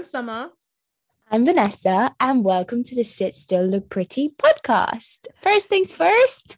I'm 0.00 0.04
Summer. 0.04 0.48
I'm 1.30 1.44
Vanessa, 1.44 2.14
and 2.18 2.42
welcome 2.42 2.82
to 2.84 2.94
the 2.94 3.04
Sit 3.04 3.34
Still 3.34 3.66
Look 3.66 3.90
Pretty 3.90 4.30
podcast. 4.30 5.26
First 5.42 5.68
things 5.68 5.92
first, 5.92 6.56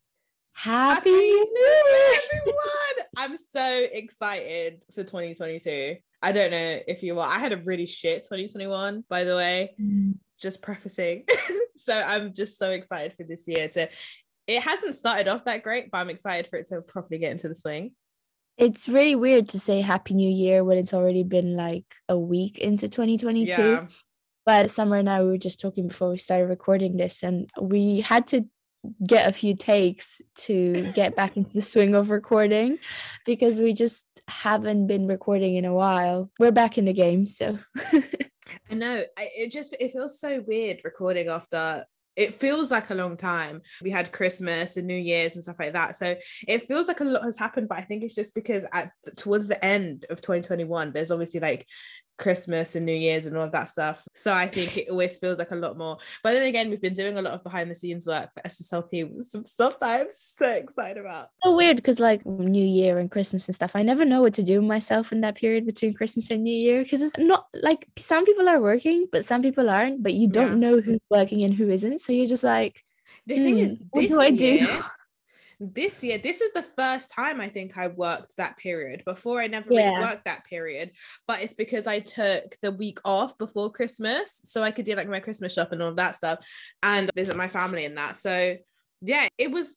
Happy, 0.53 1.11
New 1.11 1.85
Year, 1.91 2.21
everyone! 2.35 2.55
I'm 3.17 3.37
so 3.37 3.85
excited 3.91 4.85
for 4.95 5.03
2022. 5.03 5.97
I 6.23 6.31
don't 6.31 6.53
know 6.53 6.79
if 6.87 7.03
you 7.03 7.19
are. 7.19 7.29
I 7.29 7.41
had 7.41 7.51
a 7.51 7.57
really 7.57 7.87
shit 7.87 8.23
2021, 8.23 9.07
by 9.09 9.25
the 9.25 9.35
way. 9.35 9.75
Mm. 9.81 10.19
Just 10.41 10.63
prefacing. 10.63 11.25
so 11.77 12.01
I'm 12.01 12.35
just 12.35 12.59
so 12.61 12.71
excited 12.71 13.15
for 13.17 13.25
this 13.25 13.49
year 13.49 13.67
to 13.71 13.89
it 14.47 14.63
hasn't 14.63 14.95
started 14.95 15.27
off 15.27 15.47
that 15.47 15.65
great, 15.65 15.91
but 15.91 15.99
I'm 15.99 16.11
excited 16.11 16.47
for 16.47 16.61
it 16.61 16.69
to 16.69 16.81
properly 16.81 17.19
get 17.19 17.33
into 17.33 17.49
the 17.49 17.57
swing. 17.57 17.91
It's 18.59 18.89
really 18.89 19.15
weird 19.15 19.49
to 19.51 19.59
say 19.59 19.81
Happy 19.81 20.15
New 20.15 20.31
Year 20.31 20.63
when 20.65 20.79
it's 20.79 20.95
already 20.95 21.23
been 21.23 21.57
like 21.57 21.85
a 22.09 22.19
week 22.19 22.59
into 22.59 22.89
2022. 22.89 23.63
Yeah. 23.63 23.87
But 24.45 24.71
Summer 24.71 24.97
and 24.97 25.09
I 25.09 25.23
we 25.23 25.29
were 25.29 25.39
just 25.39 25.61
talking 25.61 25.89
before 25.89 26.11
we 26.11 26.19
started 26.19 26.47
recording 26.47 26.97
this, 26.97 27.23
and 27.23 27.49
we 27.61 28.01
had 28.01 28.27
to 28.29 28.47
get 29.07 29.29
a 29.29 29.33
few 29.33 29.55
takes 29.55 30.21
to 30.37 30.91
get 30.95 31.17
back 31.17 31.37
into 31.37 31.53
the 31.55 31.63
swing 31.63 31.95
of 31.95 32.11
recording 32.11 32.79
because 33.25 33.61
we 33.61 33.73
just 33.73 34.07
haven't 34.29 34.87
been 34.87 35.07
recording 35.07 35.57
in 35.57 35.65
a 35.65 35.75
while. 35.75 36.31
We're 36.39 36.53
back 36.53 36.79
in 36.79 36.85
the 36.85 36.93
game, 36.93 37.27
so 37.27 37.59
I 38.71 38.75
know. 38.75 39.03
It 39.17 39.53
just 39.53 39.75
it 39.79 39.93
feels 39.93 40.21
so 40.21 40.43
weird 40.47 40.81
recording 40.85 41.29
after 41.29 41.85
it 42.17 42.35
feels 42.35 42.71
like 42.71 42.91
a 42.91 42.95
long 42.95 43.17
time. 43.17 43.63
We 43.81 43.91
had 43.91 44.13
Christmas 44.13 44.77
and 44.77 44.87
New 44.87 44.97
Year's 44.97 45.35
and 45.35 45.43
stuff 45.43 45.59
like 45.59 45.73
that. 45.73 45.97
So 45.97 46.17
it 46.47 46.69
feels 46.69 46.89
like 46.89 47.01
a 47.01 47.05
lot 47.05 47.25
has 47.25 47.39
happened, 47.39 47.69
but 47.69 47.79
I 47.79 47.83
think 47.83 48.03
it's 48.03 48.15
just 48.15 48.35
because 48.35 48.67
at 48.73 48.93
towards 49.17 49.49
the 49.49 49.63
end 49.65 50.07
of 50.11 50.21
2021, 50.21 50.93
there's 50.93 51.11
obviously 51.11 51.41
like 51.41 51.67
Christmas 52.19 52.77
and 52.77 52.87
New 52.87 52.95
Year's 52.95 53.27
and 53.27 53.37
all 53.37 53.45
of 53.45 53.53
that 53.53 53.69
stuff. 53.69 54.03
So 54.15 54.33
I 54.33 54.47
think 54.47 54.77
it 54.77 54.89
always 54.91 55.19
feels 55.19 55.39
like 55.39 55.51
a 55.51 55.57
lot 55.57 55.77
more. 55.77 55.99
But 56.23 56.33
then 56.33 56.43
again, 56.43 56.71
we've 56.71 56.81
been 56.81 56.95
doing 56.95 57.19
a 57.19 57.23
lot 57.23 57.35
of 57.35 57.43
behind 57.43 57.71
the 57.71 57.75
scenes 57.75 58.07
work 58.07 58.31
for 58.35 58.43
SSLP, 58.49 59.25
some 59.25 59.45
stuff 59.45 59.79
that 59.79 60.01
I'm 60.01 60.07
so 60.11 60.49
excited 60.51 60.99
about. 60.99 61.29
So 61.43 61.57
weird 61.57 61.77
because 61.77 62.01
like 62.01 62.25
New 62.25 62.65
Year 62.65 62.99
and 62.99 63.11
Christmas 63.11 63.49
and 63.49 63.55
stuff, 63.55 63.73
I 63.75 63.83
never 63.83 64.05
know 64.05 64.23
what 64.23 64.35
to 64.35 64.43
do 64.43 64.63
myself 64.63 65.13
in 65.13 65.21
that 65.23 65.37
period 65.37 65.67
between 65.67 65.95
Christmas 65.95 66.31
and 66.31 66.45
New 66.45 66.55
Year 66.55 66.83
because 66.83 67.03
it's 67.03 67.19
not 67.19 67.47
like 67.55 67.87
some 67.97 68.25
people 68.25 68.49
are 68.49 68.61
working, 68.61 69.07
but 69.11 69.25
some 69.25 69.43
people 69.43 69.69
aren't. 69.69 70.03
But 70.03 70.15
you 70.15 70.29
don't 70.29 70.61
yeah. 70.61 70.69
know 70.69 70.81
who's 70.81 71.01
working 71.11 71.43
and 71.45 71.55
who 71.55 71.71
isn't. 71.71 71.99
So 71.99 72.13
you're 72.13 72.27
just 72.27 72.45
like, 72.45 72.85
the 73.27 73.37
thing 73.37 73.59
is, 73.59 73.77
hmm, 73.77 73.85
what 73.91 74.09
do 74.09 74.21
I 74.21 74.27
year, 74.27 74.67
do? 74.67 74.83
This 75.73 76.03
year 76.03 76.19
this 76.19 76.41
is 76.41 76.51
the 76.53 76.63
first 76.77 77.11
time 77.11 77.41
i 77.41 77.49
think 77.49 77.79
i 77.79 77.87
worked 77.87 78.37
that 78.37 78.57
period 78.57 79.03
before 79.05 79.41
i 79.41 79.47
never 79.47 79.73
yeah. 79.73 79.91
really 79.91 80.01
worked 80.01 80.25
that 80.25 80.45
period 80.45 80.91
but 81.29 81.41
it's 81.41 81.53
because 81.53 81.87
i 81.87 82.01
took 82.01 82.57
the 82.63 82.73
week 82.73 82.99
off 83.05 83.39
before 83.39 83.71
christmas 83.71 84.41
so 84.45 84.63
i 84.63 84.73
could 84.73 84.85
do 84.85 84.95
like 84.95 85.09
my 85.09 85.21
christmas 85.21 85.55
shop 85.55 85.71
and 85.71 85.81
all 85.81 85.91
of 85.91 85.97
that 85.97 86.17
stuff 86.17 86.45
and 86.83 87.11
visit 87.15 87.37
my 87.37 87.49
family 87.49 87.85
and 87.85 87.97
that 87.97 88.17
so 88.17 88.57
yeah 89.03 89.29
it 89.39 89.51
was 89.53 89.77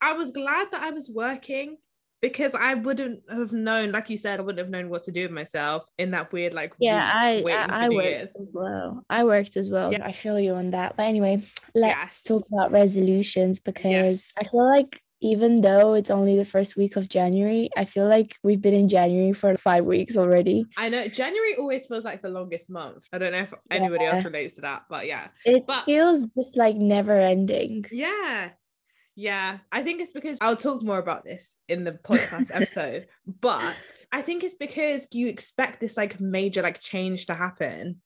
i 0.00 0.12
was 0.12 0.30
glad 0.30 0.68
that 0.70 0.82
i 0.82 0.90
was 0.90 1.10
working 1.12 1.76
because 2.20 2.54
I 2.54 2.74
wouldn't 2.74 3.22
have 3.30 3.52
known, 3.52 3.92
like 3.92 4.10
you 4.10 4.16
said, 4.16 4.40
I 4.40 4.42
wouldn't 4.42 4.58
have 4.58 4.70
known 4.70 4.90
what 4.90 5.04
to 5.04 5.12
do 5.12 5.22
with 5.22 5.30
myself 5.30 5.84
in 5.98 6.10
that 6.10 6.32
weird, 6.32 6.52
like, 6.52 6.74
yeah, 6.78 7.10
I 7.12 7.42
I, 7.48 7.86
I 7.86 7.88
worked 7.88 8.08
years. 8.08 8.36
as 8.38 8.52
well. 8.54 9.04
I 9.08 9.24
worked 9.24 9.56
as 9.56 9.70
well. 9.70 9.92
Yeah. 9.92 10.04
I 10.04 10.12
feel 10.12 10.38
you 10.38 10.54
on 10.54 10.72
that. 10.72 10.96
But 10.96 11.04
anyway, 11.04 11.42
let's 11.74 11.98
yes. 11.98 12.22
talk 12.24 12.42
about 12.52 12.72
resolutions 12.72 13.60
because 13.60 13.90
yes. 13.90 14.32
I 14.38 14.44
feel 14.44 14.66
like 14.66 15.00
even 15.20 15.60
though 15.60 15.94
it's 15.94 16.10
only 16.10 16.36
the 16.36 16.44
first 16.44 16.76
week 16.76 16.96
of 16.96 17.08
January, 17.08 17.70
I 17.76 17.84
feel 17.84 18.08
like 18.08 18.36
we've 18.42 18.60
been 18.60 18.74
in 18.74 18.88
January 18.88 19.32
for 19.32 19.56
five 19.56 19.84
weeks 19.84 20.16
already. 20.16 20.64
I 20.76 20.88
know 20.88 21.08
January 21.08 21.56
always 21.56 21.86
feels 21.86 22.04
like 22.04 22.22
the 22.22 22.30
longest 22.30 22.70
month. 22.70 23.06
I 23.12 23.18
don't 23.18 23.32
know 23.32 23.40
if 23.40 23.54
anybody 23.70 24.04
yeah. 24.04 24.16
else 24.16 24.24
relates 24.24 24.54
to 24.56 24.62
that, 24.62 24.82
but 24.88 25.06
yeah. 25.06 25.28
It 25.44 25.66
but, 25.66 25.84
feels 25.84 26.30
just 26.30 26.56
like 26.56 26.76
never 26.76 27.18
ending. 27.18 27.84
Yeah. 27.90 28.50
Yeah, 29.16 29.58
I 29.70 29.82
think 29.82 30.00
it's 30.00 30.12
because 30.12 30.38
I'll 30.40 30.56
talk 30.56 30.82
more 30.82 30.98
about 30.98 31.24
this 31.24 31.54
in 31.68 31.84
the 31.84 31.92
podcast 31.92 32.50
episode, 32.54 33.06
but 33.40 33.76
I 34.12 34.22
think 34.22 34.44
it's 34.44 34.54
because 34.54 35.06
you 35.12 35.26
expect 35.26 35.80
this 35.80 35.96
like 35.98 36.20
major 36.20 36.62
like 36.62 36.80
change 36.80 37.26
to 37.26 37.34
happen 37.34 38.00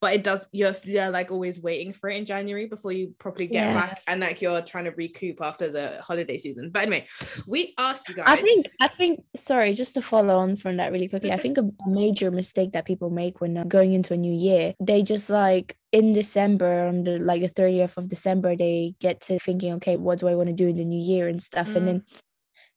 but 0.00 0.12
it 0.12 0.22
does 0.22 0.46
you're 0.52 0.74
you're 0.84 1.10
like 1.10 1.30
always 1.30 1.60
waiting 1.60 1.92
for 1.92 2.10
it 2.10 2.16
in 2.16 2.26
January 2.26 2.66
before 2.66 2.92
you 2.92 3.14
properly 3.18 3.46
get 3.46 3.64
yeah. 3.64 3.74
back 3.74 4.02
and 4.06 4.20
like 4.20 4.42
you're 4.42 4.60
trying 4.60 4.84
to 4.84 4.90
recoup 4.90 5.40
after 5.40 5.68
the 5.68 6.00
holiday 6.02 6.38
season. 6.38 6.70
But 6.70 6.82
anyway, 6.82 7.06
we 7.46 7.74
asked 7.78 8.08
you 8.08 8.14
guys. 8.14 8.26
I 8.28 8.42
think 8.42 8.66
I 8.80 8.88
think 8.88 9.20
sorry, 9.36 9.72
just 9.72 9.94
to 9.94 10.02
follow 10.02 10.36
on 10.36 10.56
from 10.56 10.76
that 10.76 10.92
really 10.92 11.08
quickly. 11.08 11.32
I 11.32 11.38
think 11.38 11.58
a 11.58 11.70
major 11.86 12.30
mistake 12.30 12.72
that 12.72 12.84
people 12.84 13.10
make 13.10 13.40
when 13.40 13.66
going 13.68 13.92
into 13.94 14.14
a 14.14 14.18
new 14.18 14.34
year, 14.34 14.74
they 14.80 15.02
just 15.02 15.30
like 15.30 15.76
in 15.92 16.12
December 16.12 16.86
on 16.86 17.04
the 17.04 17.18
like 17.18 17.40
the 17.40 17.48
30th 17.48 17.96
of 17.96 18.08
December, 18.08 18.54
they 18.54 18.94
get 19.00 19.20
to 19.22 19.38
thinking, 19.38 19.72
okay, 19.74 19.96
what 19.96 20.18
do 20.18 20.28
I 20.28 20.34
want 20.34 20.48
to 20.48 20.54
do 20.54 20.68
in 20.68 20.76
the 20.76 20.84
new 20.84 21.02
year 21.02 21.26
and 21.26 21.42
stuff, 21.42 21.68
mm. 21.70 21.76
and 21.76 21.88
then 21.88 22.04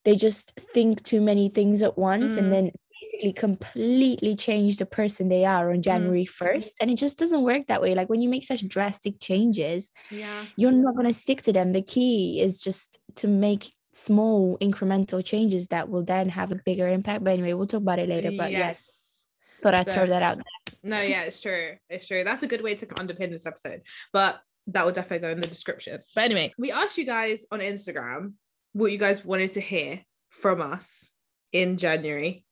they 0.05 0.15
just 0.15 0.53
think 0.55 1.03
too 1.03 1.19
many 1.19 1.49
things 1.49 1.83
at 1.83 1.97
once 1.97 2.35
mm. 2.35 2.37
and 2.37 2.53
then 2.53 2.71
basically 3.11 3.33
completely 3.33 4.35
change 4.35 4.77
the 4.77 4.85
person 4.85 5.29
they 5.29 5.45
are 5.45 5.71
on 5.71 5.77
mm. 5.77 5.83
January 5.83 6.25
mm. 6.25 6.37
1st. 6.37 6.71
And 6.81 6.91
it 6.91 6.95
just 6.95 7.17
doesn't 7.17 7.43
work 7.43 7.67
that 7.67 7.81
way. 7.81 7.95
Like 7.95 8.09
when 8.09 8.21
you 8.21 8.29
make 8.29 8.43
such 8.43 8.67
drastic 8.67 9.19
changes, 9.19 9.91
yeah, 10.09 10.45
you're 10.55 10.71
not 10.71 10.95
gonna 10.95 11.13
stick 11.13 11.41
to 11.43 11.53
them. 11.53 11.73
The 11.73 11.81
key 11.81 12.41
is 12.41 12.61
just 12.61 12.99
to 13.15 13.27
make 13.27 13.71
small 13.91 14.57
incremental 14.59 15.23
changes 15.23 15.67
that 15.67 15.89
will 15.89 16.03
then 16.03 16.29
have 16.29 16.51
a 16.51 16.55
bigger 16.55 16.87
impact. 16.87 17.23
But 17.23 17.33
anyway, 17.33 17.53
we'll 17.53 17.67
talk 17.67 17.81
about 17.81 17.99
it 17.99 18.09
later. 18.09 18.31
But 18.37 18.51
yes. 18.51 18.59
yes. 18.59 19.23
But 19.61 19.75
I 19.75 19.83
so, 19.83 19.91
throw 19.91 20.07
that 20.07 20.23
out 20.23 20.35
there. 20.35 20.43
No, 20.83 21.01
yeah, 21.01 21.23
it's 21.23 21.41
true. 21.41 21.75
It's 21.89 22.07
true. 22.07 22.23
That's 22.23 22.43
a 22.43 22.47
good 22.47 22.61
way 22.61 22.75
to 22.75 22.85
underpin 22.85 23.31
this 23.31 23.45
episode. 23.45 23.81
But 24.13 24.39
that 24.67 24.85
will 24.85 24.93
definitely 24.93 25.27
go 25.27 25.31
in 25.31 25.41
the 25.41 25.47
description. 25.47 25.99
But 26.15 26.25
anyway, 26.25 26.53
we 26.57 26.71
asked 26.71 26.97
you 26.97 27.05
guys 27.05 27.45
on 27.51 27.59
Instagram 27.59 28.33
what 28.73 28.91
you 28.91 28.97
guys 28.97 29.25
wanted 29.25 29.53
to 29.53 29.61
hear 29.61 30.01
from 30.29 30.61
us 30.61 31.09
in 31.51 31.77
January. 31.77 32.45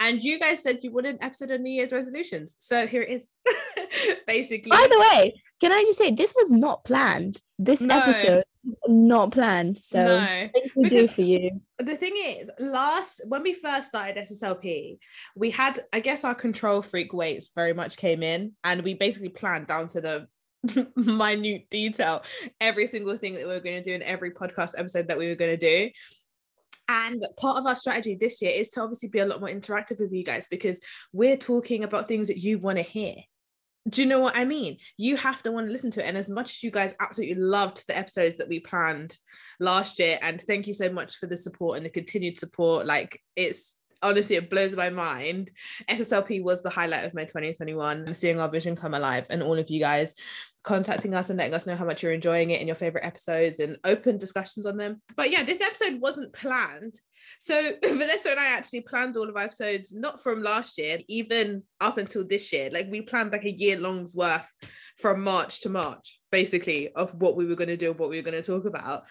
And 0.00 0.22
you 0.22 0.38
guys 0.38 0.62
said 0.62 0.78
you 0.82 0.96
an 0.98 1.18
episode 1.20 1.50
on 1.50 1.62
New 1.62 1.72
Year's 1.72 1.92
resolutions. 1.92 2.54
So 2.58 2.86
here 2.86 3.02
it 3.02 3.10
is. 3.10 3.30
Basically. 4.26 4.70
By 4.70 4.86
the 4.90 4.98
way, 4.98 5.40
can 5.60 5.72
I 5.72 5.82
just 5.82 5.98
say 5.98 6.12
this 6.12 6.34
was 6.36 6.50
not 6.50 6.84
planned. 6.84 7.40
This 7.58 7.80
no. 7.80 7.98
episode 7.98 8.44
not 8.86 9.32
planned. 9.32 9.78
So 9.78 10.04
no. 10.04 10.48
do 10.88 11.08
for 11.08 11.22
you. 11.22 11.60
The 11.78 11.96
thing 11.96 12.14
is, 12.16 12.50
last 12.58 13.22
when 13.26 13.42
we 13.42 13.54
first 13.54 13.88
started 13.88 14.16
SSLP, 14.16 14.98
we 15.34 15.50
had 15.50 15.80
I 15.92 16.00
guess 16.00 16.24
our 16.24 16.34
control 16.34 16.82
freak 16.82 17.12
weights 17.12 17.50
very 17.54 17.72
much 17.72 17.96
came 17.96 18.22
in 18.22 18.52
and 18.64 18.82
we 18.82 18.94
basically 18.94 19.30
planned 19.30 19.66
down 19.66 19.88
to 19.88 20.00
the 20.00 20.28
minute 20.96 21.70
detail 21.70 22.22
every 22.60 22.86
single 22.86 23.16
thing 23.16 23.34
that 23.34 23.46
we 23.46 23.52
were 23.52 23.60
going 23.60 23.80
to 23.80 23.90
do 23.90 23.94
in 23.94 24.02
every 24.02 24.32
podcast 24.32 24.74
episode 24.76 25.08
that 25.08 25.18
we 25.18 25.28
were 25.28 25.36
going 25.36 25.56
to 25.56 25.56
do 25.56 25.90
and 26.88 27.22
part 27.38 27.58
of 27.58 27.66
our 27.66 27.76
strategy 27.76 28.16
this 28.18 28.40
year 28.40 28.50
is 28.50 28.70
to 28.70 28.80
obviously 28.80 29.08
be 29.08 29.18
a 29.18 29.26
lot 29.26 29.40
more 29.40 29.50
interactive 29.50 30.00
with 30.00 30.12
you 30.12 30.24
guys 30.24 30.46
because 30.50 30.80
we're 31.12 31.36
talking 31.36 31.84
about 31.84 32.08
things 32.08 32.28
that 32.28 32.38
you 32.38 32.58
want 32.58 32.78
to 32.78 32.82
hear. 32.82 33.14
Do 33.88 34.02
you 34.02 34.06
know 34.06 34.20
what 34.20 34.36
I 34.36 34.44
mean? 34.44 34.78
You 34.96 35.16
have 35.16 35.42
to 35.42 35.52
want 35.52 35.66
to 35.66 35.72
listen 35.72 35.90
to 35.92 36.04
it. 36.04 36.08
And 36.08 36.16
as 36.16 36.28
much 36.28 36.50
as 36.50 36.62
you 36.62 36.70
guys 36.70 36.94
absolutely 37.00 37.36
loved 37.36 37.86
the 37.86 37.96
episodes 37.96 38.36
that 38.36 38.48
we 38.48 38.60
planned 38.60 39.16
last 39.60 39.98
year, 39.98 40.18
and 40.20 40.40
thank 40.40 40.66
you 40.66 40.74
so 40.74 40.90
much 40.90 41.16
for 41.16 41.26
the 41.26 41.36
support 41.36 41.76
and 41.76 41.86
the 41.86 41.90
continued 41.90 42.38
support, 42.38 42.86
like 42.86 43.22
it's 43.36 43.76
honestly 44.02 44.36
it 44.36 44.48
blows 44.48 44.76
my 44.76 44.90
mind 44.90 45.50
sslp 45.90 46.42
was 46.42 46.62
the 46.62 46.70
highlight 46.70 47.04
of 47.04 47.14
my 47.14 47.24
2021 47.24 48.14
seeing 48.14 48.38
our 48.38 48.48
vision 48.48 48.76
come 48.76 48.94
alive 48.94 49.26
and 49.28 49.42
all 49.42 49.58
of 49.58 49.68
you 49.70 49.80
guys 49.80 50.14
contacting 50.68 51.14
us 51.14 51.30
and 51.30 51.38
letting 51.38 51.54
us 51.54 51.66
know 51.66 51.74
how 51.74 51.86
much 51.86 52.02
you're 52.02 52.12
enjoying 52.12 52.50
it 52.50 52.60
and 52.60 52.68
your 52.68 52.74
favorite 52.74 53.04
episodes 53.04 53.58
and 53.58 53.78
open 53.84 54.18
discussions 54.18 54.66
on 54.66 54.76
them. 54.76 55.00
But 55.16 55.32
yeah, 55.32 55.42
this 55.42 55.62
episode 55.62 55.98
wasn't 55.98 56.34
planned. 56.34 57.00
So 57.40 57.72
Vanessa 57.82 58.32
and 58.32 58.38
I 58.38 58.48
actually 58.48 58.82
planned 58.82 59.16
all 59.16 59.30
of 59.30 59.36
our 59.36 59.44
episodes 59.44 59.94
not 59.94 60.22
from 60.22 60.42
last 60.42 60.76
year, 60.76 60.98
even 61.08 61.62
up 61.80 61.96
until 61.96 62.26
this 62.26 62.52
year. 62.52 62.68
Like 62.70 62.86
we 62.90 63.00
planned 63.00 63.32
like 63.32 63.46
a 63.46 63.50
year 63.50 63.78
long's 63.78 64.14
worth 64.14 64.46
from 64.98 65.22
March 65.22 65.62
to 65.62 65.70
March, 65.70 66.20
basically, 66.30 66.90
of 66.92 67.14
what 67.14 67.34
we 67.34 67.46
were 67.46 67.54
going 67.54 67.68
to 67.68 67.76
do, 67.76 67.94
what 67.94 68.10
we 68.10 68.16
were 68.16 68.30
going 68.30 68.42
to 68.42 68.46
talk 68.46 68.66
about 68.66 69.04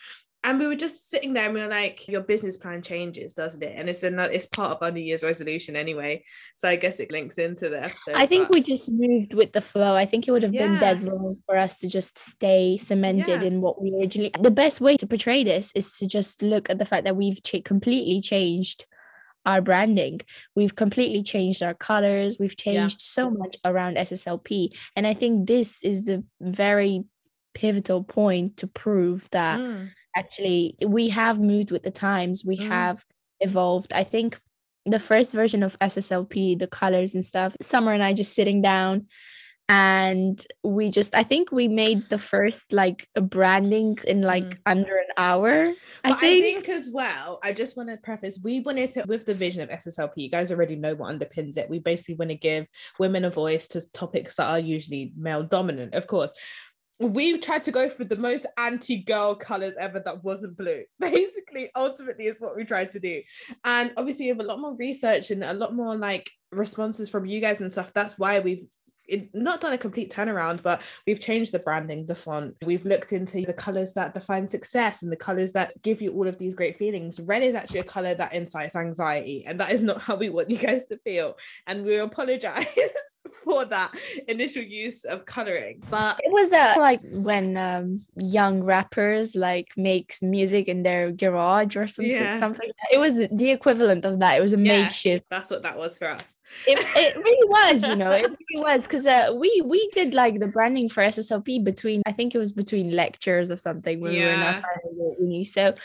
and 0.48 0.60
we 0.60 0.66
were 0.66 0.76
just 0.76 1.10
sitting 1.10 1.34
there 1.34 1.46
and 1.46 1.54
we 1.54 1.60
were 1.60 1.68
like 1.68 2.08
your 2.08 2.22
business 2.22 2.56
plan 2.56 2.82
changes 2.82 3.34
doesn't 3.34 3.62
it 3.62 3.74
and 3.76 3.90
it's 3.90 4.04
another 4.04 4.32
it's 4.32 4.46
part 4.46 4.72
of 4.72 4.78
our 4.82 4.90
new 4.90 5.02
year's 5.02 5.24
resolution 5.24 5.76
anyway 5.76 6.24
so 6.56 6.70
i 6.70 6.76
guess 6.76 7.00
it 7.00 7.12
links 7.12 7.38
into 7.38 7.70
the 7.70 7.84
episode 7.84 8.16
i 8.16 8.26
think 8.26 8.48
but... 8.48 8.56
we 8.56 8.64
just 8.64 8.90
moved 8.92 9.34
with 9.34 9.52
the 9.52 9.62
flow 9.62 9.94
i 9.94 10.06
think 10.06 10.28
it 10.28 10.32
would 10.32 10.44
have 10.44 10.54
yeah. 10.54 10.68
been 10.68 10.80
dead 10.80 11.04
wrong 11.04 11.38
for 11.46 11.58
us 11.58 11.80
to 11.80 11.88
just 11.88 12.18
stay 12.18 12.78
cemented 12.78 13.42
yeah. 13.42 13.48
in 13.48 13.62
what 13.62 13.82
we 13.82 13.94
originally 14.00 14.32
the 14.42 14.50
best 14.50 14.80
way 14.80 14.96
to 14.96 15.06
portray 15.06 15.44
this 15.44 15.72
is 15.76 15.98
to 15.98 16.08
just 16.08 16.42
look 16.42 16.70
at 16.70 16.80
the 16.80 16.86
fact 16.86 17.04
that 17.04 17.18
we've 17.18 17.44
ch- 17.44 17.64
completely 17.64 18.22
changed 18.22 18.86
our 19.46 19.62
branding. 19.62 20.20
We've 20.56 20.76
completely 20.76 21.24
changed 21.24 21.64
our 21.64 21.74
colors. 21.74 22.36
We've 22.38 22.58
changed 22.58 23.00
yeah. 23.00 23.24
so 23.24 23.30
much 23.30 23.56
around 23.64 23.96
SSLP. 23.96 24.76
And 24.94 25.08
I 25.08 25.14
think 25.14 25.48
this 25.48 25.86
is 25.86 26.04
the 26.04 26.26
very 26.42 27.06
pivotal 27.54 28.04
point 28.04 28.58
to 28.58 28.68
prove 28.68 29.30
that 29.30 29.62
mm 29.62 29.88
actually 30.18 30.76
we 30.86 31.10
have 31.10 31.40
moved 31.40 31.72
with 31.72 31.84
the 31.84 31.92
times 31.92 32.44
we 32.46 32.58
mm. 32.58 32.68
have 32.68 33.06
evolved. 33.40 33.94
I 33.94 34.04
think 34.04 34.40
the 34.86 35.00
first 35.00 35.34
version 35.34 35.64
of 35.64 35.78
SSLP, 35.80 36.58
the 36.58 36.68
colors 36.68 37.14
and 37.14 37.24
stuff, 37.24 37.56
Summer 37.62 37.94
and 37.94 38.04
I 38.04 38.14
just 38.14 38.34
sitting 38.34 38.62
down 38.62 39.08
and 39.70 40.42
we 40.64 40.90
just 40.90 41.14
I 41.14 41.24
think 41.24 41.52
we 41.52 41.68
made 41.68 42.10
the 42.10 42.18
first 42.18 42.72
like 42.72 43.06
a 43.16 43.22
branding 43.22 43.98
in 44.08 44.22
like 44.22 44.46
mm. 44.46 44.58
under 44.66 44.96
an 44.96 45.12
hour. 45.18 45.74
I 46.04 46.14
think. 46.14 46.24
I 46.24 46.42
think 46.42 46.70
as 46.70 46.90
well, 46.92 47.40
I 47.44 47.52
just 47.52 47.76
want 47.76 47.90
to 47.90 47.98
preface 47.98 48.40
we 48.42 48.62
wanted 48.62 48.92
to 48.92 49.04
with 49.08 49.26
the 49.26 49.34
vision 49.36 49.62
of 49.62 49.70
SSLP, 49.70 50.14
you 50.16 50.30
guys 50.30 50.52
already 50.52 50.78
know 50.78 50.96
what 50.96 51.14
underpins 51.14 51.58
it. 51.58 51.70
We 51.70 51.80
basically 51.80 52.16
want 52.16 52.32
to 52.32 52.38
give 52.38 52.66
women 52.98 53.26
a 53.26 53.30
voice 53.30 53.68
to 53.70 53.92
topics 53.92 54.36
that 54.36 54.50
are 54.50 54.60
usually 54.60 55.14
male 55.18 55.44
dominant, 55.44 55.94
of 55.94 56.08
course 56.08 56.34
we 57.00 57.38
tried 57.38 57.62
to 57.62 57.72
go 57.72 57.90
for 57.90 58.04
the 58.04 58.16
most 58.16 58.46
anti-girl 58.58 59.36
colors 59.36 59.76
ever 59.80 60.00
that 60.00 60.24
wasn't 60.24 60.58
blue 60.58 60.84
basically 61.00 61.70
ultimately 61.76 62.26
is 62.26 62.42
what 62.42 62.56
we 62.56 62.64
tried 62.64 62.92
to 62.92 63.00
do 63.00 63.22
and 63.64 63.92
obviously 63.98 64.26
we 64.26 64.30
have 64.30 64.40
a 64.40 64.44
lot 64.44 64.60
more 64.60 64.76
research 64.76 65.32
and 65.32 65.44
a 65.44 65.54
lot 65.54 65.74
more 65.74 65.96
like 65.96 66.30
responses 66.52 67.10
from 67.10 67.26
you 67.26 67.40
guys 67.40 67.62
and 67.62 67.72
stuff 67.72 67.92
that's 67.94 68.18
why 68.18 68.40
we've 68.40 68.66
it, 69.08 69.34
not 69.34 69.62
done 69.62 69.74
a 69.74 69.78
complete 69.78 70.12
turnaround, 70.12 70.62
but 70.62 70.82
we've 71.06 71.20
changed 71.20 71.52
the 71.52 71.60
branding, 71.60 72.06
the 72.06 72.16
font. 72.16 72.56
We've 72.66 72.86
looked 72.86 73.14
into 73.14 73.46
the 73.46 73.54
colors 73.54 73.94
that 73.94 74.14
define 74.14 74.48
success 74.48 75.02
and 75.02 75.12
the 75.12 75.18
colors 75.18 75.54
that 75.54 75.82
give 75.82 76.02
you 76.02 76.12
all 76.12 76.28
of 76.28 76.38
these 76.38 76.56
great 76.56 76.78
feelings. 76.78 77.20
Red 77.20 77.44
is 77.44 77.56
actually 77.56 77.80
a 77.80 77.86
color 77.86 78.14
that 78.16 78.34
incites 78.34 78.76
anxiety, 78.76 79.46
and 79.46 79.60
that 79.60 79.72
is 79.72 79.82
not 79.82 80.02
how 80.02 80.16
we 80.16 80.30
want 80.30 80.50
you 80.50 80.58
guys 80.58 80.86
to 80.88 80.98
feel. 80.98 81.38
And 81.66 81.86
we 81.86 81.98
apologize 81.98 82.66
for 83.44 83.66
that 83.66 83.96
initial 84.28 84.64
use 84.64 85.04
of 85.06 85.26
coloring. 85.26 85.84
But 85.90 86.20
it 86.24 86.32
was 86.32 86.52
uh, 86.52 86.76
like 86.78 87.02
when 87.04 87.58
um, 87.58 88.06
young 88.16 88.64
rappers 88.64 89.36
like 89.36 89.70
make 89.78 90.18
music 90.22 90.68
in 90.68 90.84
their 90.84 91.12
garage 91.12 91.76
or 91.76 91.88
something. 91.88 92.14
Yeah. 92.14 92.38
Something. 92.38 92.70
It 92.92 93.00
was 93.00 93.28
the 93.32 93.52
equivalent 93.52 94.06
of 94.06 94.20
that. 94.20 94.38
It 94.38 94.42
was 94.42 94.54
a 94.54 94.60
yeah, 94.60 94.84
makeshift. 94.84 95.26
That's 95.30 95.50
what 95.50 95.64
that 95.64 95.78
was 95.78 95.98
for 95.98 96.08
us. 96.08 96.36
It, 96.66 96.80
it 96.80 97.16
really 97.18 97.50
was, 97.50 97.88
you 97.88 97.96
know, 97.96 98.12
it 98.12 98.22
really 98.52 98.64
was 98.64 98.88
because 98.88 99.06
uh, 99.06 99.34
we 99.36 99.62
we 99.66 99.90
did 99.90 100.14
like 100.14 100.40
the 100.40 100.48
branding 100.48 100.90
for 100.90 101.04
SSLP 101.04 101.64
between 101.64 102.02
I 102.06 102.12
think 102.12 102.36
it 102.36 102.40
was 102.40 102.52
between 102.52 102.92
lectures 102.92 103.52
or 103.52 103.58
something 103.58 104.00
when 104.00 104.14
yeah. 104.14 104.20
we 104.20 104.26
were 104.26 104.34
in 104.34 104.40
our 104.42 104.54
final 104.54 105.16
uni. 105.20 105.46
So 105.46 105.76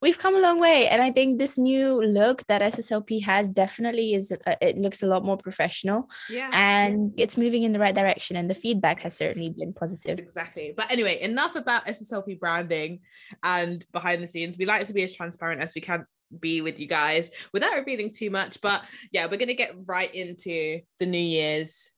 we've 0.00 0.18
come 0.18 0.34
a 0.34 0.40
long 0.40 0.58
way 0.58 0.88
and 0.88 1.02
i 1.02 1.10
think 1.10 1.38
this 1.38 1.58
new 1.58 2.02
look 2.02 2.46
that 2.46 2.62
sslp 2.62 3.22
has 3.22 3.48
definitely 3.48 4.14
is 4.14 4.32
uh, 4.32 4.54
it 4.60 4.78
looks 4.78 5.02
a 5.02 5.06
lot 5.06 5.24
more 5.24 5.36
professional 5.36 6.08
yeah 6.28 6.50
and 6.52 7.14
it's 7.18 7.36
moving 7.36 7.62
in 7.62 7.72
the 7.72 7.78
right 7.78 7.94
direction 7.94 8.36
and 8.36 8.48
the 8.50 8.54
feedback 8.54 9.00
has 9.00 9.16
certainly 9.16 9.50
been 9.50 9.72
positive. 9.72 10.18
Exactly. 10.18 10.72
But 10.76 10.90
anyway 10.90 11.20
enough 11.20 11.56
about 11.56 11.86
sslp 11.86 12.38
branding 12.38 13.00
and 13.42 13.84
behind 13.92 14.22
the 14.22 14.28
scenes. 14.28 14.56
We 14.58 14.66
like 14.66 14.86
to 14.86 14.94
be 14.94 15.02
as 15.02 15.14
transparent 15.14 15.62
as 15.62 15.74
we 15.74 15.80
can 15.80 16.06
be 16.38 16.60
with 16.60 16.78
you 16.78 16.86
guys 16.86 17.30
without 17.52 17.74
revealing 17.74 18.10
too 18.10 18.30
much. 18.30 18.60
But 18.60 18.84
yeah 19.12 19.26
we're 19.26 19.38
going 19.38 19.48
to 19.48 19.54
get 19.54 19.76
right 19.86 20.12
into 20.14 20.80
the 20.98 21.06
new 21.06 21.18
year's 21.18 21.92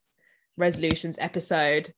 resolutions 0.57 1.17
episode 1.19 1.95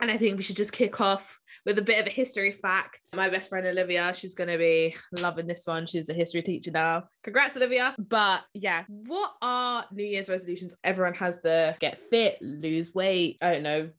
and 0.00 0.10
I 0.10 0.16
think 0.16 0.36
we 0.36 0.42
should 0.42 0.56
just 0.56 0.72
kick 0.72 1.00
off 1.00 1.40
with 1.66 1.78
a 1.78 1.82
bit 1.82 2.00
of 2.00 2.06
a 2.06 2.10
history 2.10 2.52
fact. 2.52 3.00
My 3.14 3.28
best 3.28 3.48
friend 3.48 3.66
Olivia, 3.66 4.12
she's 4.14 4.34
going 4.34 4.48
to 4.48 4.58
be 4.58 4.96
loving 5.18 5.46
this 5.46 5.66
one. 5.66 5.86
She's 5.86 6.08
a 6.08 6.14
history 6.14 6.42
teacher 6.42 6.70
now. 6.70 7.04
Congrats, 7.22 7.56
Olivia. 7.56 7.94
But 7.98 8.44
yeah, 8.54 8.84
what 8.88 9.34
are 9.42 9.84
New 9.92 10.04
Year's 10.04 10.28
resolutions? 10.28 10.74
Everyone 10.84 11.14
has 11.14 11.40
the 11.40 11.76
get 11.80 11.98
fit, 11.98 12.38
lose 12.40 12.94
weight, 12.94 13.38
I 13.42 13.52
don't 13.52 13.62
know, 13.62 13.90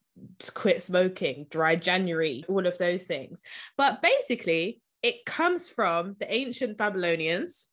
quit 0.53 0.81
smoking, 0.81 1.47
dry 1.49 1.75
January, 1.75 2.43
all 2.47 2.65
of 2.65 2.77
those 2.77 3.05
things. 3.05 3.41
But 3.77 4.01
basically, 4.01 4.81
it 5.03 5.25
comes 5.25 5.69
from 5.69 6.15
the 6.19 6.33
ancient 6.33 6.77
Babylonians. 6.77 7.67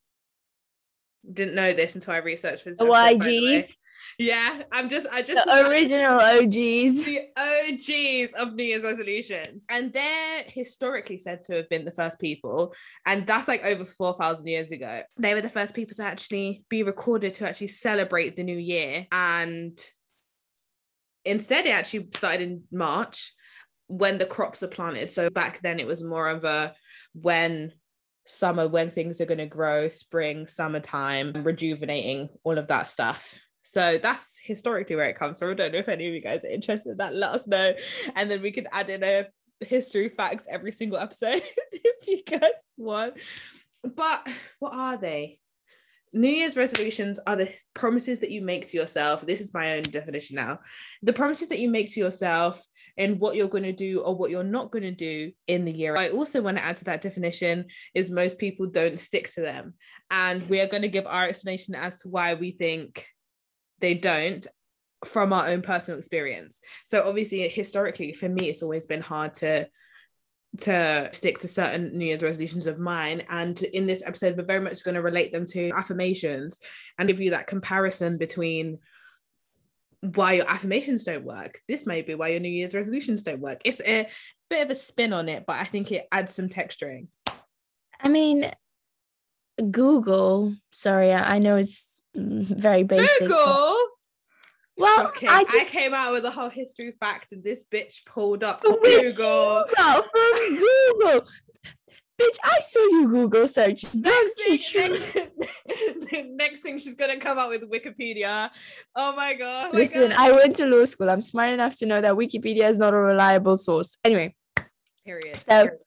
Didn't 1.31 1.55
know 1.55 1.73
this 1.73 1.95
until 1.95 2.15
I 2.15 2.19
researched 2.19 2.63
for 2.63 2.71
this. 2.71 2.81
YGs. 2.81 3.77
Yeah, 4.19 4.63
I'm 4.73 4.89
just, 4.89 5.07
I 5.13 5.23
just 5.23 5.45
the 5.45 5.69
original 5.69 6.21
OGs, 6.21 7.05
the 7.05 7.29
OGs 7.37 8.33
of 8.33 8.55
New 8.55 8.65
Year's 8.65 8.83
resolutions, 8.83 9.67
and 9.71 9.93
they're 9.93 10.45
historically 10.47 11.19
said 11.19 11.43
to 11.45 11.57
have 11.57 11.69
been 11.69 11.85
the 11.85 11.93
first 11.93 12.19
people, 12.19 12.75
and 13.07 13.27
that's 13.27 13.49
like 13.49 13.65
over 13.65 13.85
four 13.85 14.17
thousand 14.19 14.47
years 14.47 14.73
ago. 14.73 15.03
They 15.19 15.35
were 15.35 15.41
the 15.41 15.49
first 15.49 15.75
people 15.75 15.95
to 15.97 16.05
actually 16.05 16.65
be 16.69 16.83
recorded 16.83 17.35
to 17.35 17.49
actually 17.49 17.69
celebrate 17.69 18.37
the 18.37 18.45
new 18.45 18.59
year, 18.59 19.07
and 19.13 19.79
instead, 21.25 21.67
it 21.67 21.71
actually 21.71 22.09
started 22.15 22.43
in 22.43 22.63
March 22.73 23.33
when 23.87 24.19
the 24.19 24.27
crops 24.27 24.63
are 24.63 24.69
planted. 24.69 25.11
So 25.11 25.31
back 25.31 25.61
then, 25.63 25.81
it 25.81 25.87
was 25.87 26.05
more 26.05 26.29
of 26.29 26.45
a 26.45 26.75
when 27.15 27.73
summer 28.29 28.69
when 28.69 28.91
things 28.91 29.21
are 29.21 29.27
going 29.27 29.39
to 29.39 29.47
grow 29.47 29.89
spring 29.89 30.47
summertime 30.47 31.33
rejuvenating 31.45 32.29
all 32.45 32.59
of 32.59 32.69
that 32.69 32.87
stuff 32.87 33.41
so 33.71 33.99
that's 34.03 34.41
historically 34.43 34.97
where 34.97 35.11
it 35.11 35.17
comes 35.17 35.39
from. 35.39 35.51
I 35.51 35.55
don't 35.55 35.73
know 35.73 35.79
if 35.79 35.91
any 35.91 36.09
of 36.09 36.15
you 36.15 36.23
guys 36.23 36.43
are 36.43 36.49
interested 36.49 36.93
in 36.93 36.97
that. 36.97 37.15
Let 37.15 37.33
us 37.33 37.47
know. 37.47 37.75
And 38.17 38.31
then 38.31 38.41
we 38.41 38.51
can 38.51 38.67
add 38.73 38.89
in 38.89 39.05
a 39.05 39.27
history 39.61 40.09
facts 40.09 40.47
every 40.51 40.73
single 40.73 40.97
episode 40.97 41.43
if 41.73 42.09
you 42.09 42.23
guys 42.25 42.65
want. 42.79 43.17
But 43.85 44.27
what 44.59 44.73
are 44.73 44.97
they? 44.97 45.39
New 46.15 46.31
Year's 46.31 46.57
resolutions 46.57 47.21
are 47.27 47.37
the 47.37 47.55
promises 47.75 48.21
that 48.21 48.31
you 48.31 48.41
make 48.41 48.67
to 48.69 48.79
yourself. 48.79 49.27
This 49.27 49.43
is 49.43 49.53
my 49.53 49.77
own 49.77 49.83
definition 49.83 50.37
now. 50.37 50.61
The 51.03 51.13
promises 51.13 51.49
that 51.49 51.59
you 51.59 51.69
make 51.69 51.93
to 51.93 52.01
yourself 52.01 52.65
and 52.97 53.21
what 53.21 53.37
you're 53.37 53.49
going 53.49 53.65
to 53.65 53.73
do 53.73 54.01
or 54.01 54.17
what 54.17 54.31
you're 54.31 54.45
not 54.45 54.73
going 54.73 54.85
to 54.85 54.93
do 54.93 55.31
in 55.47 55.67
the 55.67 55.73
year. 55.73 55.95
I 55.95 56.09
also 56.09 56.41
want 56.41 56.57
to 56.57 56.65
add 56.65 56.77
to 56.77 56.85
that 56.85 57.03
definition 57.03 57.67
is 57.95 58.11
most 58.11 58.39
people 58.39 58.67
don't 58.67 58.99
stick 58.99 59.31
to 59.35 59.43
them. 59.43 59.75
And 60.11 60.49
we 60.49 60.59
are 60.61 60.67
going 60.67 60.83
to 60.83 60.89
give 60.89 61.07
our 61.07 61.29
explanation 61.29 61.75
as 61.75 61.99
to 61.99 62.09
why 62.09 62.33
we 62.33 62.53
think 62.53 63.07
they 63.81 63.95
don't 63.95 64.47
from 65.05 65.33
our 65.33 65.49
own 65.49 65.63
personal 65.63 65.99
experience. 65.99 66.61
So 66.85 67.07
obviously 67.07 67.49
historically 67.49 68.13
for 68.13 68.29
me 68.29 68.49
it's 68.49 68.63
always 68.63 68.87
been 68.87 69.01
hard 69.01 69.35
to 69.35 69.69
to 70.59 71.11
stick 71.13 71.39
to 71.39 71.49
certain 71.49 71.97
new 71.97 72.07
year's 72.07 72.23
resolutions 72.23 72.67
of 72.67 72.79
mine. 72.79 73.23
And 73.29 73.61
in 73.63 73.87
this 73.87 74.03
episode 74.05 74.37
we're 74.37 74.45
very 74.45 74.61
much 74.61 74.83
going 74.83 74.95
to 74.95 75.03
relate 75.03 75.31
them 75.31 75.47
to 75.47 75.71
affirmations 75.71 76.59
and 76.99 77.07
give 77.07 77.21
you 77.21 77.31
that 77.31 77.47
comparison 77.47 78.19
between 78.19 78.79
why 80.01 80.35
your 80.35 80.49
affirmations 80.49 81.05
don't 81.05 81.25
work 81.25 81.61
this 81.67 81.85
may 81.85 82.03
be 82.03 82.15
why 82.15 82.29
your 82.29 82.39
new 82.39 82.49
year's 82.49 82.75
resolutions 82.75 83.23
don't 83.23 83.41
work. 83.41 83.61
It's 83.65 83.81
a 83.81 84.09
bit 84.49 84.63
of 84.63 84.71
a 84.71 84.75
spin 84.75 85.13
on 85.13 85.29
it 85.29 85.45
but 85.47 85.57
i 85.57 85.65
think 85.65 85.93
it 85.93 86.07
adds 86.11 86.35
some 86.35 86.49
texturing. 86.49 87.09
I 88.01 88.09
mean 88.09 88.51
google 89.71 90.55
sorry 90.71 91.13
i 91.13 91.39
know 91.39 91.57
it's 91.57 91.99
very 92.19 92.83
basic. 92.83 93.21
Google. 93.21 93.77
Well, 94.77 94.97
Shocking. 95.07 95.29
I, 95.29 95.45
just... 95.45 95.71
I 95.71 95.73
came 95.73 95.95
out 95.95 96.13
with 96.13 96.25
a 96.25 96.31
whole 96.31 96.49
history 96.49 96.93
fact, 97.01 97.33
and 97.33 97.43
this 97.43 97.65
bitch 97.65 98.05
pulled 98.07 98.45
up 98.45 98.63
Google. 98.63 98.79
From 98.79 100.59
Google. 100.59 101.27
Bitch, 102.21 102.37
I 102.43 102.59
saw 102.61 102.81
you 102.81 103.09
Google 103.09 103.47
search. 103.47 103.83
Don't 103.93 104.05
next 104.49 104.75
you 104.75 104.99
thing, 104.99 105.31
next, 105.39 106.29
next, 106.31 106.61
thing 106.63 106.79
she's 106.79 106.97
gonna 106.97 107.17
come 107.17 107.39
out 107.39 107.49
with 107.49 107.71
Wikipedia. 107.71 108.51
Oh 108.97 109.15
my 109.15 109.35
god. 109.35 109.71
Oh 109.73 109.77
Listen, 109.77 110.11
god. 110.11 110.19
I 110.19 110.33
went 110.33 110.57
to 110.57 110.67
law 110.67 110.85
school. 110.85 111.11
I'm 111.11 111.23
smart 111.23 111.51
enough 111.51 111.77
to 111.77 111.87
know 111.87 112.01
that 112.01 112.15
Wikipedia 112.15 112.69
is 112.69 112.79
not 112.79 112.93
a 112.93 112.97
reliable 112.97 113.57
source. 113.57 113.97
Anyway. 114.03 114.35
Period. 115.05 115.37
So 115.37 115.63
Period 115.63 115.79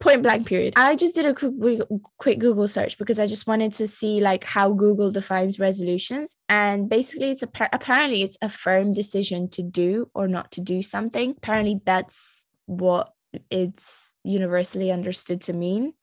point 0.00 0.22
blank 0.22 0.46
period. 0.46 0.74
I 0.76 0.94
just 0.94 1.14
did 1.14 1.26
a 1.26 1.34
quick, 1.34 1.80
quick 2.18 2.38
google 2.38 2.68
search 2.68 2.98
because 2.98 3.18
i 3.18 3.26
just 3.26 3.46
wanted 3.46 3.72
to 3.74 3.86
see 3.86 4.20
like 4.20 4.44
how 4.44 4.72
google 4.72 5.10
defines 5.10 5.58
resolutions. 5.58 6.36
And 6.48 6.88
basically 6.88 7.30
it's 7.30 7.42
a 7.42 7.48
apparently 7.72 8.22
it's 8.22 8.38
a 8.42 8.48
firm 8.48 8.92
decision 8.92 9.48
to 9.50 9.62
do 9.62 10.10
or 10.14 10.28
not 10.28 10.52
to 10.52 10.60
do 10.60 10.82
something. 10.82 11.34
Apparently 11.36 11.80
that's 11.84 12.46
what 12.66 13.12
it's 13.50 14.12
universally 14.24 14.90
understood 14.90 15.42
to 15.42 15.52
mean. 15.52 15.94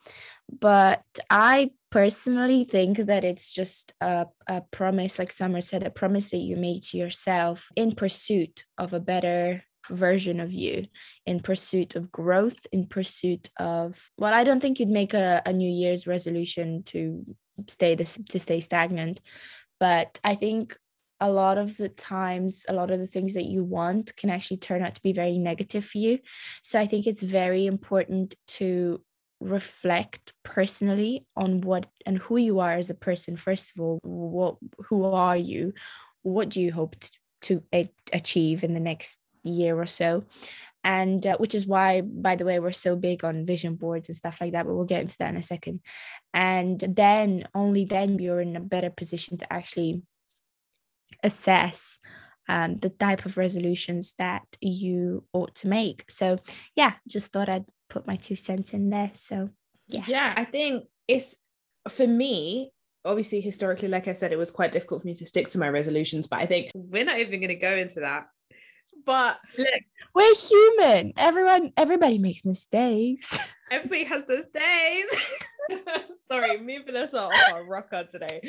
But 0.59 1.03
i 1.29 1.71
personally 1.91 2.65
think 2.65 2.97
that 2.97 3.23
it's 3.23 3.53
just 3.53 3.93
a, 4.01 4.25
a 4.47 4.59
promise 4.59 5.17
like 5.17 5.31
summer 5.31 5.61
said 5.61 5.81
a 5.81 5.89
promise 5.89 6.31
that 6.31 6.39
you 6.39 6.57
made 6.57 6.83
to 6.83 6.97
yourself 6.97 7.69
in 7.77 7.95
pursuit 7.95 8.65
of 8.77 8.91
a 8.91 8.99
better 8.99 9.63
version 9.89 10.39
of 10.39 10.51
you 10.51 10.85
in 11.25 11.39
pursuit 11.39 11.95
of 11.95 12.11
growth 12.11 12.65
in 12.71 12.85
pursuit 12.85 13.49
of 13.57 14.09
well 14.17 14.33
i 14.33 14.43
don't 14.43 14.59
think 14.59 14.79
you'd 14.79 14.89
make 14.89 15.13
a, 15.13 15.41
a 15.45 15.53
new 15.53 15.69
year's 15.69 16.07
resolution 16.07 16.83
to 16.83 17.23
stay 17.67 17.95
this 17.95 18.17
to 18.29 18.39
stay 18.39 18.59
stagnant 18.59 19.21
but 19.79 20.19
i 20.23 20.35
think 20.35 20.77
a 21.21 21.31
lot 21.31 21.57
of 21.57 21.77
the 21.77 21.89
times 21.89 22.65
a 22.67 22.73
lot 22.73 22.91
of 22.91 22.99
the 22.99 23.07
things 23.07 23.33
that 23.35 23.45
you 23.45 23.63
want 23.63 24.15
can 24.17 24.29
actually 24.29 24.57
turn 24.57 24.83
out 24.83 24.95
to 24.95 25.01
be 25.01 25.13
very 25.13 25.37
negative 25.37 25.85
for 25.85 25.97
you. 25.97 26.19
So 26.61 26.79
i 26.79 26.85
think 26.85 27.07
it's 27.07 27.23
very 27.23 27.65
important 27.65 28.35
to 28.59 29.01
reflect 29.39 30.33
personally 30.43 31.25
on 31.35 31.61
what 31.61 31.85
and 32.05 32.17
who 32.17 32.37
you 32.37 32.59
are 32.59 32.73
as 32.73 32.89
a 32.89 32.95
person 32.95 33.35
first 33.35 33.71
of 33.75 33.81
all. 33.81 33.99
What 34.03 34.55
who 34.87 35.05
are 35.05 35.37
you? 35.37 35.73
What 36.23 36.49
do 36.49 36.61
you 36.61 36.71
hope 36.71 36.95
to, 36.99 37.11
to 37.43 37.63
achieve 38.11 38.63
in 38.63 38.73
the 38.73 38.79
next 38.79 39.19
year 39.45 39.79
or 39.79 39.85
so. 39.85 40.25
And 40.83 41.25
uh, 41.25 41.37
which 41.37 41.55
is 41.55 41.65
why 41.65 42.01
by 42.01 42.35
the 42.35 42.45
way 42.45 42.59
we're 42.59 42.71
so 42.71 42.95
big 42.95 43.23
on 43.23 43.45
vision 43.45 43.75
boards 43.75 44.07
and 44.07 44.15
stuff 44.15 44.39
like 44.39 44.51
that 44.51 44.67
but 44.67 44.75
we'll 44.75 44.85
get 44.85 45.01
into 45.01 45.17
that 45.19 45.29
in 45.29 45.37
a 45.37 45.43
second. 45.43 45.79
And 46.33 46.79
then 46.79 47.47
only 47.55 47.85
then 47.85 48.19
you're 48.19 48.41
in 48.41 48.55
a 48.55 48.59
better 48.59 48.91
position 48.91 49.37
to 49.37 49.51
actually 49.51 50.03
assess 51.23 51.97
um, 52.47 52.75
the 52.75 52.89
type 52.89 53.25
of 53.25 53.37
resolutions 53.37 54.13
that 54.19 54.45
you 54.61 55.23
ought 55.33 55.55
to 55.55 55.67
make. 55.67 56.05
So 56.09 56.39
yeah 56.75 56.93
just 57.07 57.31
thought 57.31 57.49
i'd 57.49 57.65
put 57.89 58.05
my 58.05 58.15
two 58.15 58.35
cents 58.35 58.73
in 58.73 58.89
there. 58.89 59.09
So 59.13 59.49
yeah. 59.87 60.03
Yeah 60.07 60.33
i 60.35 60.43
think 60.43 60.85
it's 61.07 61.35
for 61.89 62.07
me 62.07 62.71
obviously 63.03 63.39
historically 63.39 63.87
like 63.87 64.07
i 64.07 64.13
said 64.13 64.31
it 64.31 64.37
was 64.37 64.51
quite 64.51 64.71
difficult 64.71 65.01
for 65.01 65.07
me 65.07 65.13
to 65.13 65.25
stick 65.25 65.47
to 65.47 65.59
my 65.59 65.69
resolutions 65.69 66.27
but 66.27 66.39
i 66.39 66.45
think 66.45 66.71
we're 66.73 67.05
not 67.05 67.19
even 67.19 67.39
going 67.39 67.49
to 67.49 67.55
go 67.55 67.75
into 67.75 67.99
that 67.99 68.25
but 69.05 69.39
look 69.57 69.67
we're 70.13 70.35
human 70.35 71.13
everyone 71.17 71.71
everybody 71.77 72.17
makes 72.17 72.45
mistakes 72.45 73.37
everybody 73.71 74.03
has 74.03 74.25
those 74.25 74.45
days 74.47 75.05
sorry 76.25 76.59
moving 76.59 76.95
us 76.95 77.13
off 77.13 77.33
our 77.53 77.65
rocker 77.65 78.03
today 78.11 78.41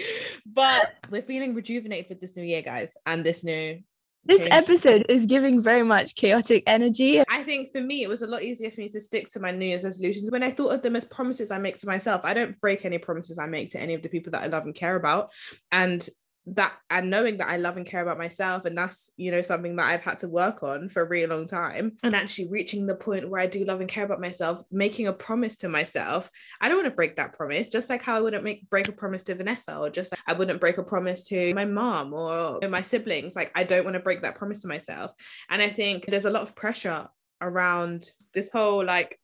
but 0.46 0.94
we're 1.10 1.22
feeling 1.22 1.54
rejuvenated 1.54 2.08
with 2.08 2.20
this 2.20 2.36
new 2.36 2.42
year 2.42 2.62
guys 2.62 2.96
and 3.06 3.24
this 3.24 3.44
new 3.44 3.78
this 4.26 4.42
change. 4.42 4.52
episode 4.54 5.06
is 5.08 5.24
giving 5.24 5.60
very 5.60 5.84
much 5.84 6.16
chaotic 6.16 6.64
energy. 6.66 7.22
I 7.30 7.44
think 7.44 7.70
for 7.70 7.80
me, 7.80 8.02
it 8.02 8.08
was 8.08 8.22
a 8.22 8.26
lot 8.26 8.42
easier 8.42 8.72
for 8.72 8.80
me 8.80 8.88
to 8.88 9.00
stick 9.00 9.30
to 9.30 9.40
my 9.40 9.52
New 9.52 9.66
Year's 9.66 9.84
resolutions 9.84 10.32
when 10.32 10.42
I 10.42 10.50
thought 10.50 10.74
of 10.74 10.82
them 10.82 10.96
as 10.96 11.04
promises 11.04 11.52
I 11.52 11.58
make 11.58 11.78
to 11.78 11.86
myself. 11.86 12.22
I 12.24 12.34
don't 12.34 12.60
break 12.60 12.84
any 12.84 12.98
promises 12.98 13.38
I 13.38 13.46
make 13.46 13.70
to 13.70 13.80
any 13.80 13.94
of 13.94 14.02
the 14.02 14.08
people 14.08 14.32
that 14.32 14.42
I 14.42 14.48
love 14.48 14.64
and 14.64 14.74
care 14.74 14.96
about. 14.96 15.30
And 15.70 16.06
that 16.46 16.74
and 16.90 17.10
knowing 17.10 17.38
that 17.38 17.48
I 17.48 17.56
love 17.56 17.76
and 17.76 17.84
care 17.84 18.02
about 18.02 18.18
myself 18.18 18.64
and 18.66 18.78
that's 18.78 19.10
you 19.16 19.32
know 19.32 19.42
something 19.42 19.74
that 19.76 19.86
I've 19.86 20.02
had 20.02 20.20
to 20.20 20.28
work 20.28 20.62
on 20.62 20.88
for 20.88 21.02
a 21.02 21.08
really 21.08 21.26
long 21.26 21.46
time. 21.46 21.96
And 22.02 22.14
actually 22.14 22.48
reaching 22.48 22.86
the 22.86 22.94
point 22.94 23.28
where 23.28 23.40
I 23.40 23.46
do 23.46 23.64
love 23.64 23.80
and 23.80 23.88
care 23.88 24.04
about 24.04 24.20
myself 24.20 24.62
making 24.70 25.08
a 25.08 25.12
promise 25.12 25.56
to 25.58 25.68
myself. 25.68 26.30
I 26.60 26.68
don't 26.68 26.78
want 26.78 26.88
to 26.88 26.94
break 26.94 27.16
that 27.16 27.32
promise 27.32 27.68
just 27.68 27.90
like 27.90 28.02
how 28.02 28.16
I 28.16 28.20
wouldn't 28.20 28.44
make 28.44 28.68
break 28.70 28.88
a 28.88 28.92
promise 28.92 29.24
to 29.24 29.34
Vanessa 29.34 29.76
or 29.76 29.90
just 29.90 30.12
like 30.12 30.20
I 30.26 30.34
wouldn't 30.34 30.60
break 30.60 30.78
a 30.78 30.82
promise 30.82 31.24
to 31.24 31.52
my 31.54 31.64
mom 31.64 32.12
or 32.12 32.60
my 32.68 32.82
siblings. 32.82 33.34
Like 33.34 33.50
I 33.54 33.64
don't 33.64 33.84
want 33.84 33.94
to 33.94 34.00
break 34.00 34.22
that 34.22 34.36
promise 34.36 34.62
to 34.62 34.68
myself. 34.68 35.12
And 35.50 35.60
I 35.60 35.68
think 35.68 36.06
there's 36.06 36.26
a 36.26 36.30
lot 36.30 36.42
of 36.42 36.54
pressure 36.54 37.08
around 37.40 38.10
this 38.32 38.50
whole 38.50 38.84
like 38.84 39.18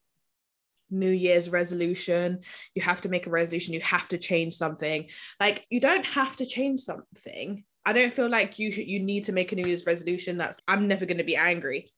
New 0.92 1.10
Year's 1.10 1.50
resolution. 1.50 2.40
You 2.74 2.82
have 2.82 3.00
to 3.02 3.08
make 3.08 3.26
a 3.26 3.30
resolution. 3.30 3.74
You 3.74 3.80
have 3.80 4.08
to 4.10 4.18
change 4.18 4.54
something. 4.54 5.08
Like 5.40 5.66
you 5.70 5.80
don't 5.80 6.06
have 6.06 6.36
to 6.36 6.46
change 6.46 6.80
something. 6.80 7.64
I 7.84 7.92
don't 7.92 8.12
feel 8.12 8.28
like 8.28 8.58
you 8.58 8.68
you 8.68 9.02
need 9.02 9.24
to 9.24 9.32
make 9.32 9.52
a 9.52 9.56
New 9.56 9.66
Year's 9.66 9.86
resolution. 9.86 10.38
That's 10.38 10.60
I'm 10.68 10.86
never 10.86 11.06
going 11.06 11.18
to 11.18 11.24
be 11.24 11.36
angry. 11.36 11.88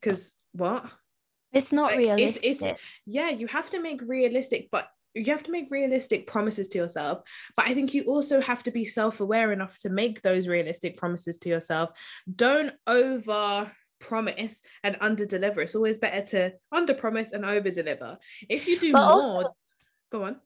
Because 0.00 0.34
what? 0.52 0.84
It's 1.52 1.72
not 1.72 1.92
like, 1.92 1.98
realistic. 1.98 2.44
It's, 2.44 2.62
it's, 2.62 2.80
yeah, 3.06 3.30
you 3.30 3.46
have 3.46 3.70
to 3.70 3.80
make 3.80 4.00
realistic, 4.02 4.68
but 4.72 4.88
you 5.14 5.24
have 5.26 5.42
to 5.42 5.50
make 5.50 5.70
realistic 5.70 6.26
promises 6.26 6.68
to 6.68 6.78
yourself. 6.78 7.22
But 7.56 7.66
I 7.66 7.74
think 7.74 7.92
you 7.92 8.04
also 8.04 8.40
have 8.40 8.62
to 8.64 8.70
be 8.70 8.84
self 8.84 9.20
aware 9.20 9.52
enough 9.52 9.78
to 9.80 9.90
make 9.90 10.22
those 10.22 10.48
realistic 10.48 10.96
promises 10.96 11.38
to 11.38 11.48
yourself. 11.48 11.90
Don't 12.34 12.72
over 12.86 13.70
promise 14.02 14.60
and 14.82 14.96
under 15.00 15.24
deliver. 15.24 15.62
It's 15.62 15.74
always 15.74 15.98
better 15.98 16.22
to 16.32 16.52
under 16.70 16.94
promise 16.94 17.32
and 17.32 17.44
over 17.44 17.70
deliver. 17.70 18.18
If 18.48 18.66
you 18.66 18.78
do 18.78 18.92
but 18.92 19.06
more, 19.06 19.10
also, 19.10 19.56
go 20.10 20.24
on. 20.24 20.36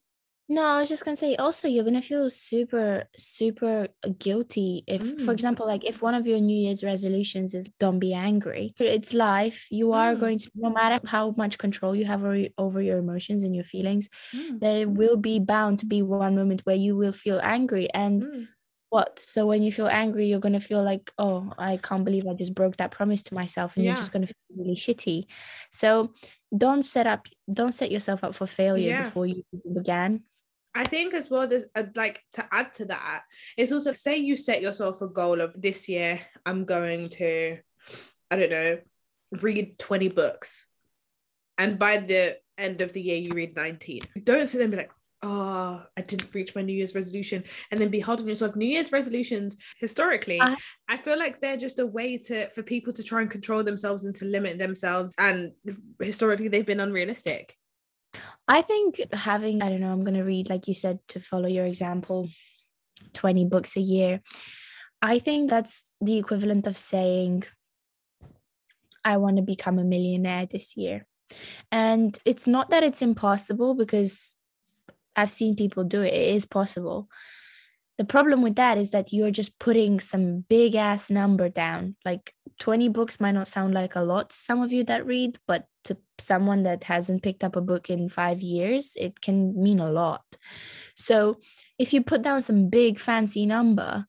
No, 0.48 0.62
I 0.62 0.78
was 0.78 0.88
just 0.88 1.04
gonna 1.04 1.16
say 1.16 1.34
also 1.34 1.66
you're 1.66 1.82
gonna 1.82 2.00
feel 2.00 2.30
super, 2.30 3.04
super 3.16 3.88
guilty 4.20 4.84
if, 4.86 5.02
mm. 5.02 5.24
for 5.24 5.32
example, 5.32 5.66
like 5.66 5.84
if 5.84 6.02
one 6.02 6.14
of 6.14 6.24
your 6.24 6.38
New 6.38 6.56
Year's 6.56 6.84
resolutions 6.84 7.52
is 7.52 7.68
don't 7.80 7.98
be 7.98 8.14
angry. 8.14 8.72
It's 8.78 9.12
life. 9.12 9.66
You 9.70 9.92
are 9.92 10.14
mm. 10.14 10.20
going 10.20 10.38
to 10.38 10.50
no 10.54 10.70
matter 10.70 11.00
how 11.04 11.34
much 11.36 11.58
control 11.58 11.96
you 11.96 12.04
have 12.04 12.22
over, 12.58 12.80
your 12.80 12.98
emotions 12.98 13.42
and 13.42 13.56
your 13.56 13.64
feelings, 13.64 14.08
mm. 14.32 14.60
there 14.60 14.88
will 14.88 15.16
be 15.16 15.40
bound 15.40 15.80
to 15.80 15.86
be 15.86 16.02
one 16.02 16.36
moment 16.36 16.60
where 16.62 16.76
you 16.76 16.94
will 16.96 17.12
feel 17.12 17.40
angry. 17.42 17.92
And 17.92 18.22
mm 18.22 18.48
what 18.90 19.18
so 19.18 19.46
when 19.46 19.62
you 19.62 19.72
feel 19.72 19.88
angry 19.88 20.26
you're 20.26 20.40
going 20.40 20.52
to 20.52 20.60
feel 20.60 20.82
like 20.82 21.12
oh 21.18 21.52
i 21.58 21.76
can't 21.78 22.04
believe 22.04 22.26
i 22.26 22.34
just 22.34 22.54
broke 22.54 22.76
that 22.76 22.90
promise 22.90 23.22
to 23.22 23.34
myself 23.34 23.76
and 23.76 23.84
yeah. 23.84 23.90
you're 23.90 23.96
just 23.96 24.12
going 24.12 24.24
to 24.26 24.32
feel 24.32 24.64
really 24.64 24.76
shitty 24.76 25.26
so 25.70 26.12
don't 26.56 26.82
set 26.82 27.06
up 27.06 27.26
don't 27.52 27.72
set 27.72 27.90
yourself 27.90 28.22
up 28.22 28.34
for 28.34 28.46
failure 28.46 28.90
yeah. 28.90 29.02
before 29.02 29.26
you 29.26 29.42
began 29.74 30.22
I 30.76 30.84
think 30.84 31.14
as 31.14 31.30
well, 31.30 31.48
there's 31.48 31.64
uh, 31.74 31.84
like 31.94 32.22
to 32.34 32.46
add 32.52 32.74
to 32.74 32.84
that, 32.84 33.22
it's 33.56 33.72
also 33.72 33.94
say 33.94 34.18
you 34.18 34.36
set 34.36 34.60
yourself 34.60 35.00
a 35.00 35.08
goal 35.08 35.40
of 35.40 35.54
this 35.56 35.88
year, 35.88 36.20
I'm 36.44 36.66
going 36.66 37.08
to, 37.16 37.56
I 38.30 38.36
don't 38.36 38.50
know, 38.50 38.78
read 39.40 39.78
20 39.78 40.08
books. 40.08 40.66
And 41.56 41.78
by 41.78 41.96
the 41.96 42.36
end 42.58 42.82
of 42.82 42.92
the 42.92 43.00
year, 43.00 43.16
you 43.16 43.32
read 43.32 43.56
19. 43.56 44.02
Don't 44.22 44.46
sit 44.46 44.58
there 44.58 44.64
and 44.64 44.70
be 44.70 44.76
like, 44.76 44.90
oh, 45.22 45.82
I 45.96 46.00
didn't 46.02 46.34
reach 46.34 46.54
my 46.54 46.62
New 46.62 46.72
Year's 46.72 46.94
resolution, 46.94 47.44
and 47.70 47.80
then 47.80 47.88
be 47.88 48.00
hard 48.00 48.20
on 48.20 48.28
yourself. 48.28 48.56
New 48.56 48.68
Year's 48.68 48.92
resolutions, 48.92 49.56
historically, 49.80 50.40
I, 50.40 50.56
I 50.88 50.96
feel 50.96 51.18
like 51.18 51.40
they're 51.40 51.56
just 51.56 51.78
a 51.78 51.86
way 51.86 52.18
to 52.26 52.48
for 52.50 52.62
people 52.62 52.92
to 52.94 53.02
try 53.02 53.22
and 53.22 53.30
control 53.30 53.62
themselves 53.62 54.04
and 54.04 54.14
to 54.16 54.24
limit 54.24 54.58
themselves. 54.58 55.14
And 55.18 55.52
historically, 56.00 56.48
they've 56.48 56.66
been 56.66 56.80
unrealistic. 56.80 57.54
I 58.48 58.62
think 58.62 59.00
having, 59.12 59.62
I 59.62 59.68
don't 59.68 59.80
know, 59.80 59.92
I'm 59.92 60.04
going 60.04 60.16
to 60.16 60.22
read, 60.22 60.48
like 60.48 60.68
you 60.68 60.74
said, 60.74 61.00
to 61.08 61.20
follow 61.20 61.48
your 61.48 61.66
example, 61.66 62.28
20 63.12 63.46
books 63.46 63.76
a 63.76 63.80
year. 63.80 64.22
I 65.02 65.18
think 65.18 65.50
that's 65.50 65.90
the 66.00 66.16
equivalent 66.16 66.66
of 66.66 66.78
saying, 66.78 67.44
I 69.04 69.18
want 69.18 69.36
to 69.36 69.42
become 69.42 69.78
a 69.78 69.84
millionaire 69.84 70.46
this 70.46 70.76
year. 70.76 71.06
And 71.70 72.16
it's 72.24 72.46
not 72.46 72.70
that 72.70 72.84
it's 72.84 73.02
impossible 73.02 73.74
because 73.74 74.35
I've 75.16 75.32
seen 75.32 75.56
people 75.56 75.84
do 75.84 76.02
it. 76.02 76.12
It 76.12 76.34
is 76.34 76.46
possible. 76.46 77.08
The 77.98 78.04
problem 78.04 78.42
with 78.42 78.56
that 78.56 78.76
is 78.76 78.90
that 78.90 79.12
you're 79.12 79.30
just 79.30 79.58
putting 79.58 80.00
some 80.00 80.40
big 80.48 80.74
ass 80.74 81.10
number 81.10 81.48
down. 81.48 81.96
Like 82.04 82.34
20 82.60 82.90
books 82.90 83.20
might 83.20 83.32
not 83.32 83.48
sound 83.48 83.72
like 83.72 83.96
a 83.96 84.02
lot 84.02 84.30
to 84.30 84.36
some 84.36 84.62
of 84.62 84.70
you 84.70 84.84
that 84.84 85.06
read, 85.06 85.38
but 85.48 85.66
to 85.84 85.96
someone 86.18 86.64
that 86.64 86.84
hasn't 86.84 87.22
picked 87.22 87.42
up 87.42 87.56
a 87.56 87.60
book 87.60 87.88
in 87.88 88.10
five 88.10 88.42
years, 88.42 88.96
it 89.00 89.20
can 89.22 89.60
mean 89.60 89.80
a 89.80 89.90
lot. 89.90 90.24
So 90.94 91.38
if 91.78 91.94
you 91.94 92.02
put 92.02 92.22
down 92.22 92.42
some 92.42 92.68
big 92.68 92.98
fancy 92.98 93.46
number 93.46 94.04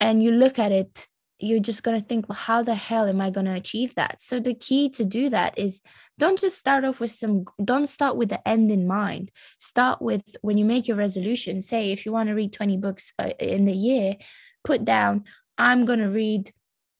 and 0.00 0.22
you 0.22 0.30
look 0.30 0.58
at 0.58 0.72
it 0.72 1.06
you're 1.42 1.60
just 1.60 1.82
going 1.82 2.00
to 2.00 2.06
think, 2.06 2.28
well, 2.28 2.38
how 2.38 2.62
the 2.62 2.74
hell 2.74 3.08
am 3.08 3.20
I 3.20 3.30
going 3.30 3.46
to 3.46 3.54
achieve 3.54 3.94
that? 3.96 4.20
So 4.20 4.38
the 4.38 4.54
key 4.54 4.88
to 4.90 5.04
do 5.04 5.28
that 5.30 5.58
is 5.58 5.82
don't 6.18 6.40
just 6.40 6.58
start 6.58 6.84
off 6.84 7.00
with 7.00 7.10
some, 7.10 7.44
don't 7.62 7.86
start 7.86 8.16
with 8.16 8.28
the 8.28 8.46
end 8.46 8.70
in 8.70 8.86
mind. 8.86 9.30
Start 9.58 10.00
with 10.00 10.36
when 10.42 10.58
you 10.58 10.64
make 10.64 10.88
your 10.88 10.96
resolution, 10.96 11.60
say, 11.60 11.92
if 11.92 12.04
you 12.04 12.12
want 12.12 12.28
to 12.28 12.34
read 12.34 12.52
20 12.52 12.76
books 12.76 13.12
uh, 13.18 13.30
in 13.38 13.64
the 13.64 13.72
year, 13.72 14.16
put 14.64 14.84
down, 14.84 15.24
I'm 15.58 15.84
going 15.84 16.00
to 16.00 16.08
read 16.08 16.52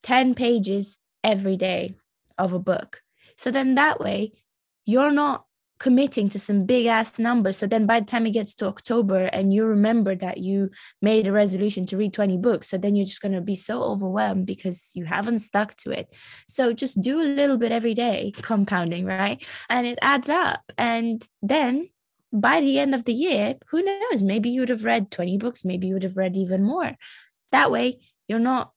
10 0.05 0.35
pages 0.35 0.99
every 1.23 1.57
day 1.57 1.95
of 2.39 2.53
a 2.53 2.59
book. 2.59 3.03
So 3.37 3.51
then 3.51 3.77
that 3.77 4.01
way, 4.01 4.33
you're 4.85 5.13
not 5.13 5.47
committing 5.83 6.29
to 6.29 6.39
some 6.39 6.65
big 6.65 6.87
ass 6.87 7.19
numbers. 7.19 7.57
So 7.57 7.67
then 7.67 7.87
by 7.87 7.99
the 7.99 8.07
time 8.07 8.25
it 8.25 8.31
gets 8.31 8.55
to 8.55 8.69
October 8.69 9.25
and 9.25 9.53
you 9.53 9.65
remember 9.65 10.15
that 10.15 10.39
you 10.39 10.71
made 11.03 11.27
a 11.27 11.33
resolution 11.33 11.87
to 11.87 11.97
read 11.97 12.13
20 12.13 12.39
books, 12.39 12.69
so 12.69 12.79
then 12.79 12.95
you're 12.95 13.05
just 13.05 13.21
going 13.21 13.33
to 13.33 13.41
be 13.41 13.57
so 13.57 13.83
overwhelmed 13.83 14.47
because 14.47 14.93
you 14.95 15.05
haven't 15.05 15.41
stuck 15.41 15.75
to 15.79 15.91
it. 15.91 16.15
So 16.47 16.73
just 16.73 17.01
do 17.01 17.21
a 17.21 17.27
little 17.27 17.57
bit 17.57 17.73
every 17.73 17.95
day, 17.95 18.33
compounding, 18.43 19.07
right? 19.07 19.45
And 19.69 19.85
it 19.85 19.99
adds 20.03 20.29
up. 20.29 20.61
And 20.79 21.27
then 21.43 21.89
by 22.33 22.61
the 22.61 22.79
end 22.79 22.95
of 22.95 23.05
the 23.05 23.13
year, 23.13 23.57
who 23.67 23.83
knows? 23.83 24.23
Maybe 24.23 24.51
you 24.51 24.61
would 24.61 24.69
have 24.69 24.85
read 24.85 25.11
20 25.11 25.37
books, 25.39 25.65
maybe 25.65 25.89
you 25.89 25.95
would 25.95 26.05
have 26.05 26.17
read 26.17 26.37
even 26.37 26.63
more. 26.63 26.97
That 27.51 27.73
way, 27.73 27.99
you're 28.29 28.39
not 28.39 28.71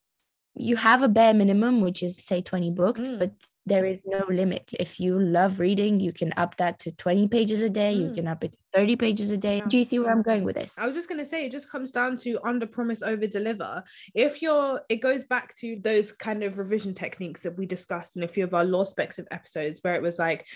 you 0.58 0.78
have 0.78 1.04
a 1.04 1.10
bare 1.10 1.34
minimum, 1.34 1.82
which 1.82 2.02
is 2.02 2.16
say 2.16 2.42
20 2.42 2.72
books, 2.72 3.10
mm. 3.10 3.20
but 3.20 3.32
there 3.66 3.86
is 3.86 4.06
no 4.06 4.26
limit. 4.30 4.74
If 4.80 5.02
you 5.02 5.20
love 5.20 5.60
reading, 5.60 6.00
you 6.00 6.14
can 6.14 6.34
up 6.38 6.56
that 6.58 6.80
to 6.80 6.92
20 6.92 7.28
pages 7.28 7.62
a 7.62 7.70
day, 7.70 7.96
mm. 7.96 8.08
you 8.08 8.14
can 8.14 8.28
up 8.28 8.44
it 8.44 8.54
to 8.54 8.58
30 8.74 8.96
pages 8.96 9.32
a 9.32 9.38
day. 9.38 9.62
Do 9.68 9.78
you 9.78 9.84
see 9.84 10.00
where 10.00 10.12
I'm 10.12 10.22
going 10.22 10.46
with 10.46 10.56
this? 10.56 10.76
I 10.78 10.86
was 10.86 10.96
just 10.96 11.10
gonna 11.10 11.26
say 11.26 11.46
it 11.46 11.52
just 11.52 11.70
comes 11.70 11.92
down 11.92 12.16
to 12.18 12.40
under 12.46 12.66
promise, 12.66 13.04
over 13.04 13.28
deliver. 13.28 13.84
If 14.14 14.42
you're 14.42 14.82
it 14.88 14.98
goes 14.98 15.26
back 15.26 15.54
to 15.56 15.78
those 15.82 16.14
kind 16.14 16.42
of 16.44 16.58
revision 16.58 16.94
techniques 16.94 17.42
that 17.42 17.58
we 17.58 17.66
discussed 17.66 18.16
in 18.16 18.24
a 18.24 18.28
few 18.28 18.46
of 18.46 18.54
our 18.54 18.64
law 18.64 18.86
specs 18.86 19.20
of 19.20 19.28
episodes 19.32 19.80
where 19.82 19.96
it 19.96 20.02
was 20.02 20.18
like 20.18 20.48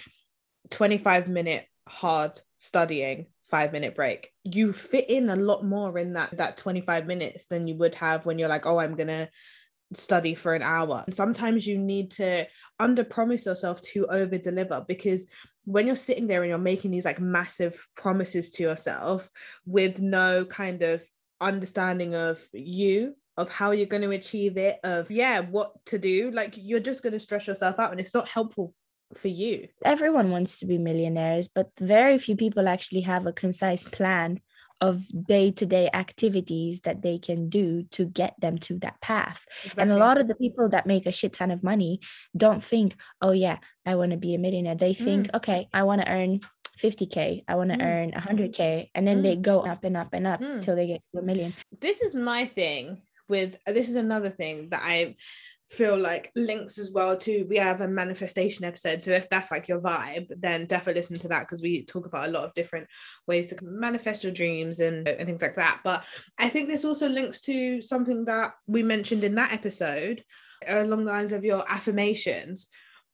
25 0.70 1.27
minute 1.27 1.65
hard 1.88 2.39
studying 2.60 3.25
five 3.50 3.72
minute 3.72 3.96
break 3.96 4.32
you 4.44 4.72
fit 4.72 5.10
in 5.10 5.27
a 5.29 5.36
lot 5.36 5.65
more 5.65 5.98
in 5.98 6.13
that 6.13 6.36
that 6.38 6.56
25 6.56 7.08
minutes 7.08 7.48
than 7.48 7.68
you 7.68 7.75
would 7.75 7.96
have 7.96 8.25
when 8.25 8.38
you're 8.38 8.50
like 8.50 8.68
oh 8.68 8.79
i'm 8.79 8.96
gonna 8.96 9.27
study 9.93 10.36
for 10.36 10.53
an 10.53 10.62
hour. 10.62 11.05
Sometimes 11.10 11.65
you 11.65 11.77
need 11.77 12.12
to 12.12 12.46
under 12.79 13.03
promise 13.03 13.46
yourself 13.46 13.81
to 13.81 14.05
over 14.08 14.38
deliver 14.38 14.86
because 14.88 15.31
when 15.65 15.88
you're 15.88 15.96
sitting 15.96 16.27
there 16.27 16.41
and 16.43 16.50
you're 16.50 16.58
making 16.58 16.91
these 16.91 17.05
like 17.05 17.19
massive 17.19 17.88
promises 17.96 18.51
to 18.51 18.63
yourself 18.63 19.29
with 19.65 20.00
no 20.00 20.46
kind 20.46 20.81
of 20.81 21.03
understanding 21.41 22.15
of 22.15 22.41
you 22.53 23.15
of 23.38 23.50
how 23.50 23.72
you're 23.72 23.86
going 23.86 24.03
to 24.03 24.10
achieve 24.12 24.58
it 24.58 24.77
of 24.84 25.10
yeah 25.10 25.39
what 25.39 25.72
to 25.86 25.98
do 25.98 26.29
like 26.31 26.55
you're 26.58 26.81
just 26.81 27.01
going 27.01 27.13
to 27.13 27.19
stress 27.19 27.48
yourself 27.48 27.79
out 27.79 27.91
and 27.91 28.00
it's 28.00 28.13
not 28.13 28.27
helpful 28.27 28.74
for 29.15 29.27
you? 29.27 29.67
Everyone 29.84 30.31
wants 30.31 30.60
to 30.60 30.65
be 30.65 30.77
millionaires, 30.77 31.48
but 31.48 31.72
very 31.79 32.17
few 32.17 32.36
people 32.36 32.67
actually 32.67 33.01
have 33.01 33.25
a 33.25 33.34
concise 33.34 33.86
plan 33.86 34.41
of 34.81 35.01
day-to-day 35.27 35.89
activities 35.93 36.81
that 36.81 37.01
they 37.01 37.17
can 37.17 37.50
do 37.50 37.83
to 37.91 38.05
get 38.05 38.33
them 38.39 38.57
to 38.57 38.77
that 38.79 39.00
path 39.01 39.45
exactly. 39.63 39.81
and 39.81 39.91
a 39.91 39.98
lot 39.98 40.19
of 40.19 40.27
the 40.27 40.36
people 40.36 40.69
that 40.69 40.86
make 40.86 41.05
a 41.05 41.12
shit 41.12 41.33
ton 41.33 41.51
of 41.51 41.63
money 41.63 42.00
don't 42.36 42.63
think 42.63 42.95
oh 43.21 43.31
yeah 43.31 43.57
i 43.86 43.95
want 43.95 44.12
to 44.12 44.17
be 44.17 44.36
a 44.36 44.39
millionaire 44.39 44.75
they 44.75 44.93
think 44.93 45.27
mm. 45.27 45.36
okay 45.36 45.67
i 45.74 45.83
want 45.83 46.01
to 46.01 46.09
earn 46.09 46.39
50k 46.81 47.43
i 47.48 47.55
want 47.55 47.71
to 47.71 47.77
mm. 47.77 47.83
earn 47.83 48.12
100k 48.12 48.89
and 48.95 49.07
then 49.07 49.19
mm. 49.19 49.24
they 49.24 49.36
go 49.36 49.62
up 49.62 49.83
and 49.83 49.98
up 49.98 50.13
and 50.13 50.25
up 50.25 50.39
mm. 50.39 50.62
till 50.62 50.75
they 50.75 50.88
get 50.88 51.01
to 51.13 51.19
a 51.19 51.24
million 51.24 51.53
this 51.79 52.01
is 52.01 52.15
my 52.15 52.45
thing 52.45 53.01
with 53.27 53.57
this 53.67 53.89
is 53.89 53.95
another 53.95 54.29
thing 54.29 54.69
that 54.69 54.81
i 54.83 55.15
feel 55.69 55.97
like 55.97 56.31
links 56.35 56.79
as 56.79 56.91
well 56.91 57.15
to 57.15 57.43
we 57.43 57.57
have 57.57 57.81
a 57.81 57.88
manifestation 57.88 58.65
episode. 58.65 59.01
So 59.01 59.11
if 59.11 59.29
that's 59.29 59.51
like 59.51 59.67
your 59.67 59.79
vibe 59.79 60.27
then 60.41 60.65
definitely 60.65 60.99
listen 60.99 61.17
to 61.19 61.27
that 61.27 61.41
because 61.41 61.61
we 61.61 61.85
talk 61.85 62.07
about 62.07 62.27
a 62.27 62.31
lot 62.31 62.43
of 62.43 62.53
different 62.55 62.88
ways 63.27 63.47
to 63.47 63.63
manifest 63.63 64.23
your 64.23 64.33
dreams 64.33 64.79
and, 64.79 65.07
and 65.07 65.27
things 65.27 65.41
like 65.41 65.55
that. 65.55 65.81
But 65.83 66.03
i 66.38 66.49
think 66.49 66.67
this 66.67 66.85
also 66.85 67.07
links 67.07 67.41
to 67.41 67.81
something 67.81 68.25
that 68.25 68.53
we 68.67 68.81
mentioned 68.81 69.23
in 69.23 69.35
that 69.35 69.53
episode 69.53 70.23
along 70.67 71.05
the 71.05 71.11
lines 71.11 71.33
of 71.33 71.45
your 71.45 71.63
affirmations. 71.71 72.67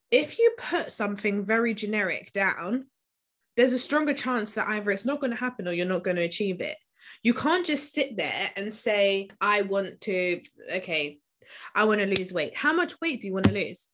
If 0.09 0.39
you 0.39 0.55
put 0.57 0.91
something 0.91 1.45
very 1.45 1.73
generic 1.73 2.31
down 2.31 2.85
there's 3.57 3.73
a 3.73 3.79
stronger 3.79 4.13
chance 4.13 4.53
that 4.53 4.67
either 4.67 4.91
it's 4.91 5.05
not 5.05 5.21
going 5.21 5.31
to 5.31 5.37
happen 5.37 5.67
or 5.67 5.71
you're 5.71 5.85
not 5.85 6.03
going 6.03 6.17
to 6.17 6.23
achieve 6.23 6.59
it. 6.59 6.77
You 7.23 7.33
can't 7.33 7.65
just 7.65 7.93
sit 7.93 8.17
there 8.17 8.51
and 8.55 8.73
say 8.73 9.29
i 9.39 9.61
want 9.61 10.01
to 10.01 10.41
okay 10.73 11.19
I 11.73 11.85
want 11.85 12.01
to 12.01 12.05
lose 12.05 12.33
weight. 12.33 12.55
How 12.55 12.73
much 12.73 12.99
weight 13.01 13.21
do 13.21 13.27
you 13.27 13.33
want 13.33 13.45
to 13.47 13.51
lose? 13.51 13.89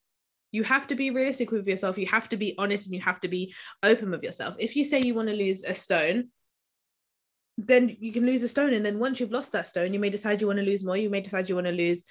You 0.50 0.64
have 0.64 0.86
to 0.88 0.94
be 0.94 1.10
realistic 1.10 1.50
with 1.50 1.66
yourself. 1.66 1.96
You 1.96 2.06
have 2.06 2.28
to 2.30 2.36
be 2.36 2.54
honest 2.58 2.86
and 2.86 2.94
you 2.94 3.00
have 3.00 3.20
to 3.20 3.28
be 3.28 3.54
open 3.82 4.10
with 4.10 4.22
yourself. 4.22 4.56
If 4.58 4.76
you 4.76 4.84
say 4.84 5.00
you 5.00 5.14
want 5.14 5.28
to 5.28 5.34
lose 5.34 5.64
a 5.64 5.74
stone, 5.74 6.28
then 7.56 7.96
you 8.00 8.12
can 8.12 8.26
lose 8.26 8.42
a 8.42 8.48
stone. 8.48 8.74
And 8.74 8.84
then 8.84 8.98
once 8.98 9.18
you've 9.18 9.30
lost 9.30 9.52
that 9.52 9.66
stone, 9.66 9.94
you 9.94 10.00
may 10.00 10.10
decide 10.10 10.40
you 10.40 10.46
want 10.46 10.58
to 10.58 10.64
lose 10.64 10.84
more. 10.84 10.96
You 10.96 11.10
may 11.10 11.20
decide 11.20 11.48
you 11.48 11.54
want 11.54 11.68
to 11.68 11.72
lose, 11.72 12.04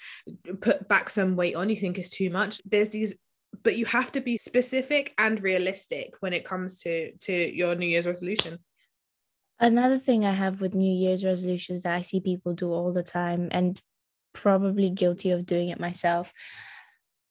put 0.60 0.88
back 0.88 1.10
some 1.10 1.36
weight 1.36 1.56
on 1.56 1.70
you 1.70 1.76
think 1.76 2.00
is 2.00 2.10
too 2.10 2.30
much. 2.30 2.62
There's 2.66 2.90
these 2.90 3.16
but 3.64 3.78
you 3.78 3.86
have 3.86 4.12
to 4.14 4.22
be 4.22 4.38
specific 4.38 5.14
and 5.18 5.42
realistic 5.42 6.14
when 6.20 6.34
it 6.34 6.46
comes 6.46 6.80
to 6.82 7.12
to 7.18 7.34
your 7.34 7.76
new 7.76 7.88
year's 7.88 8.08
resolution 8.08 8.58
another 9.60 9.98
thing 9.98 10.26
i 10.26 10.32
have 10.32 10.62
with 10.62 10.74
new 10.74 10.92
year's 10.92 11.26
resolutions 11.26 11.84
that 11.84 11.98
i 11.98 12.02
see 12.02 12.20
people 12.20 12.54
do 12.54 12.72
all 12.72 12.92
the 12.92 13.04
time 13.04 13.50
and 13.52 13.82
probably 14.34 14.90
guilty 14.90 15.32
of 15.32 15.46
doing 15.46 15.70
it 15.70 15.80
myself. 15.80 16.34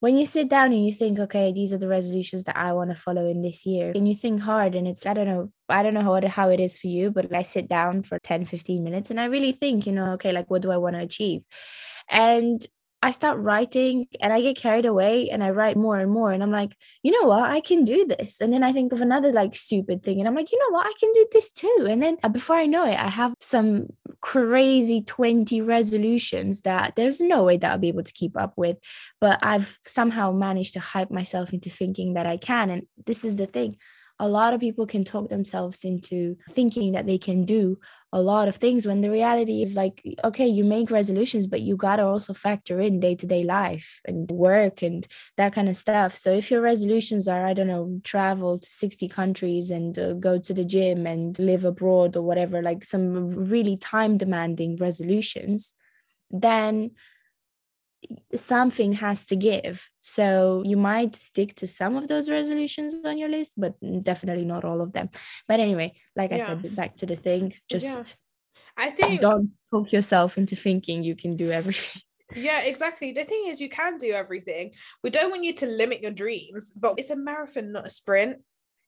When 0.01 0.17
you 0.17 0.25
sit 0.25 0.49
down 0.49 0.73
and 0.73 0.87
you 0.87 0.95
think, 0.95 1.19
okay, 1.19 1.53
these 1.53 1.75
are 1.75 1.79
the 1.79 1.87
resolutions 1.87 2.45
that 2.45 2.57
I 2.57 2.73
want 2.73 2.89
to 2.89 2.97
follow 2.97 3.27
in 3.27 3.43
this 3.43 3.67
year, 3.67 3.93
and 3.95 4.09
you 4.09 4.15
think 4.15 4.41
hard, 4.41 4.75
and 4.75 4.89
it's, 4.89 5.05
I 5.05 5.13
don't 5.13 5.27
know, 5.27 5.53
I 5.69 5.83
don't 5.83 5.93
know 5.93 6.01
how 6.01 6.27
how 6.27 6.49
it 6.49 6.59
is 6.59 6.79
for 6.79 6.87
you, 6.87 7.11
but 7.11 7.35
I 7.35 7.43
sit 7.43 7.69
down 7.69 8.03
for 8.03 8.19
10, 8.19 8.47
15 8.47 8.83
minutes 8.83 9.11
and 9.11 9.21
I 9.21 9.27
really 9.27 9.53
think, 9.53 9.87
you 9.87 9.93
know, 9.93 10.13
okay, 10.13 10.33
like, 10.33 10.51
what 10.51 10.63
do 10.63 10.71
I 10.71 10.79
want 10.79 10.97
to 10.97 11.03
achieve? 11.03 11.45
And 12.09 12.67
I 13.03 13.13
start 13.13 13.39
writing 13.39 14.07
and 14.21 14.31
I 14.31 14.43
get 14.43 14.59
carried 14.59 14.85
away 14.85 15.31
and 15.31 15.43
I 15.43 15.51
write 15.51 15.77
more 15.77 15.99
and 15.99 16.11
more. 16.11 16.33
And 16.33 16.43
I'm 16.43 16.51
like, 16.51 16.77
you 17.03 17.13
know 17.13 17.29
what? 17.29 17.49
I 17.49 17.61
can 17.61 17.83
do 17.83 18.05
this. 18.05 18.43
And 18.43 18.53
then 18.53 18.63
I 18.63 18.73
think 18.73 18.93
of 18.93 19.01
another 19.01 19.33
like 19.33 19.55
stupid 19.55 20.03
thing. 20.03 20.19
And 20.19 20.29
I'm 20.29 20.35
like, 20.35 20.53
you 20.53 20.59
know 20.59 20.77
what? 20.77 20.87
I 20.87 20.93
can 21.01 21.11
do 21.13 21.27
this 21.33 21.51
too. 21.51 21.87
And 21.89 22.03
then 22.03 22.19
uh, 22.23 22.29
before 22.29 22.57
I 22.57 22.67
know 22.67 22.85
it, 22.85 23.01
I 23.01 23.09
have 23.09 23.33
some 23.41 23.87
crazy 24.21 25.01
20 25.01 25.63
resolutions 25.63 26.63
that 26.63 26.93
there's 26.95 27.23
no 27.23 27.45
way 27.45 27.57
that 27.57 27.71
I'll 27.71 27.79
be 27.79 27.89
able 27.89 28.03
to 28.03 28.13
keep 28.13 28.37
up 28.37 28.53
with. 28.57 28.77
But 29.19 29.39
I've 29.43 29.79
somehow 29.87 30.33
managed 30.33 30.75
to 30.75 30.81
hype 30.81 31.11
myself 31.11 31.55
into 31.55 31.71
thinking 31.71 32.15
that 32.15 32.27
I 32.27 32.37
can. 32.37 32.69
And 32.69 32.87
this 33.07 33.25
is 33.25 33.37
the 33.37 33.47
thing 33.47 33.79
a 34.21 34.29
lot 34.29 34.53
of 34.53 34.61
people 34.61 34.87
can 34.87 35.03
talk 35.03 35.31
themselves 35.31 35.83
into 35.83 36.37
thinking 36.51 36.93
that 36.93 37.07
they 37.07 37.17
can 37.17 37.45
do 37.45 37.79
a 38.13 38.21
lot 38.21 38.49
of 38.49 38.57
things 38.57 38.87
when 38.87 39.01
the 39.01 39.11
reality 39.11 39.63
is 39.63 39.75
like 39.77 40.03
okay 40.23 40.47
you 40.47 40.63
make 40.63 40.91
resolutions 40.91 41.47
but 41.47 41.63
you 41.63 41.75
got 41.75 41.97
to 41.97 42.05
also 42.05 42.35
factor 42.35 42.79
in 42.79 43.01
day-to-day 43.01 43.45
life 43.45 44.01
and 44.05 44.31
work 44.31 44.83
and 44.83 45.07
that 45.37 45.53
kind 45.53 45.69
of 45.69 45.77
stuff. 45.77 46.15
So 46.15 46.33
if 46.33 46.51
your 46.51 46.61
resolutions 46.61 47.29
are 47.29 47.47
i 47.47 47.55
don't 47.55 47.67
know 47.67 48.01
travel 48.05 48.59
to 48.59 48.71
60 48.71 49.09
countries 49.09 49.71
and 49.71 49.99
uh, 49.99 50.13
go 50.13 50.39
to 50.39 50.53
the 50.53 50.65
gym 50.65 51.07
and 51.07 51.39
live 51.39 51.65
abroad 51.65 52.17
or 52.17 52.23
whatever 52.23 52.63
like 52.63 52.85
some 52.85 53.31
really 53.31 53.77
time 53.77 54.19
demanding 54.19 54.77
resolutions 54.77 55.75
then 56.31 56.91
something 58.35 58.93
has 58.95 59.27
to 59.27 59.37
give. 59.37 59.89
So 60.01 60.63
you 60.65 60.77
might 60.77 61.15
stick 61.15 61.55
to 61.57 61.67
some 61.67 61.97
of 61.97 62.09
those 62.09 62.31
resolutions 62.31 63.05
on 63.05 63.19
your 63.19 63.29
list, 63.29 63.53
but 63.57 63.75
definitely 64.03 64.45
not 64.45 64.65
all 64.65 64.81
of 64.81 64.93
them. 64.93 65.11
But 65.49 65.61
anyway, 65.61 65.95
like 66.17 66.31
yeah. 66.31 66.37
I 66.37 66.47
said, 66.47 66.77
back 66.77 66.97
to 66.97 67.07
the 67.07 67.17
thing, 67.17 67.55
just 67.69 68.17
yeah. 68.77 68.85
I 68.85 68.91
think 68.91 69.21
don't 69.21 69.51
talk 69.71 69.93
yourself 69.93 70.39
into 70.39 70.57
thinking 70.57 71.03
you 71.03 71.17
can 71.17 71.37
do 71.37 71.51
everything. 71.51 72.03
Yeah, 72.37 72.61
exactly. 72.61 73.11
The 73.11 73.25
thing 73.25 73.47
is, 73.49 73.61
you 73.61 73.69
can 73.69 73.99
do 73.99 74.13
everything. 74.13 74.71
We 75.03 75.11
don't 75.11 75.33
want 75.33 75.43
you 75.43 75.53
to 75.55 75.67
limit 75.67 76.01
your 76.01 76.13
dreams, 76.13 76.71
but 76.71 76.95
it's 76.97 77.11
a 77.11 77.17
marathon, 77.17 77.73
not 77.73 77.87
a 77.87 77.91
sprint 77.91 78.37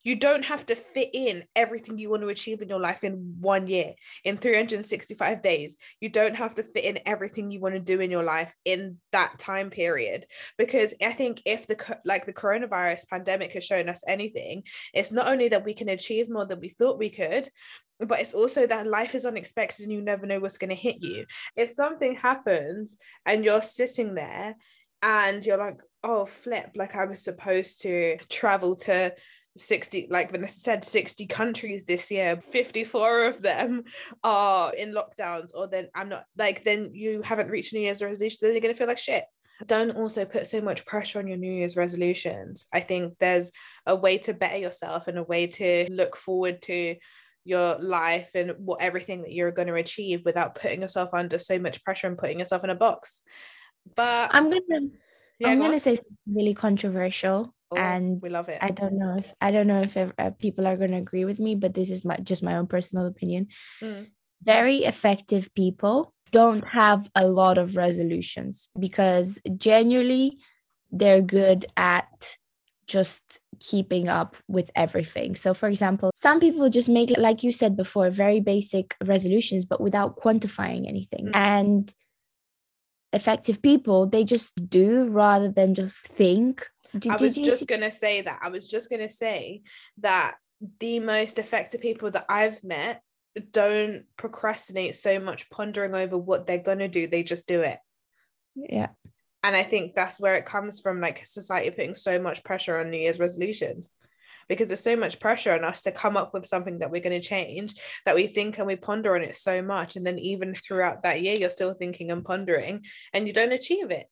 you 0.03 0.17
don't 0.17 0.45
have 0.45 0.67
to 0.67 0.75
fit 0.75 1.11
in 1.13 1.45
everything 1.55 1.99
you 1.99 2.11
want 2.11 2.23
to 2.23 2.29
achieve 2.29 2.63
in 2.63 2.69
your 2.69 2.81
life 2.81 3.05
in 3.05 3.37
one 3.41 3.67
year 3.67 3.95
in 4.25 4.37
365 4.37 5.43
days. 5.43 5.77
You 6.01 6.09
don't 6.09 6.35
have 6.35 6.55
to 6.55 6.63
fit 6.63 6.85
in 6.85 7.01
everything 7.07 7.51
you 7.51 7.61
want 7.61 7.75
to 7.75 7.81
do 7.81 8.01
in 8.01 8.11
your 8.11 8.25
life 8.25 8.53
in 8.65 8.99
that 9.13 9.39
time 9.39 9.71
period. 9.71 10.27
Because 10.59 10.95
i 11.03 11.13
think 11.13 11.43
if 11.45 11.67
the 11.67 11.99
like 12.05 12.27
the 12.27 12.33
coronavirus 12.33 13.09
pandemic 13.09 13.53
has 13.53 13.65
shown 13.65 13.89
us 13.89 14.03
anything 14.07 14.63
it's 14.95 15.13
not 15.13 15.29
only 15.29 15.49
that 15.49 15.65
we 15.65 15.75
can 15.75 15.89
achieve 15.89 16.31
more 16.31 16.47
than 16.47 16.61
we 16.61 16.69
thought 16.69 16.99
we 16.99 17.11
could 17.11 17.49
but 17.99 18.21
it's 18.21 18.35
also 18.35 18.67
that 18.67 18.87
life 18.87 19.15
is 19.15 19.25
unexpected 19.25 19.85
and 19.85 19.93
you 19.93 20.01
never 20.01 20.27
know 20.27 20.41
what's 20.41 20.59
going 20.59 20.71
to 20.71 20.75
hit 20.75 20.97
you. 21.01 21.25
If 21.57 21.71
something 21.71 22.17
happens 22.17 22.97
and 23.25 23.45
you're 23.45 23.63
sitting 23.63 24.15
there 24.15 24.57
and 25.03 25.45
you're 25.45 25.59
like 25.59 25.79
oh 26.05 26.27
flip 26.27 26.71
like 26.75 26.95
i 26.95 27.05
was 27.05 27.23
supposed 27.23 27.83
to 27.83 28.17
travel 28.29 28.77
to 28.77 29.13
60 29.57 30.09
like 30.11 30.31
Vanessa 30.31 30.59
said 30.59 30.85
60 30.85 31.27
countries 31.27 31.85
this 31.85 32.11
year 32.11 32.41
54 32.51 33.27
of 33.27 33.43
them 33.43 33.85
are 34.25 34.75
in 34.75 34.95
lockdowns 34.95 35.51
or 35.55 35.69
then 35.69 35.89
I'm 35.95 36.09
not 36.09 36.25
like 36.39 36.65
then 36.65 36.91
you 36.95 37.21
haven't 37.23 37.51
reached 37.51 37.75
New 37.75 37.81
Year's 37.81 38.03
resolution 38.03 38.39
then 38.41 38.53
you're 38.53 38.61
gonna 38.61 38.75
feel 38.75 38.87
like 38.87 38.99
shit. 38.99 39.25
Don't 39.67 39.97
also 39.97 40.25
put 40.25 40.47
so 40.47 40.61
much 40.61 40.87
pressure 40.87 41.19
on 41.19 41.29
your 41.29 41.37
New 41.37 41.53
Year's 41.53 41.77
resolutions. 41.77 42.67
I 42.73 42.81
think 42.81 43.19
there's 43.19 43.53
a 43.87 43.95
way 43.95 44.19
to 44.19 44.35
better 44.35 44.57
yourself 44.57 45.07
and 45.07 45.19
a 45.19 45.23
way 45.23 45.47
to 45.49 45.87
look 45.91 46.17
forward 46.17 46.63
to 46.63 46.97
your 47.45 47.77
life 47.79 48.31
and 48.35 48.53
what 48.59 48.81
everything 48.81 49.23
that 49.23 49.33
you're 49.33 49.53
going 49.53 49.69
to 49.69 49.75
achieve 49.75 50.23
without 50.25 50.55
putting 50.55 50.81
yourself 50.81 51.11
under 51.13 51.39
so 51.39 51.59
much 51.59 51.85
pressure 51.85 52.07
and 52.07 52.19
putting 52.19 52.41
yourself 52.41 52.65
in 52.65 52.71
a 52.71 52.75
box. 52.75 53.21
But 53.95 54.31
I'm 54.33 54.45
gonna 54.51 54.89
yeah, 55.39 55.49
I'm 55.49 55.61
gonna 55.61 55.81
say 55.81 55.97
something 55.97 56.17
really 56.27 56.55
controversial 56.55 57.55
Oh, 57.73 57.77
and 57.77 58.21
we 58.21 58.29
love 58.29 58.49
it. 58.49 58.59
I 58.61 58.71
don't 58.71 58.99
know 58.99 59.17
if 59.19 59.33
I 59.41 59.51
don't 59.51 59.67
know 59.67 59.83
if 59.83 59.97
uh, 59.97 60.31
people 60.39 60.67
are 60.67 60.77
going 60.77 60.93
to 60.93 60.99
agree 60.99 61.25
with 61.25 61.39
me, 61.39 61.55
but 61.55 61.75
this 61.75 61.91
is 61.91 62.05
my 62.05 62.17
just 62.17 62.43
my 62.43 62.57
own 62.57 62.67
personal 62.67 63.07
opinion. 63.07 63.49
Mm. 63.81 64.09
Very 64.43 64.85
effective 64.85 65.55
people 65.55 66.13
don't 66.31 66.67
have 66.69 67.09
a 67.15 67.27
lot 67.27 67.59
of 67.59 67.77
resolutions 67.77 68.69
because 68.79 69.41
genuinely 69.57 70.39
they're 70.91 71.23
good 71.23 71.67
at 71.77 72.37
just 72.87 73.41
keeping 73.61 74.09
up 74.09 74.37
with 74.49 74.71
everything. 74.75 75.35
So, 75.35 75.55
for 75.55 75.69
example, 75.69 76.11
some 76.15 76.41
people 76.41 76.69
just 76.69 76.89
make, 76.89 77.17
like 77.17 77.43
you 77.43 77.53
said 77.53 77.77
before, 77.77 78.11
very 78.11 78.41
basic 78.41 78.97
resolutions, 79.05 79.65
but 79.65 79.81
without 79.81 80.17
quantifying 80.17 80.89
anything. 80.89 81.27
Mm. 81.27 81.37
And 81.37 81.95
effective 83.13 83.63
people, 83.63 84.07
they 84.07 84.25
just 84.25 84.69
do 84.69 85.05
rather 85.05 85.49
than 85.49 85.75
just 85.75 86.07
think 86.07 86.69
did, 86.99 87.13
I 87.13 87.17
was 87.17 87.37
just 87.37 87.61
see- 87.61 87.67
gonna 87.67 87.91
say 87.91 88.23
that. 88.23 88.41
I 88.43 88.49
was 88.49 88.67
just 88.69 88.91
gonna 88.91 89.09
say 89.09 89.63
that 89.99 90.37
the 90.81 91.01
most 91.01 91.39
effective 91.39 91.81
people 91.81 92.11
that 92.13 92.27
I've 92.29 92.63
met 92.63 93.03
don't 93.51 94.05
procrastinate 94.17 94.95
so 94.95 95.19
much 95.19 95.51
pondering 95.51 95.95
over 95.95 96.19
what 96.19 96.47
they're 96.47 96.59
gonna 96.59 96.89
do. 96.89 97.07
They 97.07 97.23
just 97.23 97.47
do 97.47 97.63
it. 97.63 97.79
Yeah. 98.55 98.89
And 99.43 99.57
I 99.57 99.63
think 99.65 99.95
that's 99.95 100.21
where 100.21 100.37
it 100.37 100.47
comes 100.47 100.81
from, 100.81 101.01
like 101.01 101.27
society 101.27 101.71
putting 101.71 101.95
so 101.95 102.21
much 102.21 102.45
pressure 102.45 102.79
on 102.79 102.91
New 102.91 102.99
Year's 102.99 103.19
resolutions 103.19 103.91
because 104.49 104.69
there's 104.69 104.81
so 104.81 104.97
much 104.97 105.19
pressure 105.19 105.53
on 105.53 105.65
us 105.65 105.83
to 105.83 105.93
come 105.93 106.17
up 106.17 106.35
with 106.35 106.47
something 106.47 106.79
that 106.79 106.91
we're 106.91 107.01
going 107.01 107.19
to 107.19 107.27
change 107.27 107.75
that 108.05 108.15
we 108.15 108.27
think 108.27 108.59
and 108.59 108.67
we 108.67 108.77
ponder 108.77 109.15
on 109.15 109.23
it 109.23 109.37
so 109.37 109.63
much. 109.63 109.97
And 109.97 110.07
then 110.07 110.19
even 110.19 110.55
throughout 110.55 111.03
that 111.03 111.23
year, 111.23 111.37
you're 111.37 111.51
still 111.51 111.75
thinking 111.75 112.11
and 112.11 112.25
pondering 112.25 112.85
and 113.13 113.27
you 113.27 113.33
don't 113.33 113.53
achieve 113.53 113.91
it 113.91 114.07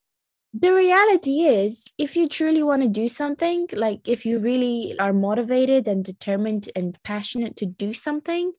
the 0.53 0.73
reality 0.73 1.41
is 1.41 1.85
if 1.97 2.15
you 2.15 2.27
truly 2.27 2.61
want 2.61 2.81
to 2.81 2.89
do 2.89 3.07
something 3.07 3.67
like 3.73 4.07
if 4.07 4.25
you 4.25 4.37
really 4.39 4.95
are 4.99 5.13
motivated 5.13 5.87
and 5.87 6.03
determined 6.03 6.69
and 6.75 6.97
passionate 7.03 7.55
to 7.55 7.65
do 7.65 7.93
something 7.93 8.51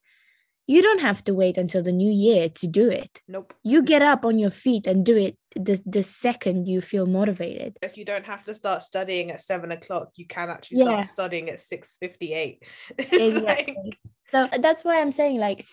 you 0.66 0.81
don't 0.81 1.00
have 1.00 1.24
to 1.24 1.35
wait 1.35 1.59
until 1.59 1.83
the 1.83 1.92
new 1.92 2.11
year 2.11 2.48
to 2.48 2.66
do 2.66 2.88
it. 2.88 3.20
Nope. 3.26 3.52
You 3.64 3.83
get 3.83 4.00
up 4.00 4.24
on 4.24 4.38
your 4.38 4.50
feet 4.50 4.87
and 4.87 5.05
do 5.05 5.16
it 5.16 5.37
the, 5.57 5.81
the 5.85 6.02
second 6.02 6.66
you 6.68 6.81
feel 6.81 7.07
motivated. 7.07 7.76
Yes, 7.83 7.96
You 7.96 8.05
don't 8.05 8.24
have 8.24 8.44
to 8.44 8.55
start 8.55 8.83
studying 8.83 9.31
at 9.31 9.40
seven 9.40 9.72
o'clock. 9.72 10.11
You 10.14 10.26
can 10.26 10.48
actually 10.50 10.78
Yeah. 10.78 11.02
start 11.02 11.07
studying 11.07 11.50
at 11.50 11.61
six 11.61 11.96
fifty-eight. 11.98 12.62
It's 12.98 13.35
Exactly. 13.35 13.74
like, 13.76 13.98
So 14.26 14.42
uh, 14.44 14.59
that's 14.59 14.85
why 14.85 15.00
I'm 15.00 15.12
saying, 15.12 15.38
like, 15.38 15.66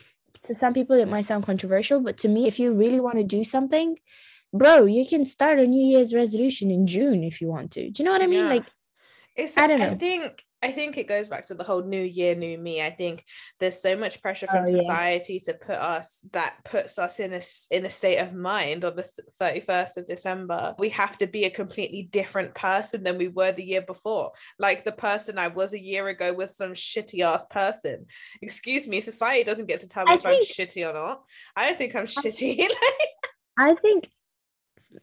to 0.43 0.55
some 0.55 0.73
people 0.73 0.95
it 0.95 1.07
might 1.07 1.25
sound 1.25 1.45
controversial, 1.45 2.01
but 2.01 2.17
to 2.17 2.27
me, 2.27 2.47
if 2.47 2.59
you 2.59 2.73
really 2.73 2.99
want 2.99 3.17
to 3.17 3.23
do 3.23 3.43
something, 3.43 3.97
bro, 4.53 4.85
you 4.85 5.05
can 5.05 5.25
start 5.25 5.59
a 5.59 5.65
New 5.67 5.85
Year's 5.85 6.13
resolution 6.13 6.71
in 6.71 6.87
June 6.87 7.23
if 7.23 7.41
you 7.41 7.47
want 7.47 7.71
to. 7.71 7.89
Do 7.89 8.01
you 8.01 8.05
know 8.05 8.13
what 8.13 8.21
I 8.21 8.27
mean? 8.27 8.45
Yeah. 8.45 8.49
Like, 8.49 8.65
it's 9.35 9.57
I 9.57 9.67
don't 9.67 9.79
know. 9.79 9.91
I 9.91 9.95
think 9.95 10.43
I 10.61 10.71
think 10.71 10.97
it 10.97 11.07
goes 11.07 11.29
back 11.29 11.47
to 11.47 11.53
the 11.53 11.63
whole 11.63 11.83
new 11.83 12.01
year, 12.01 12.35
new 12.35 12.57
me. 12.57 12.81
I 12.81 12.89
think 12.89 13.23
there's 13.59 13.81
so 13.81 13.95
much 13.95 14.21
pressure 14.21 14.47
from 14.47 14.65
Oh, 14.67 14.69
yeah. 14.69 14.77
society 14.77 15.39
to 15.41 15.53
put 15.53 15.77
us 15.77 16.21
that 16.33 16.55
puts 16.65 16.99
us 16.99 17.21
in 17.21 17.33
a 17.33 17.41
in 17.71 17.85
a 17.85 17.89
state 17.89 18.17
of 18.17 18.33
mind 18.33 18.83
on 18.83 18.97
the 18.97 19.03
thirty 19.39 19.61
first 19.61 19.95
of 19.97 20.07
December. 20.07 20.75
We 20.77 20.89
have 20.89 21.17
to 21.19 21.27
be 21.27 21.45
a 21.45 21.49
completely 21.49 22.09
different 22.11 22.55
person 22.55 23.03
than 23.03 23.17
we 23.17 23.29
were 23.29 23.53
the 23.53 23.63
year 23.63 23.81
before. 23.81 24.33
Like 24.57 24.83
the 24.83 24.91
person 24.91 25.37
I 25.37 25.47
was 25.47 25.73
a 25.73 25.81
year 25.81 26.09
ago 26.09 26.33
was 26.33 26.57
some 26.57 26.73
shitty 26.73 27.21
ass 27.21 27.45
person. 27.45 28.07
Excuse 28.41 28.87
me, 28.87 28.99
society 28.99 29.45
doesn't 29.45 29.67
get 29.67 29.79
to 29.81 29.87
tell 29.87 30.03
me 30.03 30.11
I 30.11 30.15
if 30.15 30.25
I'm 30.25 30.41
shitty 30.41 30.89
or 30.89 30.93
not. 30.93 31.23
I 31.55 31.67
don't 31.67 31.77
think 31.77 31.95
I'm 31.95 32.05
shitty. 32.05 32.67
I 33.57 33.75
think, 33.75 34.09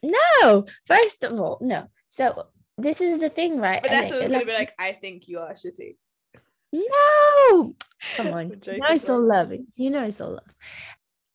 no, 0.03 0.67
first 0.85 1.25
of 1.25 1.39
all, 1.41 1.59
no. 1.61 1.89
So 2.09 2.47
this 2.79 3.01
is 3.01 3.21
the 3.21 3.29
thing, 3.29 3.59
right? 3.59 3.83
but 3.83 3.91
that's 3.91 4.11
what 4.11 4.21
it's 4.21 4.31
gonna 4.31 4.45
be 4.45 4.53
like-. 4.53 4.75
I 4.79 4.93
think 4.93 5.29
you 5.29 5.39
are 5.39 5.53
shitty. 5.53 5.97
No, 6.73 7.75
come 8.17 8.27
on. 8.33 8.51
You 8.51 8.79
know 8.79 8.87
it's 8.91 9.05
sorry. 9.05 9.27
loving. 9.27 9.67
You 9.75 9.91
know 9.91 10.05
it's 10.05 10.17
so 10.17 10.31
love. 10.31 10.55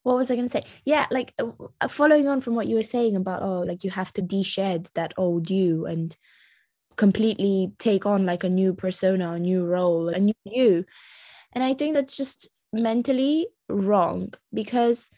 What 0.04 0.18
was 0.18 0.32
I 0.32 0.36
gonna 0.36 0.50
say? 0.50 0.64
Yeah, 0.86 1.08
like 1.12 1.34
uh, 1.40 1.52
uh, 1.80 1.88
following 1.88 2.28
on 2.28 2.42
from 2.42 2.56
what 2.56 2.68
you 2.68 2.76
were 2.76 2.84
saying 2.84 3.16
about 3.16 3.42
oh, 3.42 3.62
like 3.62 3.84
you 3.84 3.92
have 3.92 4.12
to 4.14 4.22
de-shed 4.22 4.90
that 4.96 5.14
old 5.18 5.50
you 5.50 5.86
and 5.86 6.16
completely 6.98 7.74
take 7.80 8.06
on 8.06 8.26
like 8.26 8.44
a 8.44 8.50
new 8.50 8.74
persona, 8.74 9.34
a 9.34 9.40
new 9.40 9.66
role, 9.66 10.10
a 10.10 10.20
new 10.20 10.34
you. 10.44 10.86
And 11.54 11.64
I 11.64 11.74
think 11.74 11.94
that's 11.94 12.18
just 12.18 12.50
mentally 12.74 13.48
wrong 13.70 14.34
because 14.54 15.12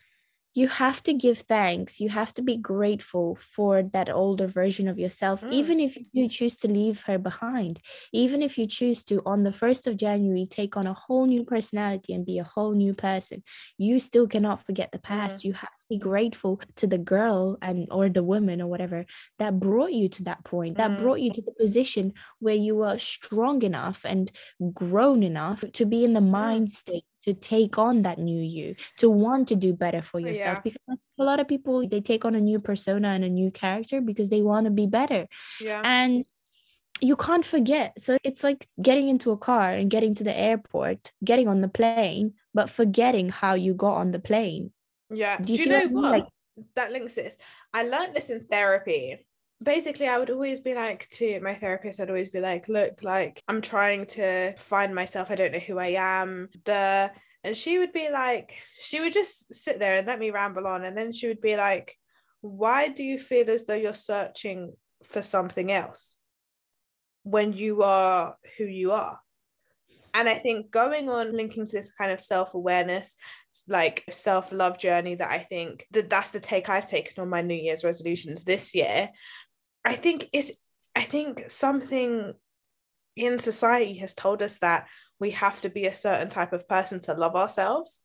you 0.55 0.67
have 0.67 1.01
to 1.03 1.13
give 1.13 1.39
thanks. 1.39 1.99
You 1.99 2.09
have 2.09 2.33
to 2.35 2.41
be 2.41 2.57
grateful 2.57 3.35
for 3.35 3.83
that 3.93 4.09
older 4.09 4.47
version 4.47 4.87
of 4.87 4.99
yourself, 4.99 5.41
Mm. 5.41 5.51
even 5.53 5.79
if 5.79 5.97
you 6.11 6.29
choose 6.29 6.55
to 6.57 6.67
leave 6.67 7.01
her 7.03 7.17
behind 7.17 7.79
even 8.11 8.41
if 8.41 8.57
you 8.57 8.65
choose 8.67 9.03
to 9.05 9.21
on 9.25 9.43
the 9.43 9.51
1st 9.51 9.87
of 9.87 9.97
january 9.97 10.45
take 10.49 10.77
on 10.77 10.85
a 10.87 10.93
whole 10.93 11.25
new 11.25 11.43
personality 11.43 12.13
and 12.13 12.25
be 12.25 12.37
a 12.39 12.43
whole 12.43 12.73
new 12.73 12.93
person 12.93 13.41
you 13.77 13.99
still 13.99 14.27
cannot 14.27 14.63
forget 14.65 14.91
the 14.91 14.99
past 14.99 15.43
you 15.43 15.53
have 15.53 15.75
to 15.79 15.85
be 15.89 15.97
grateful 15.97 16.59
to 16.75 16.85
the 16.87 16.97
girl 16.97 17.57
and 17.61 17.87
or 17.91 18.09
the 18.09 18.23
woman 18.23 18.61
or 18.61 18.67
whatever 18.67 19.05
that 19.39 19.59
brought 19.59 19.93
you 19.93 20.07
to 20.09 20.23
that 20.23 20.43
point 20.43 20.77
that 20.77 20.91
Mm. 20.91 20.97
brought 20.97 21.19
you 21.21 21.31
to 21.33 21.41
the 21.41 21.51
position 21.63 22.13
where 22.39 22.55
you 22.55 22.75
were 22.75 22.97
strong 22.97 23.61
enough 23.63 23.99
and 24.05 24.31
grown 24.73 25.23
enough 25.23 25.63
to 25.73 25.85
be 25.85 26.03
in 26.03 26.13
the 26.13 26.21
mind 26.21 26.71
state 26.71 27.05
to 27.23 27.33
take 27.33 27.77
on 27.77 28.01
that 28.03 28.19
new 28.19 28.41
you 28.41 28.75
to 28.97 29.09
want 29.09 29.47
to 29.49 29.55
do 29.55 29.73
better 29.73 30.01
for 30.01 30.19
oh, 30.19 30.25
yourself 30.25 30.57
Yeah. 30.57 30.62
because 30.63 30.97
a 31.19 31.23
lot 31.23 31.39
of 31.39 31.47
people 31.47 31.88
they 31.88 32.01
take 32.01 32.25
on 32.25 32.36
a 32.36 32.41
new 32.41 32.59
persona 32.59 33.09
and 33.09 33.23
a 33.23 33.29
new 33.29 33.51
character 33.51 34.01
because 34.01 34.29
they 34.29 34.41
want 34.41 34.65
to 34.65 34.71
be 34.71 34.88
better 34.88 35.27
Yeah. 35.62 35.81
and 35.83 36.25
you 37.01 37.15
can't 37.15 37.43
forget. 37.43 37.99
So 37.99 38.17
it's 38.23 38.43
like 38.43 38.67
getting 38.81 39.09
into 39.09 39.31
a 39.31 39.38
car 39.38 39.71
and 39.71 39.89
getting 39.89 40.13
to 40.15 40.23
the 40.23 40.38
airport, 40.38 41.12
getting 41.23 41.47
on 41.47 41.59
the 41.59 41.67
plane, 41.67 42.36
but 42.53 42.69
forgetting 42.69 43.29
how 43.29 43.55
you 43.55 43.73
got 43.73 43.95
on 43.95 44.12
the 44.12 44.19
plane. 44.19 44.71
Yeah. 45.09 45.38
Do 45.38 45.45
Do 45.45 45.53
you 45.53 45.57
you, 45.59 45.63
see 45.65 45.69
know 45.71 45.77
what 45.79 45.83
I 45.86 45.88
mean? 45.88 45.95
what? 46.03 46.12
Like- 46.12 46.27
that 46.75 46.91
links 46.91 47.15
this. 47.15 47.36
I 47.73 47.81
learned 47.83 48.13
this 48.13 48.29
in 48.29 48.45
therapy. 48.45 49.25
Basically, 49.63 50.08
I 50.08 50.17
would 50.17 50.30
always 50.30 50.60
be 50.60 50.76
like 50.76 51.08
to 51.12 51.39
my 51.39 51.56
therapist, 51.56 51.99
I'd 51.99 52.10
always 52.10 52.30
be 52.30 52.41
like, 52.41 52.67
look, 52.67 53.02
like 53.02 53.41
I'm 53.47 53.62
trying 53.62 54.06
to 54.08 54.54
find 54.58 54.93
myself. 54.93 55.32
I 55.32 55.36
don't 55.36 55.54
know 55.54 55.60
who 55.60 55.80
I 55.80 55.95
am. 55.97 56.49
The 56.65 57.12
and 57.43 57.58
she 57.58 57.78
would 57.78 57.91
be 57.91 58.10
like, 58.10 58.54
she 58.80 59.02
would 59.02 59.13
just 59.13 59.54
sit 59.54 59.78
there 59.80 59.97
and 59.97 60.08
let 60.08 60.19
me 60.19 60.32
ramble 60.32 60.65
on. 60.65 60.86
And 60.86 60.97
then 60.97 61.12
she 61.12 61.28
would 61.28 61.41
be 61.41 61.58
like, 61.58 61.97
why 62.41 62.88
do 62.88 63.04
you 63.04 63.19
feel 63.19 63.49
as 63.49 63.65
though 63.65 63.73
you're 63.73 63.93
searching 63.93 64.73
for 65.04 65.21
something 65.21 65.71
else 65.71 66.15
when 67.23 67.54
you 67.54 67.84
are 67.84 68.38
who 68.58 68.65
you 68.65 68.91
are? 68.91 69.19
And 70.13 70.30
I 70.30 70.36
think 70.36 70.69
going 70.69 71.10
on 71.10 71.36
linking 71.36 71.65
to 71.65 71.71
this 71.76 71.91
kind 71.91 72.12
of 72.12 72.21
self 72.21 72.54
awareness, 72.54 73.15
like 73.67 74.04
self 74.12 74.52
love 74.52 74.78
journey 74.78 75.15
that 75.15 75.32
I 75.32 75.39
think 75.39 75.88
that 75.91 76.10
that's 76.10 76.30
the 76.30 76.39
take 76.39 76.69
I've 76.69 76.88
taken 76.88 77.21
on 77.21 77.30
my 77.30 77.41
New 77.41 77.56
Year's 77.56 77.84
resolutions 77.84 78.43
this 78.43 78.76
year. 78.76 79.10
I 79.86 79.96
think 79.96 80.30
is 80.34 80.54
I 80.96 81.04
think 81.04 81.50
something 81.50 82.34
in 83.15 83.39
society 83.39 83.98
has 83.98 84.13
told 84.13 84.41
us 84.41 84.60
that 84.60 84.88
we 85.19 85.32
have 85.32 85.62
to 85.62 85.69
be 85.69 85.86
a 85.86 85.93
certain 85.93 86.30
type 86.30 86.54
of 86.54 86.67
person 86.67 87.00
to 87.02 87.13
love 87.13 87.36
ourselves. 87.36 88.02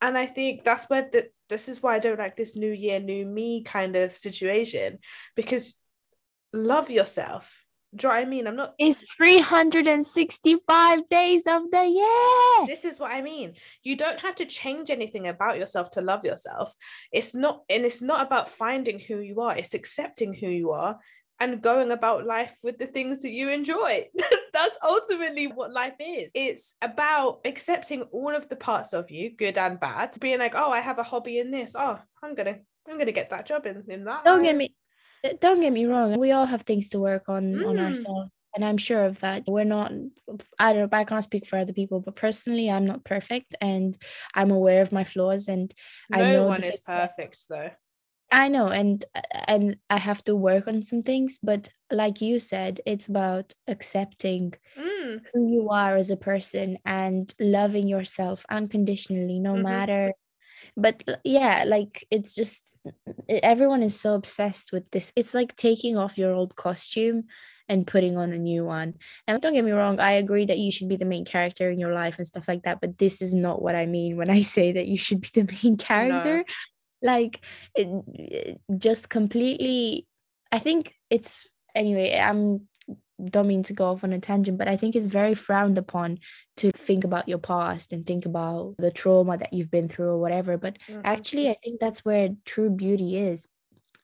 And 0.00 0.16
I 0.16 0.26
think 0.26 0.64
that's 0.64 0.88
where 0.88 1.08
the, 1.10 1.28
this 1.48 1.68
is 1.68 1.82
why 1.82 1.96
I 1.96 1.98
don't 1.98 2.18
like 2.18 2.36
this 2.36 2.56
new 2.56 2.70
year, 2.70 3.00
new 3.00 3.26
me 3.26 3.64
kind 3.64 3.96
of 3.96 4.14
situation 4.14 4.98
because 5.34 5.76
love 6.52 6.90
yourself. 6.90 7.50
Do 7.96 8.06
you 8.06 8.08
know 8.08 8.14
what 8.16 8.26
I 8.26 8.28
mean? 8.28 8.46
I'm 8.46 8.56
not 8.56 8.74
It's 8.78 9.02
365 9.14 11.08
days 11.08 11.46
of 11.46 11.70
the 11.70 11.86
year. 11.86 12.66
this 12.66 12.84
is 12.84 13.00
what 13.00 13.12
I 13.12 13.22
mean. 13.22 13.54
You 13.82 13.96
don't 13.96 14.20
have 14.20 14.34
to 14.36 14.44
change 14.44 14.90
anything 14.90 15.26
about 15.26 15.58
yourself 15.58 15.90
to 15.90 16.02
love 16.02 16.24
yourself. 16.24 16.74
It's 17.12 17.34
not, 17.34 17.62
and 17.70 17.84
it's 17.84 18.02
not 18.02 18.26
about 18.26 18.48
finding 18.48 18.98
who 18.98 19.20
you 19.20 19.40
are, 19.40 19.56
it's 19.56 19.74
accepting 19.74 20.34
who 20.34 20.48
you 20.48 20.72
are 20.72 20.98
and 21.40 21.62
going 21.62 21.90
about 21.92 22.26
life 22.26 22.54
with 22.62 22.78
the 22.78 22.86
things 22.86 23.22
that 23.22 23.30
you 23.32 23.48
enjoy. 23.48 24.06
That's 24.52 24.76
ultimately 24.82 25.46
what 25.46 25.72
life 25.72 25.94
is. 26.00 26.30
It's 26.34 26.74
about 26.82 27.40
accepting 27.44 28.02
all 28.02 28.34
of 28.34 28.48
the 28.48 28.56
parts 28.56 28.92
of 28.92 29.10
you, 29.10 29.34
good 29.34 29.56
and 29.56 29.78
bad, 29.80 30.14
being 30.20 30.40
like, 30.40 30.54
oh, 30.56 30.70
I 30.70 30.80
have 30.80 30.98
a 30.98 31.04
hobby 31.04 31.38
in 31.38 31.50
this. 31.50 31.74
Oh, 31.78 31.98
I'm 32.22 32.34
gonna, 32.34 32.56
I'm 32.88 32.98
gonna 32.98 33.12
get 33.12 33.30
that 33.30 33.46
job 33.46 33.66
in, 33.66 33.84
in 33.88 34.04
that. 34.04 34.24
Don't 34.24 34.42
get 34.42 34.56
me 34.56 34.74
don't 35.40 35.60
get 35.60 35.72
me 35.72 35.86
wrong. 35.86 36.18
We 36.18 36.32
all 36.32 36.46
have 36.46 36.62
things 36.62 36.88
to 36.90 37.00
work 37.00 37.28
on 37.28 37.62
on 37.64 37.78
Mm. 37.78 37.78
ourselves. 37.78 38.30
And 38.54 38.64
I'm 38.64 38.78
sure 38.78 39.04
of 39.04 39.20
that. 39.20 39.44
We're 39.46 39.64
not 39.64 39.92
I 40.58 40.72
don't 40.72 40.92
I 40.94 41.04
can't 41.04 41.24
speak 41.24 41.46
for 41.46 41.58
other 41.58 41.72
people, 41.72 42.00
but 42.00 42.16
personally 42.16 42.70
I'm 42.70 42.86
not 42.86 43.04
perfect 43.04 43.54
and 43.60 43.96
I'm 44.34 44.50
aware 44.50 44.82
of 44.82 44.92
my 44.92 45.04
flaws 45.04 45.48
and 45.48 45.72
I 46.12 46.24
No 46.24 46.24
know 46.24 46.44
one 46.44 46.64
is 46.64 46.80
perfect 46.80 47.48
though. 47.48 47.70
I 48.30 48.48
know, 48.48 48.68
and 48.68 49.04
and 49.46 49.78
I 49.88 49.96
have 49.98 50.22
to 50.24 50.36
work 50.36 50.68
on 50.68 50.82
some 50.82 51.02
things, 51.02 51.38
but 51.42 51.70
like 51.90 52.20
you 52.20 52.40
said, 52.40 52.80
it's 52.84 53.06
about 53.06 53.54
accepting 53.66 54.54
Mm, 54.76 55.26
who 55.32 55.48
you 55.50 55.70
are 55.70 55.96
as 55.96 56.10
a 56.10 56.16
person 56.16 56.78
and 56.86 57.34
loving 57.40 57.88
yourself 57.88 58.46
unconditionally, 58.50 59.40
no 59.40 59.56
Mhm. 59.56 59.58
matter. 59.58 60.12
But 60.78 61.02
yeah, 61.24 61.64
like 61.66 62.06
it's 62.10 62.34
just 62.34 62.78
everyone 63.28 63.82
is 63.82 64.00
so 64.00 64.14
obsessed 64.14 64.72
with 64.72 64.90
this. 64.92 65.12
It's 65.16 65.34
like 65.34 65.56
taking 65.56 65.96
off 65.98 66.16
your 66.16 66.32
old 66.32 66.54
costume 66.54 67.24
and 67.68 67.86
putting 67.86 68.16
on 68.16 68.32
a 68.32 68.38
new 68.38 68.64
one. 68.64 68.94
And 69.26 69.42
don't 69.42 69.52
get 69.52 69.64
me 69.64 69.72
wrong, 69.72 70.00
I 70.00 70.12
agree 70.12 70.46
that 70.46 70.58
you 70.58 70.70
should 70.70 70.88
be 70.88 70.96
the 70.96 71.04
main 71.04 71.24
character 71.24 71.68
in 71.68 71.78
your 71.78 71.92
life 71.92 72.16
and 72.16 72.26
stuff 72.26 72.48
like 72.48 72.62
that. 72.62 72.80
But 72.80 72.96
this 72.96 73.20
is 73.20 73.34
not 73.34 73.60
what 73.60 73.74
I 73.74 73.86
mean 73.86 74.16
when 74.16 74.30
I 74.30 74.40
say 74.56 74.72
that 74.72 74.86
you 74.86 74.96
should 74.96 75.20
be 75.20 75.30
the 75.34 75.58
main 75.62 75.76
character 75.76 76.44
like 77.02 77.40
it, 77.74 77.88
it 78.14 78.60
just 78.76 79.08
completely 79.08 80.06
i 80.52 80.58
think 80.58 80.94
it's 81.10 81.48
anyway 81.74 82.18
i'm 82.18 82.67
don't 83.24 83.48
mean 83.48 83.62
to 83.64 83.72
go 83.72 83.90
off 83.90 84.04
on 84.04 84.12
a 84.12 84.18
tangent 84.20 84.58
but 84.58 84.68
i 84.68 84.76
think 84.76 84.94
it's 84.94 85.06
very 85.08 85.34
frowned 85.34 85.76
upon 85.78 86.18
to 86.56 86.70
think 86.72 87.04
about 87.04 87.28
your 87.28 87.38
past 87.38 87.92
and 87.92 88.06
think 88.06 88.26
about 88.26 88.74
the 88.78 88.90
trauma 88.90 89.36
that 89.36 89.52
you've 89.52 89.70
been 89.70 89.88
through 89.88 90.08
or 90.10 90.18
whatever 90.18 90.56
but 90.56 90.78
mhm. 90.88 91.00
actually 91.04 91.48
i 91.50 91.56
think 91.62 91.80
that's 91.80 92.04
where 92.04 92.28
true 92.44 92.70
beauty 92.70 93.16
is 93.16 93.46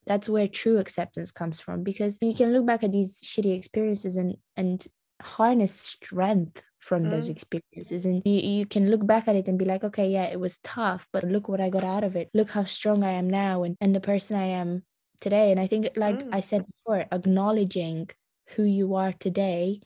that's 0.07 0.29
where 0.29 0.49
true 0.49 0.79
acceptance 0.79 1.31
comes 1.33 1.61
from 1.61 1.83
because 1.83 2.19
you 2.21 2.35
can 2.35 2.53
look 2.53 2.67
back 2.67 2.83
at 2.83 2.93
these 2.93 3.21
shitty 3.21 3.57
experiences 3.57 4.17
and 4.17 4.37
and 4.57 4.87
harness 5.23 5.73
strength 5.73 6.61
from 6.81 7.09
those 7.09 7.29
Mm. 7.29 7.31
experiences 7.31 8.05
and 8.05 8.21
you, 8.27 8.41
you 8.59 8.67
can 8.67 8.91
look 8.91 9.07
back 9.07 9.27
at 9.27 9.37
it 9.37 9.49
and 9.49 9.59
be 9.59 9.65
like 9.65 9.85
okay 9.85 10.11
yeah 10.11 10.25
it 10.25 10.39
was 10.39 10.59
tough 10.59 11.07
but 11.13 11.25
look 11.25 11.49
what 11.49 11.61
i 11.61 11.71
got 11.71 11.85
out 11.85 12.05
of 12.05 12.15
it 12.17 12.29
look 12.35 12.51
how 12.51 12.65
strong 12.65 13.03
i 13.05 13.13
am 13.13 13.31
now 13.31 13.63
and, 13.63 13.77
and 13.81 13.95
the 13.95 14.01
person 14.01 14.37
i 14.37 14.45
am 14.45 14.83
today 15.21 15.51
and 15.51 15.59
i 15.59 15.67
think 15.67 15.89
like 15.97 16.19
Mm. 16.19 16.29
i 16.35 16.41
said 16.41 16.67
before 16.67 17.07
acknowledging 17.11 18.11
who 18.57 18.65
you 18.65 18.95
are 18.95 19.13
today 19.13 19.81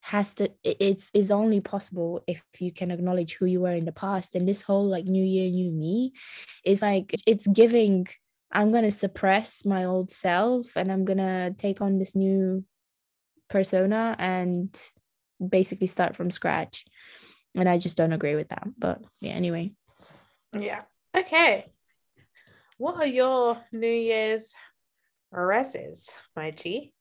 has 0.00 0.34
to 0.34 0.50
it's 0.62 1.10
is 1.14 1.30
only 1.30 1.60
possible 1.60 2.22
if 2.26 2.42
you 2.58 2.70
can 2.70 2.90
acknowledge 2.90 3.34
who 3.34 3.46
you 3.46 3.60
were 3.60 3.70
in 3.70 3.86
the 3.86 3.92
past 3.92 4.34
and 4.34 4.46
this 4.46 4.60
whole 4.60 4.86
like 4.86 5.06
new 5.06 5.24
year 5.24 5.48
new 5.50 5.70
me 5.70 6.12
is 6.64 6.82
like 6.82 7.14
it's 7.26 7.46
giving 7.46 8.06
i'm 8.52 8.70
going 8.70 8.84
to 8.84 8.90
suppress 8.90 9.64
my 9.64 9.84
old 9.84 10.10
self 10.10 10.76
and 10.76 10.92
i'm 10.92 11.06
going 11.06 11.18
to 11.18 11.54
take 11.56 11.80
on 11.80 11.98
this 11.98 12.14
new 12.14 12.62
persona 13.48 14.14
and 14.18 14.78
basically 15.48 15.86
start 15.86 16.14
from 16.14 16.30
scratch 16.30 16.84
and 17.54 17.68
I 17.68 17.78
just 17.78 17.96
don't 17.96 18.12
agree 18.12 18.34
with 18.34 18.48
that. 18.48 18.66
But 18.76 19.02
yeah, 19.20 19.32
anyway. 19.32 19.72
Yeah. 20.52 20.82
Okay. 21.16 21.66
What 22.78 22.96
are 22.96 23.06
your 23.06 23.58
New 23.72 23.86
Year's 23.86 24.54
reses, 25.32 26.10
my 26.34 26.50
G? 26.50 26.92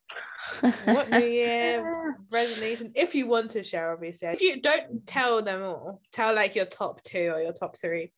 What 0.86 1.10
New 1.10 1.26
Year 1.26 2.18
resolution? 2.32 2.92
If 2.96 3.16
you 3.16 3.28
want 3.28 3.52
to 3.52 3.64
share, 3.64 3.92
obviously. 3.92 4.30
If 4.30 4.42
you 4.42 4.62
don't 4.62 5.06
tell 5.06 5.42
them 5.42 5.64
all, 5.64 6.02
tell 6.12 6.36
like 6.36 6.56
your 6.56 6.66
top 6.66 7.02
two 7.04 7.32
or 7.34 7.42
your 7.42 7.54
top 7.54 7.78
three. 7.78 8.12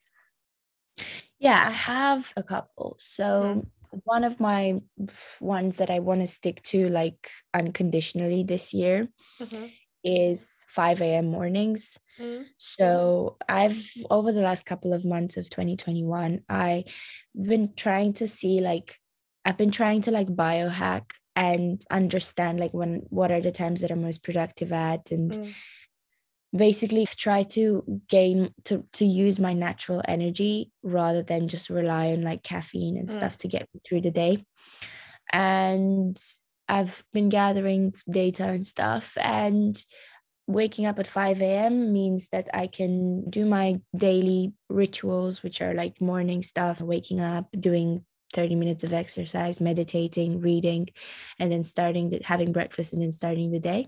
Yeah, 1.40 1.64
I 1.68 1.72
have 1.72 2.32
a 2.38 2.44
couple. 2.44 2.96
So 3.00 3.64
mm. 3.94 4.02
one 4.04 4.24
of 4.24 4.40
my 4.40 4.82
ones 5.42 5.78
that 5.78 5.90
I 5.90 6.00
want 6.00 6.22
to 6.22 6.28
stick 6.28 6.62
to 6.64 6.88
like 6.90 7.30
unconditionally 7.54 8.44
this 8.44 8.74
year 8.74 9.10
mm-hmm. 9.40 9.66
is 10.04 10.64
5 10.70 11.02
a.m. 11.02 11.28
mornings. 11.28 12.00
Mm-hmm. 12.20 12.44
So 12.58 13.38
I've 13.50 13.86
over 14.10 14.32
the 14.32 14.42
last 14.42 14.66
couple 14.66 14.94
of 14.94 15.06
months 15.06 15.38
of 15.38 15.50
2021, 15.50 16.42
I've 16.48 16.86
been 17.36 17.74
trying 17.76 18.14
to 18.14 18.28
see 18.28 18.62
like 18.62 18.98
I've 19.44 19.58
been 19.58 19.72
trying 19.72 20.02
to 20.04 20.12
like 20.12 20.28
biohack 20.28 21.12
and 21.36 21.84
understand 21.92 22.60
like 22.60 22.74
when 22.74 23.04
what 23.10 23.32
are 23.32 23.42
the 23.42 23.52
times 23.52 23.82
that 23.82 23.92
I'm 23.92 24.02
most 24.02 24.24
productive 24.24 24.72
at 24.72 25.12
and 25.12 25.32
mm. 25.32 25.54
basically 26.56 27.06
try 27.06 27.44
to 27.44 27.84
gain 28.08 28.54
to 28.66 28.86
to 28.94 29.06
use 29.06 29.40
my 29.40 29.54
natural 29.54 30.02
energy 30.08 30.72
rather 30.84 31.24
than 31.24 31.48
just 31.48 31.70
rely 31.70 32.12
on 32.12 32.22
like 32.22 32.44
caffeine 32.44 32.98
and 32.98 33.10
mm. 33.10 33.12
stuff 33.12 33.38
to 33.38 33.48
get 33.48 33.68
me 33.74 33.82
through 33.84 34.02
the 34.02 34.12
day. 34.12 34.46
And 35.32 36.18
I've 36.68 37.04
been 37.14 37.30
gathering 37.30 37.94
data 38.10 38.46
and 38.46 38.66
stuff 38.66 39.18
and 39.20 39.78
waking 40.48 40.86
up 40.86 41.00
at 41.00 41.08
5 41.08 41.42
a.m. 41.42 41.92
means 41.92 42.30
that 42.30 42.50
I 42.54 42.68
can 42.68 43.30
do 43.30 43.46
my 43.46 43.82
daily 43.96 44.54
rituals, 44.70 45.44
which 45.44 45.62
are 45.62 45.74
like 45.74 46.02
morning 46.02 46.44
stuff, 46.44 46.82
waking 46.82 47.20
up, 47.20 47.48
doing 47.52 48.06
30 48.34 48.56
minutes 48.56 48.84
of 48.84 48.94
exercise, 48.94 49.62
meditating, 49.62 50.40
reading, 50.40 50.90
and 51.40 51.52
then 51.52 51.64
starting 51.64 52.10
the, 52.10 52.22
having 52.24 52.52
breakfast 52.52 52.94
and 52.94 53.02
then 53.02 53.12
starting 53.12 53.52
the 53.52 53.60
day. 53.60 53.88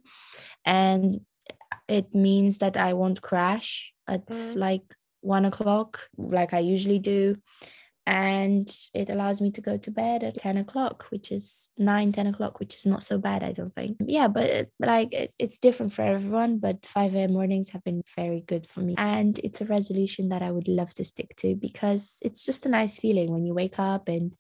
And 0.66 1.18
it 1.88 2.14
means 2.14 2.60
that 2.60 2.78
I 2.78 2.94
won't 2.94 3.22
crash 3.22 3.94
at 4.08 4.28
mm. 4.28 4.56
like 4.56 4.84
one 5.22 5.46
o'clock 5.46 6.08
like 6.18 6.54
I 6.54 6.60
usually 6.60 7.00
do 7.00 7.36
and 8.08 8.74
it 8.94 9.10
allows 9.10 9.42
me 9.42 9.52
to 9.52 9.60
go 9.60 9.76
to 9.76 9.92
bed 9.92 10.24
at 10.24 10.38
10 10.38 10.56
o'clock 10.56 11.06
which 11.10 11.30
is 11.30 11.70
9 11.78 12.14
10 12.14 12.28
o'clock 12.28 12.58
which 12.62 12.74
is 12.78 12.86
not 12.86 13.04
so 13.04 13.18
bad 13.18 13.44
i 13.44 13.52
don't 13.52 13.76
think. 13.76 13.98
Yeah 14.00 14.30
but 14.30 14.46
it, 14.46 14.72
like 14.80 15.14
it, 15.14 15.34
it's 15.38 15.58
different 15.60 15.92
for 15.92 16.04
everyone 16.04 16.60
but 16.60 16.86
5 16.86 17.14
a.m 17.16 17.34
mornings 17.34 17.70
have 17.72 17.84
been 17.84 18.02
very 18.16 18.42
good 18.42 18.66
for 18.66 18.80
me. 18.80 18.96
And 18.98 19.38
it's 19.44 19.60
a 19.60 19.66
resolution 19.66 20.30
that 20.30 20.42
i 20.42 20.50
would 20.50 20.70
love 20.70 20.94
to 20.96 21.04
stick 21.04 21.36
to 21.38 21.56
because 21.56 22.20
it's 22.22 22.46
just 22.46 22.66
a 22.66 22.70
nice 22.70 22.98
feeling 22.98 23.30
when 23.32 23.46
you 23.46 23.54
wake 23.54 23.78
up 23.78 24.08
and 24.08 24.34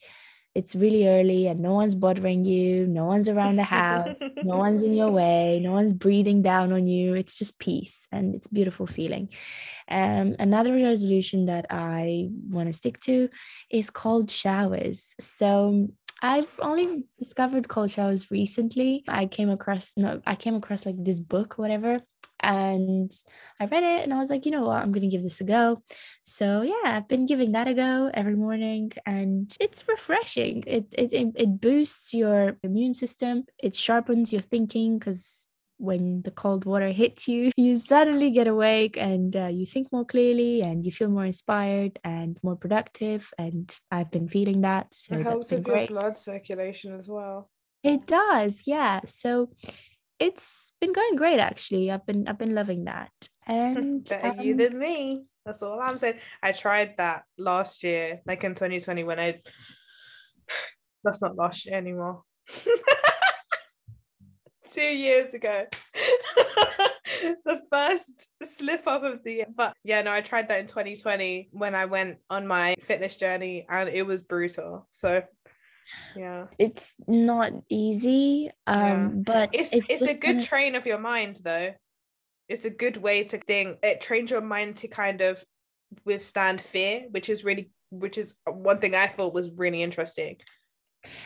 it's 0.57 0.75
really 0.75 1.07
early 1.07 1.45
and 1.45 1.59
no 1.59 1.73
one's 1.73 1.93
bothering 1.93 2.43
you, 2.43 2.87
no 2.87 3.05
one's 3.05 3.29
around 3.29 3.57
the 3.57 3.63
house, 3.63 4.19
no 4.43 4.57
one's 4.65 4.81
in 4.81 4.95
your 4.95 5.11
way, 5.11 5.59
no 5.61 5.71
one's 5.71 5.93
breathing 5.93 6.41
down 6.41 6.73
on 6.73 6.87
you. 6.87 7.13
It's 7.13 7.37
just 7.37 7.59
peace 7.59 8.07
and 8.11 8.33
it's 8.33 8.47
a 8.47 8.53
beautiful 8.55 8.87
feeling. 8.87 9.29
Um, 9.87 10.35
another 10.39 10.73
resolution 10.73 11.45
that 11.45 11.67
I 11.69 12.29
want 12.49 12.69
to 12.69 12.73
stick 12.73 12.99
to 13.01 13.29
is 13.69 13.91
cold 13.91 14.31
showers. 14.31 15.13
So 15.19 15.89
I've 16.23 16.49
only 16.59 17.05
discovered 17.19 17.69
cold 17.69 17.91
showers 17.91 18.31
recently. 18.31 19.03
I 19.07 19.27
came 19.27 19.51
across 19.51 19.93
no, 19.95 20.21
I 20.25 20.33
came 20.33 20.55
across 20.55 20.87
like 20.87 20.95
this 20.97 21.19
book, 21.19 21.59
whatever, 21.59 22.01
and 22.47 23.11
I 23.59 23.65
read 23.65 23.83
it 23.83 24.03
and 24.03 24.13
I 24.13 24.19
was 24.19 24.29
like, 24.29 24.45
you 24.45 24.51
know 24.51 24.63
what, 24.63 24.81
I'm 24.81 24.93
gonna 24.93 25.09
give 25.09 25.21
this 25.21 25.41
a 25.41 25.43
go. 25.43 25.83
So 26.23 26.61
yeah, 26.61 26.95
I've 26.95 27.07
been 27.09 27.25
giving 27.25 27.51
that 27.51 27.67
a 27.67 27.73
go 27.73 28.09
every 28.13 28.35
morning 28.35 28.93
and 29.05 29.53
it's 29.59 29.85
refreshing. 29.87 30.63
It 30.65 30.85
it 30.97 31.11
it 31.13 31.59
boosts 31.59 32.13
your 32.13 32.57
immune 32.63 32.93
system, 32.93 33.43
it 33.61 33.75
sharpens 33.75 34.31
your 34.31 34.41
thinking 34.41 34.97
because 34.97 35.47
when 35.79 36.21
the 36.21 36.31
cold 36.31 36.63
water 36.63 36.87
hits 36.87 37.27
you, 37.27 37.51
you 37.57 37.75
suddenly 37.75 38.31
get 38.31 38.47
awake 38.47 38.95
and 38.97 39.35
uh, 39.35 39.47
you 39.47 39.65
think 39.65 39.91
more 39.91 40.05
clearly 40.05 40.61
and 40.61 40.85
you 40.85 40.91
feel 40.91 41.09
more 41.09 41.25
inspired 41.25 41.99
and 42.05 42.39
more 42.43 42.55
productive. 42.55 43.29
And 43.37 43.75
I've 43.91 44.09
been 44.09 44.29
feeling 44.29 44.61
that. 44.61 44.93
So 44.93 45.15
it 45.15 45.23
helps 45.23 45.51
with 45.51 45.67
your 45.67 45.85
blood 45.87 46.15
circulation 46.15 46.95
as 46.95 47.09
well. 47.09 47.49
It 47.83 48.07
does, 48.07 48.63
yeah. 48.65 49.01
So 49.05 49.49
it's 50.19 50.73
been 50.79 50.93
going 50.93 51.15
great 51.15 51.39
actually. 51.39 51.91
I've 51.91 52.05
been 52.05 52.27
I've 52.27 52.37
been 52.37 52.55
loving 52.55 52.85
that. 52.85 53.11
And 53.49 54.03
better 54.03 54.39
um, 54.39 54.41
you 54.41 54.55
than 54.57 54.77
me. 54.77 55.23
That's 55.45 55.63
all 55.63 55.79
I'm 55.79 55.97
saying. 55.97 56.19
I 56.43 56.51
tried 56.51 56.95
that 56.97 57.23
last 57.37 57.81
year, 57.81 58.19
like 58.25 58.43
in 58.43 58.55
2020 58.55 59.05
when 59.05 59.21
I 59.21 59.39
that's 61.03 61.21
not 61.21 61.37
last 61.37 61.65
year 61.65 61.77
anymore. 61.77 62.23
Two 64.73 64.81
years 64.81 65.33
ago. 65.33 65.65
the 67.45 67.61
first 67.71 68.27
slip 68.43 68.85
up 68.85 69.03
of 69.03 69.23
the 69.23 69.33
year. 69.33 69.47
But 69.55 69.73
yeah, 69.83 70.01
no, 70.01 70.11
I 70.11 70.21
tried 70.21 70.49
that 70.49 70.59
in 70.59 70.67
2020 70.67 71.49
when 71.51 71.75
I 71.75 71.85
went 71.85 72.17
on 72.29 72.45
my 72.45 72.75
fitness 72.81 73.15
journey 73.15 73.65
and 73.69 73.89
it 73.89 74.03
was 74.03 74.21
brutal. 74.21 74.87
So 74.91 75.23
yeah. 76.15 76.47
It's 76.57 76.95
not 77.07 77.53
easy 77.69 78.51
um 78.65 78.77
yeah. 78.77 79.07
but 79.25 79.49
it's 79.53 79.73
it's, 79.73 79.85
it's 79.89 80.01
a 80.01 80.13
good 80.13 80.21
kind 80.21 80.39
of... 80.39 80.45
train 80.45 80.75
of 80.75 80.85
your 80.85 80.99
mind 80.99 81.39
though. 81.43 81.73
It's 82.49 82.65
a 82.65 82.69
good 82.69 82.97
way 82.97 83.25
to 83.25 83.37
think. 83.39 83.79
It 83.83 83.99
trains 83.99 84.31
your 84.31 84.41
mind 84.41 84.77
to 84.77 84.87
kind 84.87 85.21
of 85.21 85.43
withstand 86.05 86.61
fear 86.61 87.05
which 87.11 87.29
is 87.29 87.43
really 87.43 87.69
which 87.89 88.17
is 88.17 88.35
one 88.45 88.79
thing 88.79 88.95
i 88.95 89.07
thought 89.07 89.33
was 89.33 89.49
really 89.57 89.81
interesting 89.81 90.35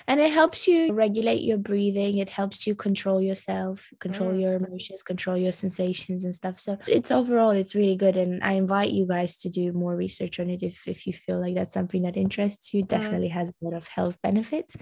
and 0.07 0.19
it 0.19 0.31
helps 0.31 0.67
you 0.67 0.93
regulate 0.93 1.41
your 1.41 1.57
breathing 1.57 2.17
it 2.17 2.29
helps 2.29 2.65
you 2.65 2.75
control 2.75 3.21
yourself 3.21 3.89
control 3.99 4.31
mm. 4.31 4.41
your 4.41 4.53
emotions 4.53 5.03
control 5.03 5.37
your 5.37 5.51
sensations 5.51 6.25
and 6.25 6.35
stuff 6.35 6.59
so 6.59 6.77
it's 6.87 7.11
overall 7.11 7.51
it's 7.51 7.75
really 7.75 7.95
good 7.95 8.17
and 8.17 8.43
i 8.43 8.53
invite 8.53 8.91
you 8.91 9.05
guys 9.05 9.37
to 9.37 9.49
do 9.49 9.71
more 9.71 9.95
research 9.95 10.39
on 10.39 10.49
it 10.49 10.63
if, 10.63 10.87
if 10.87 11.05
you 11.05 11.13
feel 11.13 11.39
like 11.39 11.55
that's 11.55 11.73
something 11.73 12.03
that 12.03 12.17
interests 12.17 12.73
you 12.73 12.83
mm. 12.83 12.87
definitely 12.87 13.29
mm. 13.29 13.33
has 13.33 13.49
a 13.49 13.53
lot 13.61 13.73
of 13.73 13.87
health 13.87 14.21
benefits 14.21 14.77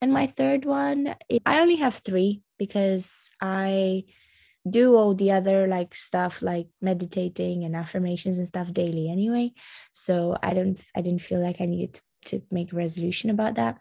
and 0.00 0.12
my 0.12 0.26
third 0.26 0.64
one 0.64 1.14
i 1.46 1.60
only 1.60 1.76
have 1.76 1.94
three 1.94 2.42
because 2.58 3.30
i 3.40 4.04
do 4.68 4.96
all 4.96 5.14
the 5.14 5.32
other 5.32 5.66
like 5.66 5.94
stuff 5.94 6.42
like 6.42 6.68
meditating 6.80 7.64
and 7.64 7.76
affirmations 7.76 8.38
and 8.38 8.46
stuff 8.46 8.72
daily 8.72 9.10
anyway 9.10 9.52
so 9.92 10.36
i 10.42 10.52
don't 10.52 10.82
i 10.96 11.00
didn't 11.00 11.22
feel 11.22 11.40
like 11.40 11.60
i 11.60 11.66
needed 11.66 11.94
to, 11.94 12.38
to 12.38 12.42
make 12.50 12.72
a 12.72 12.76
resolution 12.76 13.30
about 13.30 13.54
that 13.54 13.78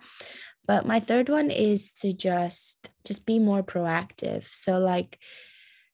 but 0.67 0.85
my 0.85 0.99
third 0.99 1.29
one 1.29 1.49
is 1.49 1.93
to 1.93 2.11
just 2.13 2.89
just 3.05 3.25
be 3.25 3.39
more 3.39 3.63
proactive. 3.63 4.43
So 4.53 4.77
like 4.79 5.17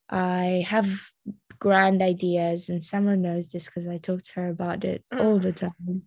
i 0.09 0.65
have 0.67 1.09
grand 1.59 2.01
ideas 2.01 2.67
and 2.67 2.83
summer 2.83 3.15
knows 3.15 3.47
this 3.47 3.67
because 3.67 3.87
i 3.87 3.95
talk 3.95 4.21
to 4.21 4.33
her 4.33 4.49
about 4.49 4.83
it 4.83 5.03
mm. 5.13 5.23
all 5.23 5.39
the 5.39 5.53
time. 5.53 6.03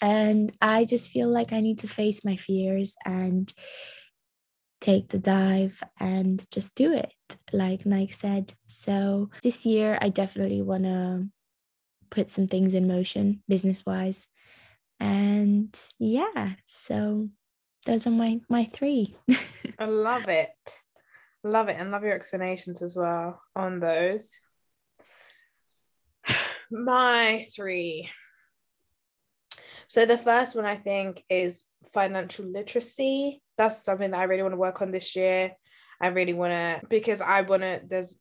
And 0.00 0.52
i 0.60 0.84
just 0.84 1.10
feel 1.10 1.28
like 1.28 1.52
i 1.52 1.60
need 1.60 1.78
to 1.78 1.88
face 1.88 2.24
my 2.24 2.36
fears 2.36 2.96
and 3.04 3.52
take 4.80 5.08
the 5.08 5.18
dive 5.20 5.80
and 6.00 6.44
just 6.50 6.74
do 6.74 6.92
it 6.92 7.14
like 7.52 7.86
nike 7.86 8.12
said. 8.12 8.54
So 8.66 9.30
this 9.42 9.64
year 9.64 9.98
i 10.00 10.08
definitely 10.08 10.60
want 10.60 10.84
to 10.84 11.28
put 12.10 12.28
some 12.28 12.46
things 12.46 12.74
in 12.74 12.86
motion 12.86 13.42
business 13.48 13.86
wise 13.86 14.28
and 15.00 15.74
yeah 15.98 16.52
so 16.66 17.28
those 17.84 18.06
are 18.06 18.10
my 18.10 18.40
my 18.48 18.64
three. 18.64 19.16
I 19.78 19.86
love 19.86 20.28
it. 20.28 20.50
Love 21.44 21.68
it 21.68 21.76
and 21.78 21.90
love 21.90 22.04
your 22.04 22.14
explanations 22.14 22.82
as 22.82 22.96
well 22.96 23.42
on 23.56 23.80
those. 23.80 24.38
My 26.70 27.44
three. 27.54 28.08
So 29.88 30.06
the 30.06 30.16
first 30.16 30.54
one 30.54 30.64
i 30.64 30.76
think 30.76 31.24
is 31.28 31.64
financial 31.92 32.46
literacy. 32.46 33.42
That's 33.58 33.84
something 33.84 34.12
that 34.12 34.20
i 34.20 34.24
really 34.24 34.42
want 34.42 34.52
to 34.52 34.58
work 34.58 34.80
on 34.80 34.92
this 34.92 35.16
year. 35.16 35.52
I 36.00 36.08
really 36.08 36.32
want 36.34 36.52
to 36.52 36.86
because 36.88 37.20
i 37.20 37.42
want 37.42 37.62
to 37.62 37.80
there's 37.86 38.18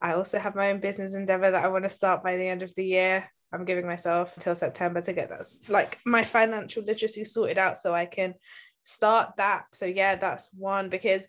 i 0.00 0.12
also 0.14 0.38
have 0.38 0.54
my 0.54 0.70
own 0.70 0.80
business 0.80 1.14
endeavor 1.14 1.50
that 1.50 1.64
i 1.64 1.68
want 1.68 1.84
to 1.84 1.90
start 1.90 2.22
by 2.22 2.36
the 2.36 2.48
end 2.48 2.62
of 2.62 2.74
the 2.74 2.86
year 2.86 3.28
I'm 3.52 3.64
giving 3.64 3.86
myself 3.86 4.36
until 4.36 4.56
September 4.56 5.00
to 5.02 5.12
get 5.12 5.28
that 5.28 5.46
like 5.68 5.98
my 6.04 6.24
financial 6.24 6.82
literacy 6.82 7.24
sorted 7.24 7.58
out 7.58 7.78
so 7.78 7.94
I 7.94 8.06
can 8.06 8.34
start 8.82 9.36
that. 9.36 9.66
So 9.72 9.86
yeah, 9.86 10.16
that's 10.16 10.50
one 10.52 10.88
because 10.88 11.26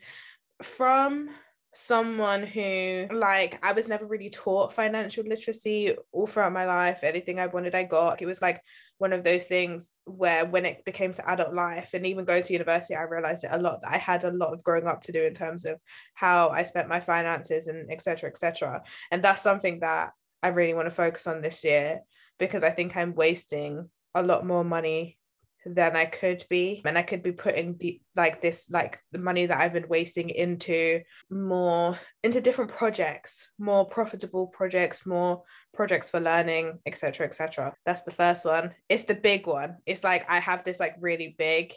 from 0.61 1.29
someone 1.75 2.43
who 2.43 3.05
like 3.11 3.59
I 3.61 3.73
was 3.73 3.89
never 3.89 4.05
really 4.05 4.29
taught 4.29 4.71
financial 4.71 5.25
literacy 5.25 5.95
all 6.13 6.25
throughout 6.25 6.53
my 6.53 6.65
life. 6.65 7.03
Anything 7.03 7.37
I 7.37 7.47
wanted, 7.47 7.75
I 7.75 7.83
got. 7.83 8.21
It 8.21 8.25
was 8.25 8.41
like 8.41 8.61
one 8.97 9.11
of 9.11 9.25
those 9.25 9.45
things 9.45 9.91
where 10.05 10.45
when 10.45 10.65
it 10.65 10.85
became 10.85 11.11
to 11.13 11.29
adult 11.29 11.53
life 11.53 11.93
and 11.93 12.07
even 12.07 12.23
going 12.23 12.43
to 12.43 12.53
university, 12.53 12.95
I 12.95 13.03
realized 13.03 13.43
it 13.43 13.49
a 13.51 13.57
lot 13.57 13.81
that 13.81 13.91
I 13.91 13.97
had 13.97 14.23
a 14.23 14.31
lot 14.31 14.53
of 14.53 14.63
growing 14.63 14.87
up 14.87 15.01
to 15.01 15.11
do 15.11 15.23
in 15.23 15.33
terms 15.33 15.65
of 15.65 15.79
how 16.13 16.49
I 16.49 16.63
spent 16.63 16.87
my 16.87 17.01
finances 17.01 17.67
and 17.67 17.91
etc. 17.91 18.29
etc. 18.29 18.81
And 19.11 19.21
that's 19.21 19.41
something 19.41 19.81
that 19.81 20.11
I 20.43 20.49
really 20.49 20.73
want 20.73 20.87
to 20.87 20.95
focus 20.95 21.27
on 21.27 21.41
this 21.41 21.63
year 21.63 22.01
because 22.37 22.63
I 22.63 22.69
think 22.69 22.95
I'm 22.95 23.15
wasting 23.15 23.89
a 24.13 24.23
lot 24.23 24.45
more 24.45 24.63
money 24.63 25.17
than 25.65 25.95
I 25.95 26.05
could 26.05 26.45
be. 26.49 26.81
And 26.85 26.97
I 26.97 27.01
could 27.01 27.23
be 27.23 27.31
putting 27.31 27.77
the 27.77 27.99
like 28.15 28.41
this, 28.41 28.69
like 28.69 28.99
the 29.11 29.17
money 29.17 29.47
that 29.47 29.59
I've 29.59 29.73
been 29.73 29.87
wasting 29.87 30.29
into 30.29 31.01
more 31.29 31.97
into 32.23 32.41
different 32.41 32.71
projects, 32.71 33.49
more 33.57 33.85
profitable 33.85 34.47
projects, 34.47 35.05
more 35.05 35.43
projects 35.73 36.09
for 36.09 36.19
learning, 36.19 36.79
etc. 36.85 37.25
etc. 37.25 37.73
That's 37.85 38.03
the 38.03 38.11
first 38.11 38.45
one. 38.45 38.71
It's 38.89 39.03
the 39.03 39.15
big 39.15 39.47
one. 39.47 39.77
It's 39.85 40.03
like 40.03 40.29
I 40.29 40.39
have 40.39 40.63
this 40.63 40.79
like 40.79 40.95
really 40.99 41.35
big 41.37 41.73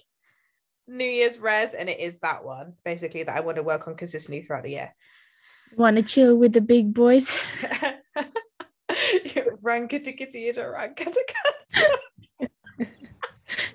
New 0.87 1.05
Year's 1.05 1.39
res, 1.39 1.75
and 1.75 1.89
it 1.89 2.01
is 2.01 2.19
that 2.21 2.45
one 2.45 2.75
basically 2.85 3.23
that 3.23 3.37
I 3.37 3.41
want 3.41 3.57
to 3.57 3.63
work 3.63 3.89
on 3.89 3.95
consistently 3.95 4.43
throughout 4.43 4.63
the 4.63 4.71
year. 4.71 4.95
Want 5.77 5.97
to 5.97 6.03
chill 6.03 6.37
with 6.37 6.55
the 6.55 6.63
big 6.63 6.95
boys? 6.95 7.39
run 9.63 9.89
kitty 9.89 10.13
kitty, 10.13 10.53
don't 10.53 10.73
run 10.73 10.95
kitty 10.95 11.21
cat. 11.29 12.51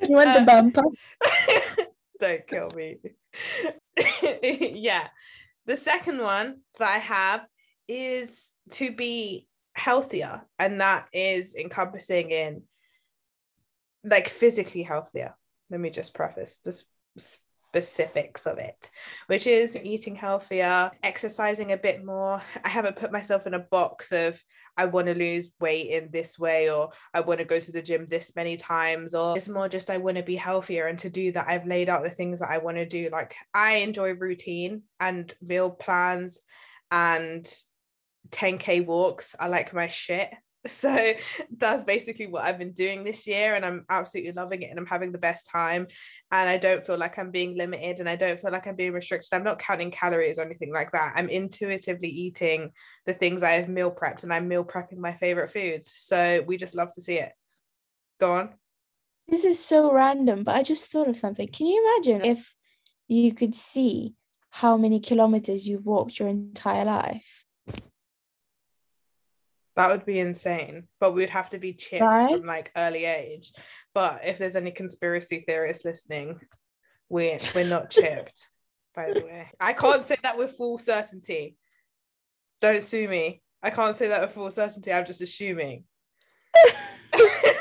you 0.01 0.09
want 0.09 0.29
the 0.33 0.39
Um, 0.39 0.45
bumper? 0.45 0.83
Don't 2.19 2.47
kill 2.47 2.69
me. 2.75 2.97
yeah. 4.43 5.07
The 5.65 5.75
second 5.75 6.19
one 6.19 6.61
that 6.79 6.87
I 6.87 6.99
have 6.99 7.45
is 7.87 8.51
to 8.71 8.91
be 8.95 9.47
healthier, 9.73 10.41
and 10.57 10.79
that 10.79 11.07
is 11.11 11.55
encompassing 11.55 12.31
in 12.31 12.63
like 14.05 14.29
physically 14.29 14.83
healthier. 14.83 15.35
Let 15.69 15.81
me 15.81 15.89
just 15.89 16.13
preface 16.13 16.59
this 16.59 16.85
specifics 17.73 18.45
of 18.45 18.59
it, 18.59 18.91
which 19.27 19.47
is 19.47 19.75
eating 19.75 20.15
healthier, 20.15 20.91
exercising 21.01 21.71
a 21.71 21.77
bit 21.77 22.05
more. 22.05 22.41
I 22.63 22.69
haven't 22.69 22.97
put 22.97 23.11
myself 23.11 23.47
in 23.47 23.53
a 23.55 23.59
box 23.59 24.11
of 24.11 24.41
I 24.77 24.85
want 24.85 25.07
to 25.07 25.13
lose 25.13 25.51
weight 25.59 25.89
in 25.89 26.09
this 26.11 26.39
way 26.39 26.69
or 26.69 26.91
I 27.13 27.21
want 27.21 27.39
to 27.39 27.45
go 27.45 27.59
to 27.59 27.71
the 27.71 27.81
gym 27.81 28.07
this 28.09 28.35
many 28.35 28.57
times 28.57 29.13
or 29.13 29.37
it's 29.37 29.47
more 29.47 29.69
just 29.69 29.89
I 29.89 29.97
want 29.97 30.17
to 30.17 30.23
be 30.23 30.35
healthier 30.35 30.87
and 30.87 30.97
to 30.99 31.09
do 31.09 31.31
that 31.33 31.47
I've 31.47 31.67
laid 31.67 31.89
out 31.89 32.03
the 32.03 32.09
things 32.09 32.39
that 32.39 32.49
I 32.49 32.57
want 32.57 32.77
to 32.77 32.85
do. 32.85 33.09
Like 33.11 33.35
I 33.53 33.75
enjoy 33.77 34.13
routine 34.13 34.83
and 34.99 35.33
meal 35.41 35.69
plans 35.69 36.41
and 36.91 37.47
10k 38.29 38.85
walks. 38.85 39.35
I 39.39 39.47
like 39.47 39.73
my 39.73 39.87
shit 39.87 40.31
so 40.65 41.13
that's 41.57 41.83
basically 41.83 42.27
what 42.27 42.43
I've 42.43 42.57
been 42.57 42.71
doing 42.71 43.03
this 43.03 43.27
year 43.27 43.55
and 43.55 43.65
I'm 43.65 43.85
absolutely 43.89 44.31
loving 44.31 44.61
it 44.61 44.69
and 44.69 44.79
I'm 44.79 44.85
having 44.85 45.11
the 45.11 45.17
best 45.17 45.47
time. 45.47 45.87
And 46.31 46.49
I 46.49 46.57
don't 46.57 46.85
feel 46.85 46.97
like 46.97 47.17
I'm 47.17 47.31
being 47.31 47.57
limited 47.57 47.99
and 47.99 48.07
I 48.07 48.15
don't 48.15 48.39
feel 48.39 48.51
like 48.51 48.65
I'm 48.65 48.75
being 48.75 48.93
restricted. 48.93 49.33
I'm 49.33 49.43
not 49.43 49.59
counting 49.59 49.91
calories 49.91 50.39
or 50.39 50.43
anything 50.43 50.73
like 50.73 50.91
that. 50.93 51.13
I'm 51.15 51.29
intuitively 51.29 52.07
eating 52.07 52.71
the 53.05 53.13
things 53.13 53.43
I 53.43 53.51
have 53.51 53.67
meal 53.67 53.91
prepped 53.91 54.23
and 54.23 54.33
I'm 54.33 54.47
meal 54.47 54.63
prepping 54.63 54.97
my 54.97 55.13
favorite 55.13 55.51
foods. 55.51 55.91
So 55.95 56.43
we 56.47 56.57
just 56.57 56.75
love 56.75 56.93
to 56.95 57.01
see 57.01 57.19
it. 57.19 57.33
Go 58.19 58.33
on. 58.33 58.49
This 59.27 59.45
is 59.45 59.63
so 59.63 59.91
random, 59.91 60.43
but 60.43 60.55
I 60.55 60.63
just 60.63 60.91
thought 60.91 61.07
of 61.09 61.17
something. 61.17 61.47
Can 61.47 61.67
you 61.67 61.95
imagine 61.97 62.25
if 62.25 62.55
you 63.07 63.33
could 63.33 63.55
see 63.55 64.15
how 64.49 64.77
many 64.77 64.99
kilometers 64.99 65.67
you've 65.67 65.85
walked 65.85 66.19
your 66.19 66.29
entire 66.29 66.85
life? 66.85 67.45
That 69.75 69.89
would 69.91 70.05
be 70.05 70.19
insane 70.19 70.87
but 70.99 71.13
we'd 71.13 71.29
have 71.29 71.49
to 71.49 71.57
be 71.57 71.73
chipped 71.73 72.01
Right? 72.03 72.37
from 72.37 72.45
like 72.45 72.71
early 72.75 73.05
age. 73.05 73.51
But 73.93 74.21
if 74.23 74.37
there's 74.37 74.55
any 74.55 74.71
conspiracy 74.71 75.43
theorists 75.47 75.85
listening 75.85 76.39
we're 77.09 77.39
we're 77.55 77.67
not 77.69 77.89
chipped 77.97 78.49
by 78.95 79.11
the 79.13 79.21
way. 79.21 79.49
I 79.59 79.73
can't 79.73 80.03
say 80.03 80.17
that 80.21 80.37
with 80.37 80.55
full 80.55 80.77
certainty. 80.77 81.57
Don't 82.61 82.83
sue 82.83 83.07
me. 83.07 83.41
I 83.63 83.71
can't 83.71 83.95
say 83.95 84.09
that 84.09 84.21
with 84.21 84.33
full 84.33 84.51
certainty. 84.51 84.93
I'm 84.93 85.05
just 85.05 85.21
assuming. 85.21 85.85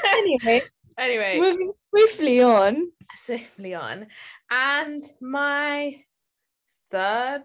Anyway, 0.04 0.62
anyway. 0.98 1.38
moving 1.40 1.72
swiftly 1.90 2.42
on. 2.42 2.90
safely 3.14 3.74
on. 3.74 4.06
And 4.50 5.02
my 5.20 6.02
third 6.90 7.44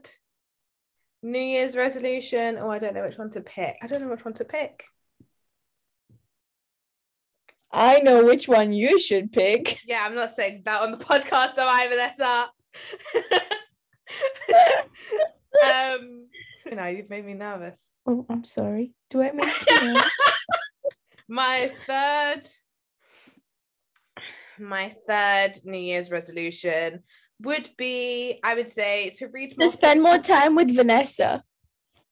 New 1.24 1.40
Year's 1.40 1.76
resolution. 1.76 2.58
Oh, 2.60 2.70
I 2.70 2.80
don't 2.80 2.94
know 2.94 3.04
which 3.04 3.18
one 3.18 3.32
to 3.32 3.42
pick. 3.42 3.78
I 3.82 3.88
don't 3.88 4.02
know 4.02 4.10
which 4.10 4.26
one 4.26 4.34
to 4.36 4.46
pick. 4.46 4.84
I 7.72 8.00
know 8.00 8.24
which 8.24 8.48
one 8.48 8.72
you 8.72 9.00
should 9.00 9.34
pick. 9.34 9.80
Yeah, 9.86 10.04
I'm 10.06 10.16
not 10.16 10.32
saying 10.32 10.62
that 10.66 10.82
on 10.82 10.92
the 10.92 10.98
podcast, 10.98 11.58
am 11.58 11.68
I, 11.68 11.88
Vanessa? 11.88 12.50
um, 16.02 16.28
you 16.66 16.76
know, 16.76 16.86
you've 16.86 17.10
made 17.10 17.26
me 17.26 17.34
nervous. 17.34 17.88
Oh, 18.06 18.26
I'm 18.30 18.44
sorry. 18.44 18.94
Do 19.10 19.22
I 19.22 19.32
make 19.32 19.70
you? 19.70 20.00
My 21.30 21.74
third, 21.86 22.44
my 24.58 24.96
third 25.08 25.60
New 25.66 25.78
Year's 25.78 26.10
resolution 26.10 27.04
would 27.42 27.70
be, 27.78 28.40
I 28.44 28.56
would 28.56 28.70
say, 28.70 29.10
to 29.18 29.28
read 29.28 29.58
more. 29.58 29.68
to 29.68 29.74
spend 29.74 30.02
more 30.02 30.18
time 30.18 30.56
with 30.56 30.76
Vanessa? 30.76 31.44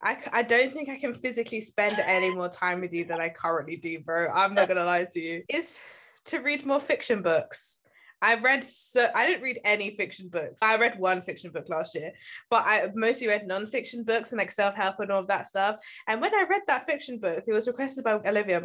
I, 0.02 0.18
I 0.32 0.42
don't 0.44 0.72
think 0.74 0.90
I 0.90 0.98
can 0.98 1.14
physically 1.14 1.62
spend 1.62 1.98
any 2.00 2.30
more 2.30 2.50
time 2.50 2.82
with 2.82 2.94
you 2.94 3.06
than 3.06 3.20
I 3.20 3.30
currently 3.30 3.78
do, 3.78 4.00
bro. 4.00 4.30
I'm 4.32 4.54
not 4.54 4.68
gonna 4.68 4.86
lie 4.86 5.06
to 5.06 5.20
you. 5.20 5.44
Is 5.50 5.80
to 6.26 6.40
read 6.40 6.66
more 6.66 6.80
fiction 6.80 7.22
books. 7.22 7.78
I 8.22 8.36
read 8.36 8.64
so 8.64 9.10
I 9.14 9.28
didn't 9.28 9.44
read 9.44 9.60
any 9.66 9.96
fiction 9.96 10.30
books. 10.30 10.62
I 10.62 10.78
read 10.78 10.98
one 11.00 11.22
fiction 11.22 11.52
book 11.52 11.66
last 11.70 11.96
year, 11.96 12.12
but 12.50 12.64
I 12.66 12.90
mostly 12.96 13.28
read 13.28 13.46
non-fiction 13.48 14.04
books 14.04 14.32
and 14.32 14.40
like 14.40 14.52
self-help 14.52 15.00
and 15.00 15.12
all 15.12 15.22
of 15.22 15.28
that 15.28 15.48
stuff. 15.48 15.78
And 16.08 16.22
when 16.22 16.34
I 16.34 16.46
read 16.50 16.64
that 16.68 16.86
fiction 16.86 17.20
book, 17.20 17.44
it 17.46 17.54
was 17.54 17.68
requested 17.68 18.04
by 18.04 18.14
Olivia. 18.14 18.62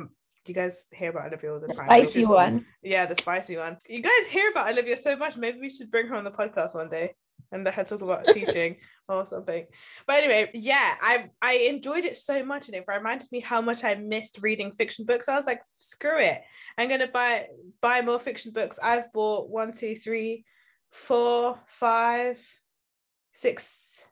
You 0.51 0.55
guys 0.55 0.89
hear 0.91 1.11
about 1.11 1.29
Olivia 1.29 1.53
all 1.55 1.61
the 1.61 1.69
The 1.69 1.75
time. 1.75 1.87
spicy 1.87 2.25
one. 2.25 2.67
Yeah, 2.83 3.07
the 3.07 3.15
spicy 3.15 3.57
one. 3.57 3.77
You 3.89 4.03
guys 4.03 4.27
hear 4.29 4.51
about 4.51 4.69
Olivia 4.69 4.97
so 4.97 5.15
much. 5.15 5.37
Maybe 5.37 5.61
we 5.61 5.71
should 5.71 5.93
bring 5.93 6.09
her 6.09 6.17
on 6.17 6.25
the 6.25 6.33
podcast 6.33 6.75
one 6.75 6.89
day 6.89 7.15
and 7.53 7.63
let 7.63 7.75
her 7.75 7.85
talk 7.85 8.03
about 8.03 8.27
teaching 8.35 8.79
or 9.09 9.25
something. 9.29 9.65
But 10.09 10.17
anyway, 10.25 10.51
yeah, 10.53 10.97
I 11.01 11.31
I 11.41 11.53
enjoyed 11.75 12.05
it 12.05 12.17
so 12.17 12.45
much, 12.45 12.67
and 12.67 12.75
it 12.75 12.85
reminded 12.89 13.31
me 13.31 13.39
how 13.39 13.61
much 13.61 13.85
I 13.85 13.95
missed 13.95 14.41
reading 14.43 14.73
fiction 14.73 15.05
books. 15.05 15.29
I 15.29 15.37
was 15.37 15.47
like, 15.47 15.61
screw 15.77 16.19
it, 16.19 16.43
I'm 16.77 16.89
gonna 16.89 17.07
buy 17.07 17.47
buy 17.81 18.01
more 18.03 18.19
fiction 18.19 18.51
books. 18.51 18.77
I've 18.83 19.13
bought 19.13 19.49
one, 19.51 19.73
two, 19.73 19.95
three, 19.95 20.45
four, 20.91 21.61
five, 21.69 22.45
six, 23.35 24.03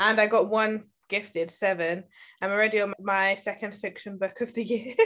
and 0.00 0.20
I 0.20 0.26
got 0.26 0.50
one 0.50 0.86
gifted 1.08 1.50
seven. 1.50 2.04
I'm 2.40 2.50
already 2.50 2.80
on 2.80 2.94
my 3.00 3.34
second 3.34 3.74
fiction 3.74 4.18
book 4.18 4.40
of 4.40 4.54
the 4.54 4.64
year. 4.64 4.94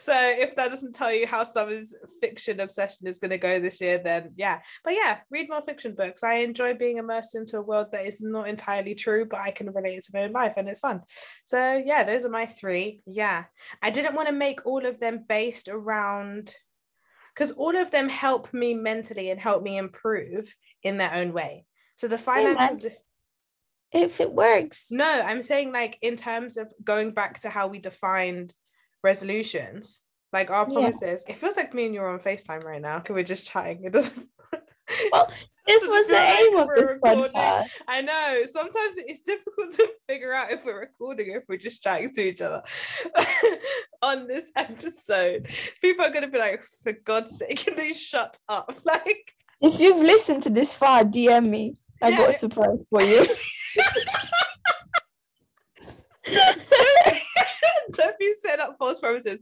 so 0.00 0.14
if 0.14 0.54
that 0.56 0.70
doesn't 0.70 0.94
tell 0.94 1.12
you 1.12 1.26
how 1.26 1.44
summer's 1.44 1.94
fiction 2.20 2.60
obsession 2.60 3.06
is 3.06 3.18
going 3.18 3.30
to 3.30 3.38
go 3.38 3.58
this 3.58 3.80
year 3.80 3.98
then 3.98 4.30
yeah. 4.36 4.60
But 4.84 4.94
yeah 4.94 5.18
read 5.30 5.48
more 5.48 5.62
fiction 5.62 5.94
books. 5.94 6.22
I 6.22 6.36
enjoy 6.36 6.74
being 6.74 6.98
immersed 6.98 7.34
into 7.34 7.58
a 7.58 7.62
world 7.62 7.88
that 7.92 8.06
is 8.06 8.20
not 8.20 8.48
entirely 8.48 8.94
true 8.94 9.24
but 9.24 9.40
i 9.40 9.50
can 9.50 9.70
relate 9.70 9.98
it 9.98 10.04
to 10.04 10.10
my 10.14 10.24
own 10.24 10.32
life 10.32 10.54
and 10.56 10.68
it's 10.68 10.80
fun. 10.80 11.02
So 11.46 11.82
yeah 11.84 12.04
those 12.04 12.24
are 12.24 12.30
my 12.30 12.46
three. 12.46 13.02
Yeah. 13.06 13.44
I 13.82 13.90
didn't 13.90 14.14
want 14.14 14.28
to 14.28 14.34
make 14.34 14.66
all 14.66 14.84
of 14.86 15.00
them 15.00 15.24
based 15.28 15.68
around 15.68 16.54
because 17.34 17.52
all 17.52 17.76
of 17.76 17.90
them 17.90 18.08
help 18.08 18.52
me 18.54 18.74
mentally 18.74 19.30
and 19.30 19.40
help 19.40 19.62
me 19.62 19.76
improve 19.76 20.54
in 20.82 20.98
their 20.98 21.14
own 21.14 21.32
way. 21.32 21.64
So 21.96 22.08
the 22.08 22.18
financial 22.18 22.90
If 23.94 24.20
it 24.20 24.32
works. 24.32 24.88
no, 24.90 25.04
I'm 25.06 25.40
saying 25.42 25.72
like 25.72 25.96
in 26.02 26.16
terms 26.16 26.56
of 26.56 26.72
going 26.82 27.12
back 27.12 27.40
to 27.42 27.48
how 27.50 27.68
we 27.68 27.78
defined 27.78 28.52
resolutions, 29.02 30.02
like 30.32 30.50
our 30.50 30.66
Yeah. 30.68 30.90
promises. 30.90 31.24
It 31.28 31.36
feels 31.36 31.56
like 31.56 31.72
me 31.74 31.86
and 31.86 31.94
you 31.94 32.00
are 32.02 32.08
on 32.08 32.18
FaceTime 32.18 32.64
right 32.64 32.80
now. 32.82 32.98
Can 33.00 33.14
we're 33.14 33.22
just 33.22 33.46
chatting. 33.46 33.84
It 33.84 33.92
doesn't. 33.92 34.28
Well, 35.12 35.30
This 35.66 35.88
was 35.88 36.06
the 36.08 36.18
aim 36.18 36.56
of 36.58 36.68
this 36.76 36.84
recording. 36.90 37.32
podcast. 37.32 37.68
I 37.88 38.02
know. 38.02 38.42
Sometimes 38.44 38.94
it's 38.98 39.22
difficult 39.22 39.70
to 39.76 39.88
figure 40.08 40.34
out 40.34 40.50
if 40.52 40.62
we're 40.64 40.78
recording 40.80 41.30
or 41.30 41.38
if 41.38 41.44
we're 41.48 41.56
just 41.56 41.82
chatting 41.82 42.10
to 42.12 42.20
each 42.22 42.42
other 42.42 42.62
on 44.02 44.26
this 44.26 44.50
episode. 44.56 45.48
People 45.80 46.04
are 46.04 46.10
gonna 46.10 46.28
be 46.28 46.38
like, 46.38 46.62
for 46.82 46.92
God's 46.92 47.38
sake, 47.38 47.56
can 47.64 47.76
they 47.76 47.92
shut 47.94 48.36
up? 48.48 48.78
Like 48.84 49.32
If 49.62 49.80
you've 49.80 49.98
listened 50.02 50.42
to 50.44 50.50
this 50.50 50.74
far, 50.74 51.02
DM 51.04 51.46
me. 51.48 51.76
I 52.02 52.10
Yeah. 52.10 52.18
got 52.18 52.30
a 52.30 52.32
surprise 52.34 52.84
for 52.90 53.02
you. 53.02 53.26
Don't 57.92 58.18
be 58.18 58.34
set 58.40 58.60
up 58.60 58.76
false 58.78 59.00
promises. 59.00 59.40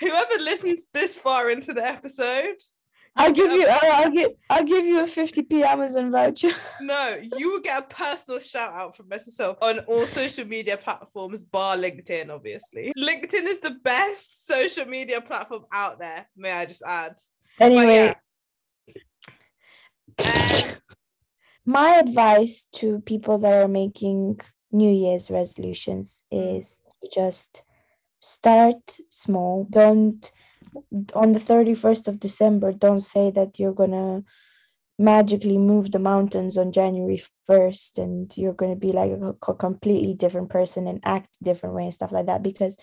Whoever 0.00 0.38
listens 0.38 0.86
this 0.92 1.18
far 1.18 1.50
into 1.50 1.72
the 1.72 1.84
episode, 1.84 2.56
I'll 3.16 3.32
give 3.32 3.52
you. 3.52 3.66
I'll, 3.68 4.04
I'll 4.04 4.10
give. 4.10 4.30
I'll 4.50 4.64
give 4.64 4.84
you 4.84 5.02
a 5.02 5.06
fifty 5.06 5.42
p 5.42 5.62
Amazon 5.62 6.10
voucher. 6.10 6.50
No, 6.80 7.20
you 7.36 7.52
will 7.52 7.60
get 7.60 7.78
a 7.78 7.86
personal 7.86 8.40
shout 8.40 8.72
out 8.72 8.96
from 8.96 9.06
SSL 9.06 9.56
on 9.62 9.80
all 9.80 10.06
social 10.06 10.44
media 10.44 10.76
platforms, 10.76 11.44
bar 11.44 11.76
LinkedIn, 11.76 12.30
obviously. 12.30 12.92
LinkedIn 12.98 13.44
is 13.44 13.60
the 13.60 13.78
best 13.84 14.46
social 14.46 14.86
media 14.86 15.20
platform 15.20 15.64
out 15.72 16.00
there, 16.00 16.26
may 16.36 16.50
I 16.50 16.66
just 16.66 16.82
add. 16.82 17.16
Anyway, 17.60 18.12
yeah. 20.18 20.18
Um, 20.18 20.70
my 21.66 21.96
advice 21.96 22.66
to 22.72 23.00
people 23.00 23.38
that 23.38 23.64
are 23.64 23.68
making 23.68 24.40
New 24.72 24.92
Year's 24.92 25.30
resolutions 25.30 26.24
is 26.30 26.82
to 27.02 27.08
just 27.12 27.64
start 28.20 28.98
small. 29.08 29.66
Don't 29.70 30.30
on 31.14 31.32
the 31.32 31.38
31st 31.40 32.08
of 32.08 32.18
December, 32.18 32.72
don't 32.72 33.00
say 33.00 33.30
that 33.30 33.58
you're 33.58 33.72
gonna 33.72 34.24
magically 34.98 35.58
move 35.58 35.90
the 35.90 35.98
mountains 35.98 36.56
on 36.56 36.72
January 36.72 37.22
1st 37.48 37.98
and 37.98 38.36
you're 38.36 38.52
going 38.52 38.70
to 38.72 38.78
be 38.78 38.92
like 38.92 39.10
a, 39.10 39.34
a 39.50 39.54
completely 39.54 40.14
different 40.14 40.50
person 40.50 40.86
and 40.86 41.00
act 41.04 41.36
different 41.42 41.74
way 41.74 41.84
and 41.84 41.94
stuff 41.94 42.12
like 42.12 42.26
that 42.26 42.42
because 42.42 42.78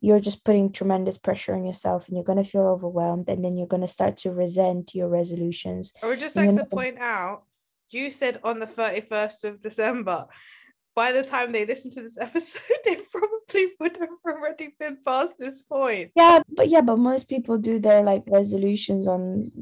you're 0.00 0.20
just 0.20 0.44
putting 0.44 0.70
tremendous 0.70 1.18
pressure 1.18 1.54
on 1.54 1.64
yourself 1.64 2.06
and 2.06 2.16
you're 2.16 2.24
going 2.24 2.42
to 2.42 2.48
feel 2.48 2.66
overwhelmed 2.66 3.28
and 3.28 3.44
then 3.44 3.56
you're 3.56 3.66
going 3.66 3.82
to 3.82 3.88
start 3.88 4.16
to 4.16 4.30
resent 4.30 4.94
your 4.94 5.08
resolutions. 5.08 5.92
I 6.02 6.06
would 6.06 6.20
just 6.20 6.36
like 6.36 6.54
to 6.54 6.64
point 6.64 6.98
out, 6.98 7.42
you 7.90 8.10
said 8.10 8.40
on 8.44 8.58
the 8.58 8.66
31st 8.66 9.44
of 9.44 9.60
December. 9.60 10.26
By 10.94 11.12
the 11.12 11.22
time 11.22 11.52
they 11.52 11.64
listen 11.64 11.92
to 11.92 12.02
this 12.02 12.18
episode, 12.18 12.60
they 12.84 12.96
probably 12.96 13.72
would 13.78 13.96
have 13.98 14.08
already 14.26 14.74
been 14.80 14.98
past 15.06 15.34
this 15.38 15.62
point. 15.62 16.10
Yeah, 16.16 16.40
but 16.48 16.68
yeah, 16.68 16.80
but 16.80 16.98
most 16.98 17.28
people 17.28 17.56
do 17.56 17.78
their 17.78 18.02
like 18.02 18.24
resolutions 18.26 19.06
on 19.06 19.52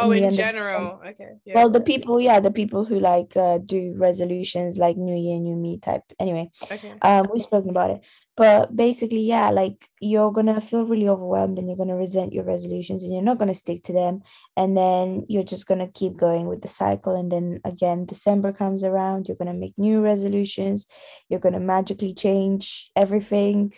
Oh, 0.00 0.12
in 0.12 0.24
of 0.24 0.34
general. 0.34 1.00
Okay. 1.04 1.30
Yeah. 1.44 1.54
well 1.54 1.70
the 1.70 1.80
people 1.80 2.20
yeah 2.20 2.40
the 2.40 2.50
people 2.50 2.84
who 2.84 3.00
like 3.00 3.36
uh, 3.36 3.58
do 3.58 3.94
resolutions 3.96 4.78
like 4.78 4.96
new 4.96 5.16
year 5.16 5.40
new 5.40 5.56
me 5.56 5.78
type 5.78 6.02
anyway 6.20 6.50
okay. 6.70 6.94
um 7.02 7.26
we've 7.32 7.42
spoken 7.42 7.70
about 7.70 7.90
it 7.90 8.00
but 8.38 8.76
basically 8.76 9.20
yeah 9.20 9.50
like 9.50 9.90
you're 10.00 10.30
gonna 10.30 10.60
feel 10.60 10.84
really 10.84 11.08
overwhelmed 11.08 11.58
and 11.58 11.66
you're 11.66 11.76
gonna 11.76 11.96
resent 11.96 12.32
your 12.32 12.44
resolutions 12.44 13.02
and 13.02 13.12
you're 13.12 13.20
not 13.20 13.36
gonna 13.36 13.54
stick 13.54 13.82
to 13.82 13.92
them. 13.92 14.22
And 14.56 14.76
then 14.76 15.24
you're 15.28 15.42
just 15.42 15.66
gonna 15.66 15.88
keep 15.88 16.16
going 16.16 16.46
with 16.46 16.62
the 16.62 16.68
cycle. 16.68 17.18
And 17.18 17.32
then 17.32 17.60
again 17.64 18.06
december 18.06 18.52
comes 18.52 18.84
around 18.84 19.26
you're 19.26 19.36
gonna 19.36 19.54
make 19.54 19.76
new 19.76 20.00
resolutions 20.00 20.86
you're 21.28 21.40
gonna 21.40 21.60
magically 21.60 22.14
change 22.14 22.90
everything. 22.94 23.74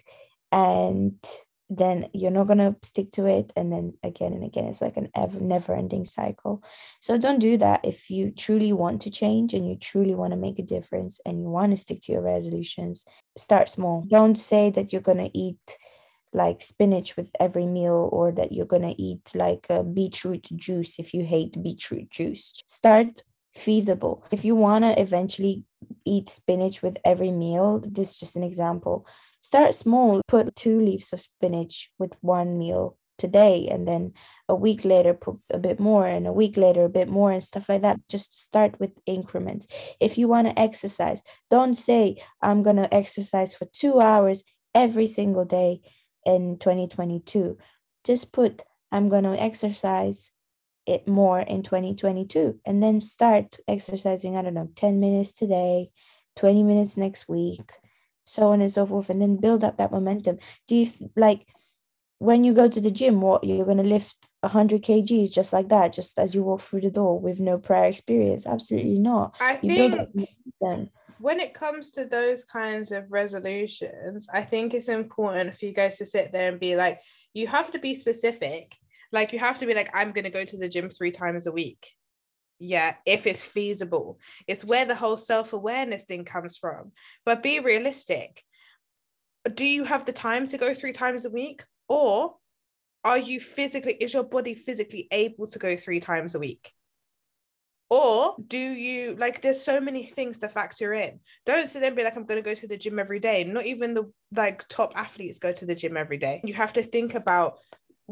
And 0.53 1.17
then 1.71 2.09
you're 2.13 2.33
not 2.33 2.49
gonna 2.49 2.75
stick 2.83 3.13
to 3.13 3.27
it 3.27 3.53
and 3.57 3.73
then 3.73 3.95
again 4.03 4.33
and 4.33 4.45
again 4.45 4.65
it's 4.65 4.81
like 4.81 4.97
an 4.97 5.09
ever 5.15 5.39
never 5.39 5.73
ending 5.73 6.05
cycle. 6.05 6.63
So 7.01 7.17
don't 7.17 7.39
do 7.39 7.57
that 7.59 7.85
if 7.85 8.11
you 8.11 8.33
truly 8.33 8.73
want 8.73 9.03
to 9.03 9.11
change 9.11 9.55
and 9.55 9.67
you 9.69 9.77
truly 9.77 10.15
want 10.15 10.33
to 10.33 10.37
make 10.37 10.59
a 10.59 10.65
difference 10.65 11.21
and 11.25 11.41
you 11.41 11.49
want 11.49 11.71
to 11.71 11.77
stick 11.77 12.01
to 12.03 12.13
your 12.13 12.23
resolutions. 12.23 13.05
Start 13.39 13.71
small. 13.71 14.05
Don't 14.09 14.37
say 14.37 14.71
that 14.71 14.93
you're 14.93 15.01
going 15.01 15.19
to 15.19 15.39
eat 15.39 15.79
like 16.33 16.61
spinach 16.61 17.17
with 17.17 17.31
every 17.41 17.67
meal 17.67 18.09
or 18.13 18.33
that 18.33 18.53
you're 18.53 18.67
going 18.67 18.83
to 18.83 19.01
eat 19.01 19.33
like 19.35 19.67
a 19.71 19.83
beetroot 19.83 20.47
juice 20.57 20.99
if 20.99 21.15
you 21.15 21.25
hate 21.25 21.63
beetroot 21.63 22.11
juice. 22.11 22.61
Start 22.67 23.23
feasible. 23.55 24.25
If 24.31 24.45
you 24.45 24.55
want 24.55 24.85
to 24.85 25.01
eventually 25.01 25.65
eat 26.05 26.29
spinach 26.29 26.83
with 26.83 26.99
every 27.05 27.31
meal 27.31 27.83
this 27.87 28.13
is 28.13 28.19
just 28.19 28.37
an 28.37 28.43
example 28.43 29.07
start 29.41 29.75
small 29.75 30.21
put 30.29 30.55
two 30.57 30.81
leaves 30.81 31.13
of 31.13 31.21
spinach 31.21 31.91
with 31.99 32.17
one 32.21 32.59
meal 32.59 32.97
today 33.19 33.69
and 33.71 33.87
then 33.87 34.13
a 34.49 34.55
week 34.55 34.85
later 34.85 35.13
put 35.13 35.37
a 35.51 35.59
bit 35.59 35.79
more 35.79 36.07
and 36.07 36.27
a 36.27 36.33
week 36.33 36.57
later 36.57 36.85
a 36.85 36.89
bit 36.89 37.09
more 37.09 37.31
and 37.31 37.45
stuff 37.45 37.69
like 37.69 37.83
that. 37.83 38.01
Just 38.09 38.41
start 38.41 38.81
with 38.81 38.93
increments. 39.05 39.67
If 40.01 40.17
you 40.17 40.27
want 40.27 40.49
to 40.49 40.59
exercise 40.59 41.23
don't 41.51 41.75
say 41.75 42.23
i'm 42.41 42.63
going 42.63 42.77
to 42.77 42.93
exercise 42.95 43.55
for 43.55 43.67
2 43.67 44.01
hours 44.01 44.45
every 44.75 45.07
single 45.07 45.45
day 45.45 45.81
in 46.25 46.59
2022 46.59 47.59
just 48.05 48.33
put 48.33 48.63
i'm 48.93 49.09
going 49.09 49.25
to 49.25 49.41
exercise 49.41 50.33
it 50.87 51.07
more 51.07 51.41
in 51.41 51.63
2022 51.63 52.59
and 52.65 52.83
then 52.83 53.01
start 53.01 53.59
exercising 53.69 54.37
i 54.37 54.43
don't 54.43 54.55
know 54.55 54.71
10 54.77 55.01
minutes 55.01 55.33
today 55.33 55.91
20 56.37 56.63
minutes 56.63 56.97
next 56.97 57.29
week 57.29 57.73
so 58.31 58.49
on 58.49 58.61
and 58.61 58.73
so 58.73 58.87
forth 58.87 59.11
and 59.11 59.21
then 59.21 59.37
build 59.37 59.65
up 59.65 59.77
that 59.77 59.93
momentum 59.93 60.39
do 60.67 60.75
you 60.75 60.91
like 61.17 61.47
when 62.19 62.45
you 62.45 62.53
go 62.53 62.69
to 62.69 62.81
the 62.81 62.91
gym 62.91 63.21
what 63.21 63.45
you're 63.45 63.65
going 63.65 63.79
to 63.79 63.83
lift 63.83 64.29
100 64.41 64.83
kgs 64.83 65.33
just 65.33 65.53
like 65.53 65.69
that 65.69 65.93
just 65.93 66.19
as 66.19 66.35
you 66.35 66.43
walk 66.43 66.61
through 66.61 66.81
the 66.81 66.91
door 66.91 67.19
with 67.19 67.41
no 67.41 67.59
prior 67.59 67.89
experience 67.89 68.47
absolutely 68.47 68.99
not 68.99 69.35
I 69.41 69.59
you 69.63 69.75
think 69.75 70.91
when 71.21 71.39
it 71.39 71.53
comes 71.53 71.91
to 71.93 72.07
those 72.07 72.45
kinds 72.45 72.93
of 72.93 73.13
resolutions, 73.13 74.29
I 74.33 74.43
think 74.43 74.73
it's 74.73 74.89
important 74.89 75.57
for 75.57 75.67
you 75.67 75.73
guys 75.73 75.99
to 75.99 76.07
sit 76.07 76.33
there 76.33 76.49
and 76.49 76.59
be 76.59 76.77
like, 76.77 77.01
you 77.35 77.47
have 77.47 77.71
to 77.73 77.79
be 77.79 77.95
specific. 77.95 78.75
Like, 79.13 79.33
you 79.35 79.39
have 79.39 79.59
to 79.59 79.67
be 79.67 79.75
like, 79.75 79.91
I'm 79.95 80.13
going 80.13 80.25
to 80.25 80.31
go 80.31 80.45
to 80.45 80.57
the 80.57 80.69
gym 80.69 80.89
three 80.89 81.11
times 81.11 81.47
a 81.47 81.53
week. 81.53 81.89
Yeah, 82.63 82.95
if 83.07 83.27
it's 83.27 83.43
feasible. 83.43 84.21
It's 84.47 84.65
where 84.65 84.85
the 84.85 84.95
whole 84.95 85.17
self 85.17 85.55
awareness 85.55 86.05
thing 86.05 86.27
comes 86.27 86.59
from. 86.59 86.93
But 87.25 87.43
be 87.43 87.59
realistic. 87.59 88.45
Do 89.55 89.65
you 89.65 89.85
have 89.85 90.05
the 90.05 90.13
time 90.13 90.47
to 90.49 90.59
go 90.59 90.75
three 90.75 90.93
times 90.93 91.25
a 91.25 91.31
week? 91.31 91.65
Or 91.89 92.37
are 93.03 93.17
you 93.17 93.41
physically, 93.41 93.95
is 93.95 94.13
your 94.13 94.25
body 94.25 94.55
physically 94.55 95.09
able 95.11 95.47
to 95.49 95.59
go 95.59 95.75
three 95.75 96.01
times 96.01 96.35
a 96.35 96.39
week? 96.39 96.71
Or 97.89 98.37
do 98.47 98.59
you 98.59 99.17
like 99.17 99.41
there's 99.41 99.61
so 99.61 99.81
many 99.81 100.07
things 100.07 100.39
to 100.39 100.49
factor 100.49 100.93
in. 100.93 101.19
Don't 101.45 101.67
sit 101.69 101.81
there 101.81 101.89
and 101.89 101.97
be 101.97 102.05
like, 102.05 102.17
I'm 102.17 102.25
gonna 102.25 102.43
go 102.43 102.55
to 102.55 102.69
the 102.69 102.77
gym 102.77 103.01
every 103.01 103.19
day. 103.19 103.43
Not 103.43 103.67
even 103.67 103.95
the 103.95 104.13
like 104.33 104.69
top 104.69 104.93
athletes 104.95 105.41
go 105.41 105.51
to 105.51 105.67
the 105.67 105.75
gym 105.75 105.97
every 105.97 106.19
day. 106.19 106.41
You 106.45 106.55
have 106.55 106.75
to 106.75 106.85
think 106.85 107.15
about 107.15 107.59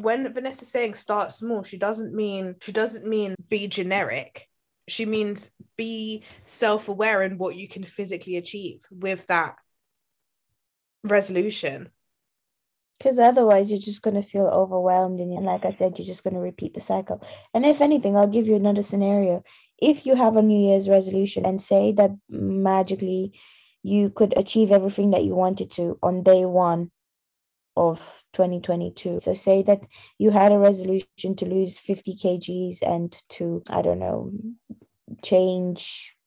when 0.03 0.32
Vanessa's 0.32 0.70
saying 0.70 0.94
start 0.94 1.32
small, 1.32 1.62
she 1.62 1.78
doesn't 1.78 2.14
mean 2.14 2.57
she 2.62 2.72
doesn't 2.72 3.07
mean 3.07 3.34
be 3.49 3.66
generic. 3.68 4.49
She 4.88 5.05
means 5.05 5.51
be 5.76 6.22
self-aware 6.46 7.22
in 7.22 7.38
what 7.38 7.57
you 7.57 7.68
can 7.68 7.84
physically 7.84 8.36
achieve 8.36 8.86
with 8.90 9.26
that 9.26 9.57
resolution. 11.05 11.90
because 12.99 13.18
otherwise 13.18 13.70
you're 13.70 13.80
just 13.80 14.03
going 14.03 14.14
to 14.20 14.22
feel 14.22 14.46
overwhelmed 14.46 15.20
and, 15.20 15.44
like 15.44 15.64
i 15.64 15.70
said 15.70 15.96
you're 15.96 16.07
just 16.07 16.24
going 16.24 16.34
to 16.34 16.40
repeat 16.40 16.74
the 16.74 16.80
cycle 16.80 17.22
and 17.55 17.64
if 17.64 17.80
anything 17.80 18.16
i'll 18.16 18.26
give 18.36 18.49
you 18.49 18.57
another 18.57 18.82
scenario 18.82 19.42
if 19.80 20.05
you 20.07 20.14
have 20.16 20.36
a 20.36 20.42
new 20.42 20.59
year's 20.68 20.88
resolution 20.88 21.46
and 21.46 21.62
say 21.62 21.92
that 21.92 22.11
magically 22.28 23.32
you 23.82 24.11
could 24.11 24.34
achieve 24.36 24.72
everything 24.72 25.11
that 25.12 25.24
you 25.24 25.34
wanted 25.34 25.70
to 25.70 25.99
on 26.03 26.22
day 26.22 26.44
one 26.44 26.90
of 27.79 28.24
2022 28.33 29.20
so 29.20 29.35
say 29.35 29.62
that 29.62 29.87
you 30.18 30.31
had 30.31 30.53
a 30.53 30.59
resolution 30.59 31.35
to 31.37 31.47
lose 31.47 31.79
50 31.79 32.14
kgs 32.14 32.83
and 32.83 33.22
to 33.29 33.62
i 33.70 33.81
don't 33.81 33.99
know 33.99 34.31
change 35.22 36.18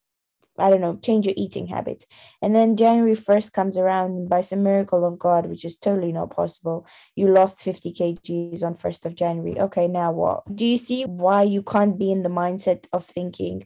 I 0.57 0.69
don't 0.69 0.81
know, 0.81 0.97
change 0.97 1.25
your 1.25 1.33
eating 1.37 1.65
habits. 1.67 2.05
And 2.41 2.55
then 2.55 2.77
January 2.77 3.15
1st 3.15 3.53
comes 3.53 3.77
around 3.77 4.11
and 4.11 4.29
by 4.29 4.41
some 4.41 4.63
miracle 4.63 5.05
of 5.05 5.17
God, 5.17 5.45
which 5.47 5.65
is 5.65 5.77
totally 5.77 6.11
not 6.11 6.31
possible, 6.31 6.85
you 7.15 7.27
lost 7.27 7.63
50 7.63 7.91
kgs 7.93 8.63
on 8.63 8.75
1st 8.75 9.05
of 9.05 9.15
January. 9.15 9.59
Okay, 9.59 9.87
now 9.87 10.11
what? 10.11 10.43
Do 10.53 10.65
you 10.65 10.77
see 10.77 11.03
why 11.03 11.43
you 11.43 11.63
can't 11.63 11.97
be 11.97 12.11
in 12.11 12.23
the 12.23 12.29
mindset 12.29 12.87
of 12.93 13.05
thinking, 13.05 13.65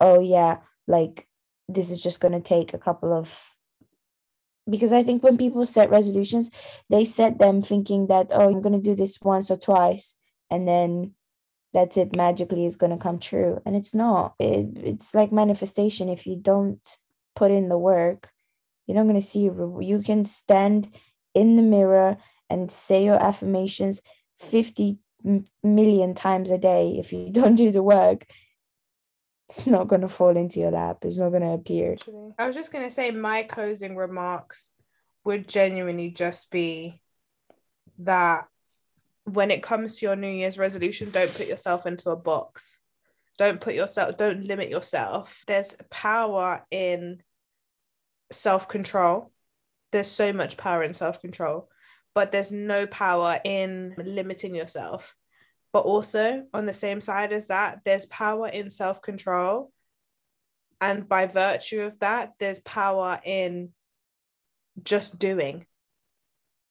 oh, 0.00 0.20
yeah, 0.20 0.58
like 0.86 1.28
this 1.68 1.90
is 1.90 2.02
just 2.02 2.20
going 2.20 2.32
to 2.32 2.40
take 2.40 2.74
a 2.74 2.78
couple 2.78 3.12
of. 3.12 3.51
Because 4.68 4.92
I 4.92 5.02
think 5.02 5.22
when 5.22 5.36
people 5.36 5.66
set 5.66 5.90
resolutions, 5.90 6.50
they 6.88 7.04
set 7.04 7.38
them 7.38 7.62
thinking 7.62 8.06
that, 8.06 8.28
oh, 8.30 8.48
I'm 8.48 8.62
going 8.62 8.80
to 8.80 8.90
do 8.90 8.94
this 8.94 9.20
once 9.20 9.50
or 9.50 9.56
twice. 9.56 10.16
And 10.50 10.68
then 10.68 11.14
that's 11.72 11.96
it 11.96 12.14
magically 12.16 12.64
is 12.64 12.76
going 12.76 12.92
to 12.92 13.02
come 13.02 13.18
true. 13.18 13.60
And 13.66 13.74
it's 13.74 13.94
not. 13.94 14.34
It, 14.38 14.68
it's 14.76 15.14
like 15.14 15.32
manifestation. 15.32 16.08
If 16.08 16.26
you 16.26 16.36
don't 16.36 16.80
put 17.34 17.50
in 17.50 17.68
the 17.68 17.78
work 17.78 18.28
you're 18.86 18.96
not 18.96 19.04
going 19.04 19.20
to 19.20 19.26
see 19.26 19.40
you 19.40 20.02
can 20.04 20.24
stand 20.24 20.88
in 21.34 21.56
the 21.56 21.62
mirror 21.62 22.16
and 22.50 22.70
say 22.70 23.04
your 23.04 23.22
affirmations 23.22 24.02
50 24.38 24.98
million 25.62 26.14
times 26.14 26.50
a 26.50 26.58
day 26.58 26.96
if 26.98 27.12
you 27.12 27.30
don't 27.32 27.54
do 27.54 27.70
the 27.70 27.82
work 27.82 28.26
it's 29.56 29.66
not 29.66 29.88
going 29.88 30.00
to 30.00 30.08
fall 30.08 30.36
into 30.36 30.60
your 30.60 30.70
lap 30.70 30.98
it's 31.02 31.18
not 31.18 31.30
going 31.30 31.42
to 31.42 31.52
appear 31.52 31.96
I 32.38 32.46
was 32.46 32.56
just 32.56 32.72
gonna 32.72 32.90
say 32.90 33.10
my 33.10 33.42
closing 33.42 33.96
remarks 33.96 34.70
would 35.24 35.48
genuinely 35.48 36.10
just 36.10 36.50
be 36.50 37.00
that 37.98 38.46
when 39.24 39.50
it 39.50 39.62
comes 39.62 39.98
to 39.98 40.06
your 40.06 40.16
New 40.16 40.30
Year's 40.30 40.58
resolution, 40.58 41.10
don't 41.10 41.34
put 41.34 41.46
yourself 41.46 41.86
into 41.86 42.10
a 42.10 42.16
box. 42.16 42.78
Don't 43.38 43.60
put 43.60 43.74
yourself, 43.74 44.16
don't 44.16 44.44
limit 44.44 44.68
yourself. 44.68 45.42
There's 45.46 45.76
power 45.90 46.64
in 46.70 47.22
self 48.30 48.68
control. 48.68 49.32
There's 49.90 50.08
so 50.08 50.32
much 50.32 50.56
power 50.56 50.82
in 50.82 50.92
self 50.92 51.20
control, 51.20 51.68
but 52.14 52.32
there's 52.32 52.52
no 52.52 52.86
power 52.86 53.40
in 53.44 53.94
limiting 53.96 54.54
yourself. 54.54 55.14
But 55.72 55.80
also, 55.80 56.44
on 56.52 56.66
the 56.66 56.74
same 56.74 57.00
side 57.00 57.32
as 57.32 57.46
that, 57.46 57.80
there's 57.84 58.06
power 58.06 58.48
in 58.48 58.70
self 58.70 59.00
control. 59.00 59.72
And 60.80 61.08
by 61.08 61.26
virtue 61.26 61.82
of 61.82 61.98
that, 62.00 62.32
there's 62.38 62.58
power 62.60 63.20
in 63.24 63.70
just 64.82 65.18
doing. 65.18 65.66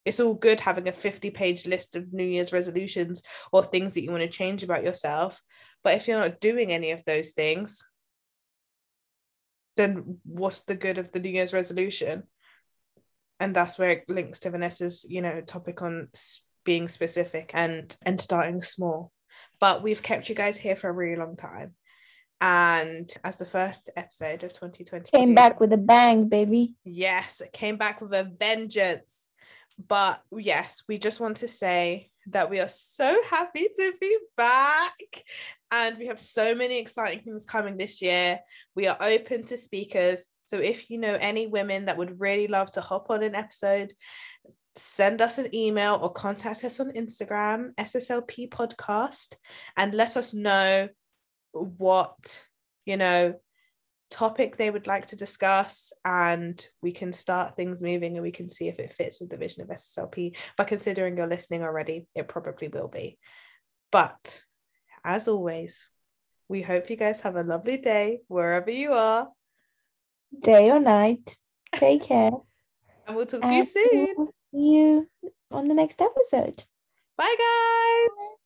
It's 0.04 0.20
all 0.20 0.34
good 0.34 0.60
having 0.60 0.88
a 0.88 0.91
50 0.91 1.30
page 1.30 1.66
list 1.66 1.95
of 1.95 2.12
New 2.12 2.26
Year's 2.26 2.54
resolutions 2.54 3.22
or 3.52 3.64
things 3.64 3.93
that 3.93 4.04
you 4.04 4.12
want 4.12 4.24
to 4.24 4.30
change 4.30 4.64
about 4.64 4.84
yourself. 4.84 5.41
But 5.84 5.95
if 5.95 6.08
you're 6.08 6.20
not 6.20 6.39
doing 6.39 6.72
any 6.72 6.91
of 6.91 7.06
those 7.06 7.32
things, 7.32 7.88
then 9.78 10.18
what's 10.24 10.62
the 10.62 10.76
good 10.76 10.97
of 10.97 11.12
the 11.12 11.20
New 11.20 11.30
Year's 11.30 11.54
resolution? 11.54 12.24
And 13.39 13.56
that's 13.56 13.80
where 13.80 13.91
it 13.91 14.10
links 14.10 14.39
to 14.41 14.52
Vanessa's, 14.52 15.06
you 15.08 15.22
know, 15.22 15.41
topic 15.41 15.82
on 15.82 16.10
being 16.64 16.88
specific 16.88 17.51
and 17.53 17.95
and 18.03 18.20
starting 18.20 18.62
small. 18.62 19.12
But 19.59 19.84
we've 19.84 20.01
kept 20.01 20.30
you 20.30 20.36
guys 20.36 20.57
here 20.57 20.76
for 20.76 20.89
a 20.89 20.93
really 20.93 21.16
long 21.16 21.36
time. 21.36 21.76
And 22.41 23.14
as 23.24 23.38
the 23.38 23.45
first 23.45 23.91
episode 23.95 24.43
of 24.43 24.51
2020 24.51 25.12
came 25.12 25.36
back 25.36 25.59
with 25.59 25.72
a 25.74 25.78
bang, 25.78 26.28
baby. 26.28 26.74
Yes, 26.84 27.39
it 27.39 27.53
came 27.53 27.78
back 27.78 28.01
with 28.01 28.14
a 28.14 28.24
vengeance. 28.24 29.28
But 29.88 30.22
yes, 30.36 30.84
we 30.88 30.97
just 30.97 31.20
want 31.20 31.38
to 31.38 31.47
say 31.47 32.09
that 32.28 32.49
we 32.49 32.59
are 32.59 32.68
so 32.68 33.22
happy 33.30 33.68
to 33.76 33.93
be 34.01 34.18
back. 34.36 35.24
And 35.72 35.97
we 35.97 36.07
have 36.07 36.20
so 36.20 36.55
many 36.55 36.80
exciting 36.80 37.22
things 37.22 37.45
coming 37.45 37.78
this 37.78 38.01
year. 38.01 38.39
We 38.76 38.88
are 38.88 38.97
open 38.99 39.43
to 39.45 39.57
speakers. 39.57 40.28
So 40.45 40.57
if 40.57 40.89
you 40.89 40.97
know 40.97 41.16
any 41.20 41.47
women 41.47 41.86
that 41.86 41.97
would 41.97 42.20
really 42.20 42.47
love 42.47 42.72
to 42.72 42.82
hop 42.82 43.09
on 43.09 43.24
an 43.24 43.36
episode, 43.36 43.93
send 44.76 45.22
us 45.22 45.38
an 45.38 45.53
email 45.53 45.99
or 46.01 46.11
contact 46.11 46.63
us 46.63 46.80
on 46.80 46.91
Instagram, 46.91 47.74
SSLP 47.76 48.49
podcast, 48.49 49.36
and 49.76 49.93
let 49.93 50.17
us 50.17 50.34
know 50.34 50.89
what, 51.51 52.41
you 52.86 52.97
know, 52.97 53.36
topic 54.09 54.57
they 54.57 54.69
would 54.69 54.88
like 54.88 55.07
to 55.07 55.15
discuss 55.15 55.93
and 56.03 56.67
we 56.82 56.91
can 56.91 57.13
start 57.13 57.55
things 57.55 57.82
moving 57.82 58.15
and 58.15 58.22
we 58.22 58.32
can 58.32 58.49
see 58.49 58.67
if 58.67 58.78
it 58.80 58.93
fits 58.93 59.19
with 59.19 59.30
the 59.30 59.38
vision 59.38 59.63
of 59.63 59.69
SSLP. 59.69 60.36
But 60.57 60.67
considering 60.67 61.17
you're 61.17 61.28
listening 61.28 61.63
already, 61.63 62.07
it 62.13 62.28
probably 62.28 62.67
will 62.67 62.89
be. 62.89 63.17
But 63.91 64.41
as 65.03 65.28
always, 65.28 65.89
we 66.47 66.61
hope 66.61 66.89
you 66.89 66.97
guys 66.97 67.22
have 67.22 67.36
a 67.36 67.43
lovely 67.43 67.78
day 67.78 68.19
wherever 68.28 68.69
you 68.69 68.93
are. 68.93 69.30
Day 70.38 70.69
or 70.69 70.80
night. 70.80 71.38
Take 71.76 72.03
care. 72.03 72.32
and 73.07 73.15
we'll 73.15 73.26
talk 73.26 73.41
to 73.41 73.53
you 73.53 73.63
soon. 73.63 74.30
You 74.54 75.10
on 75.52 75.68
the 75.68 75.74
next 75.74 76.02
episode. 76.02 76.64
Bye, 77.18 77.36
guys. 77.38 78.32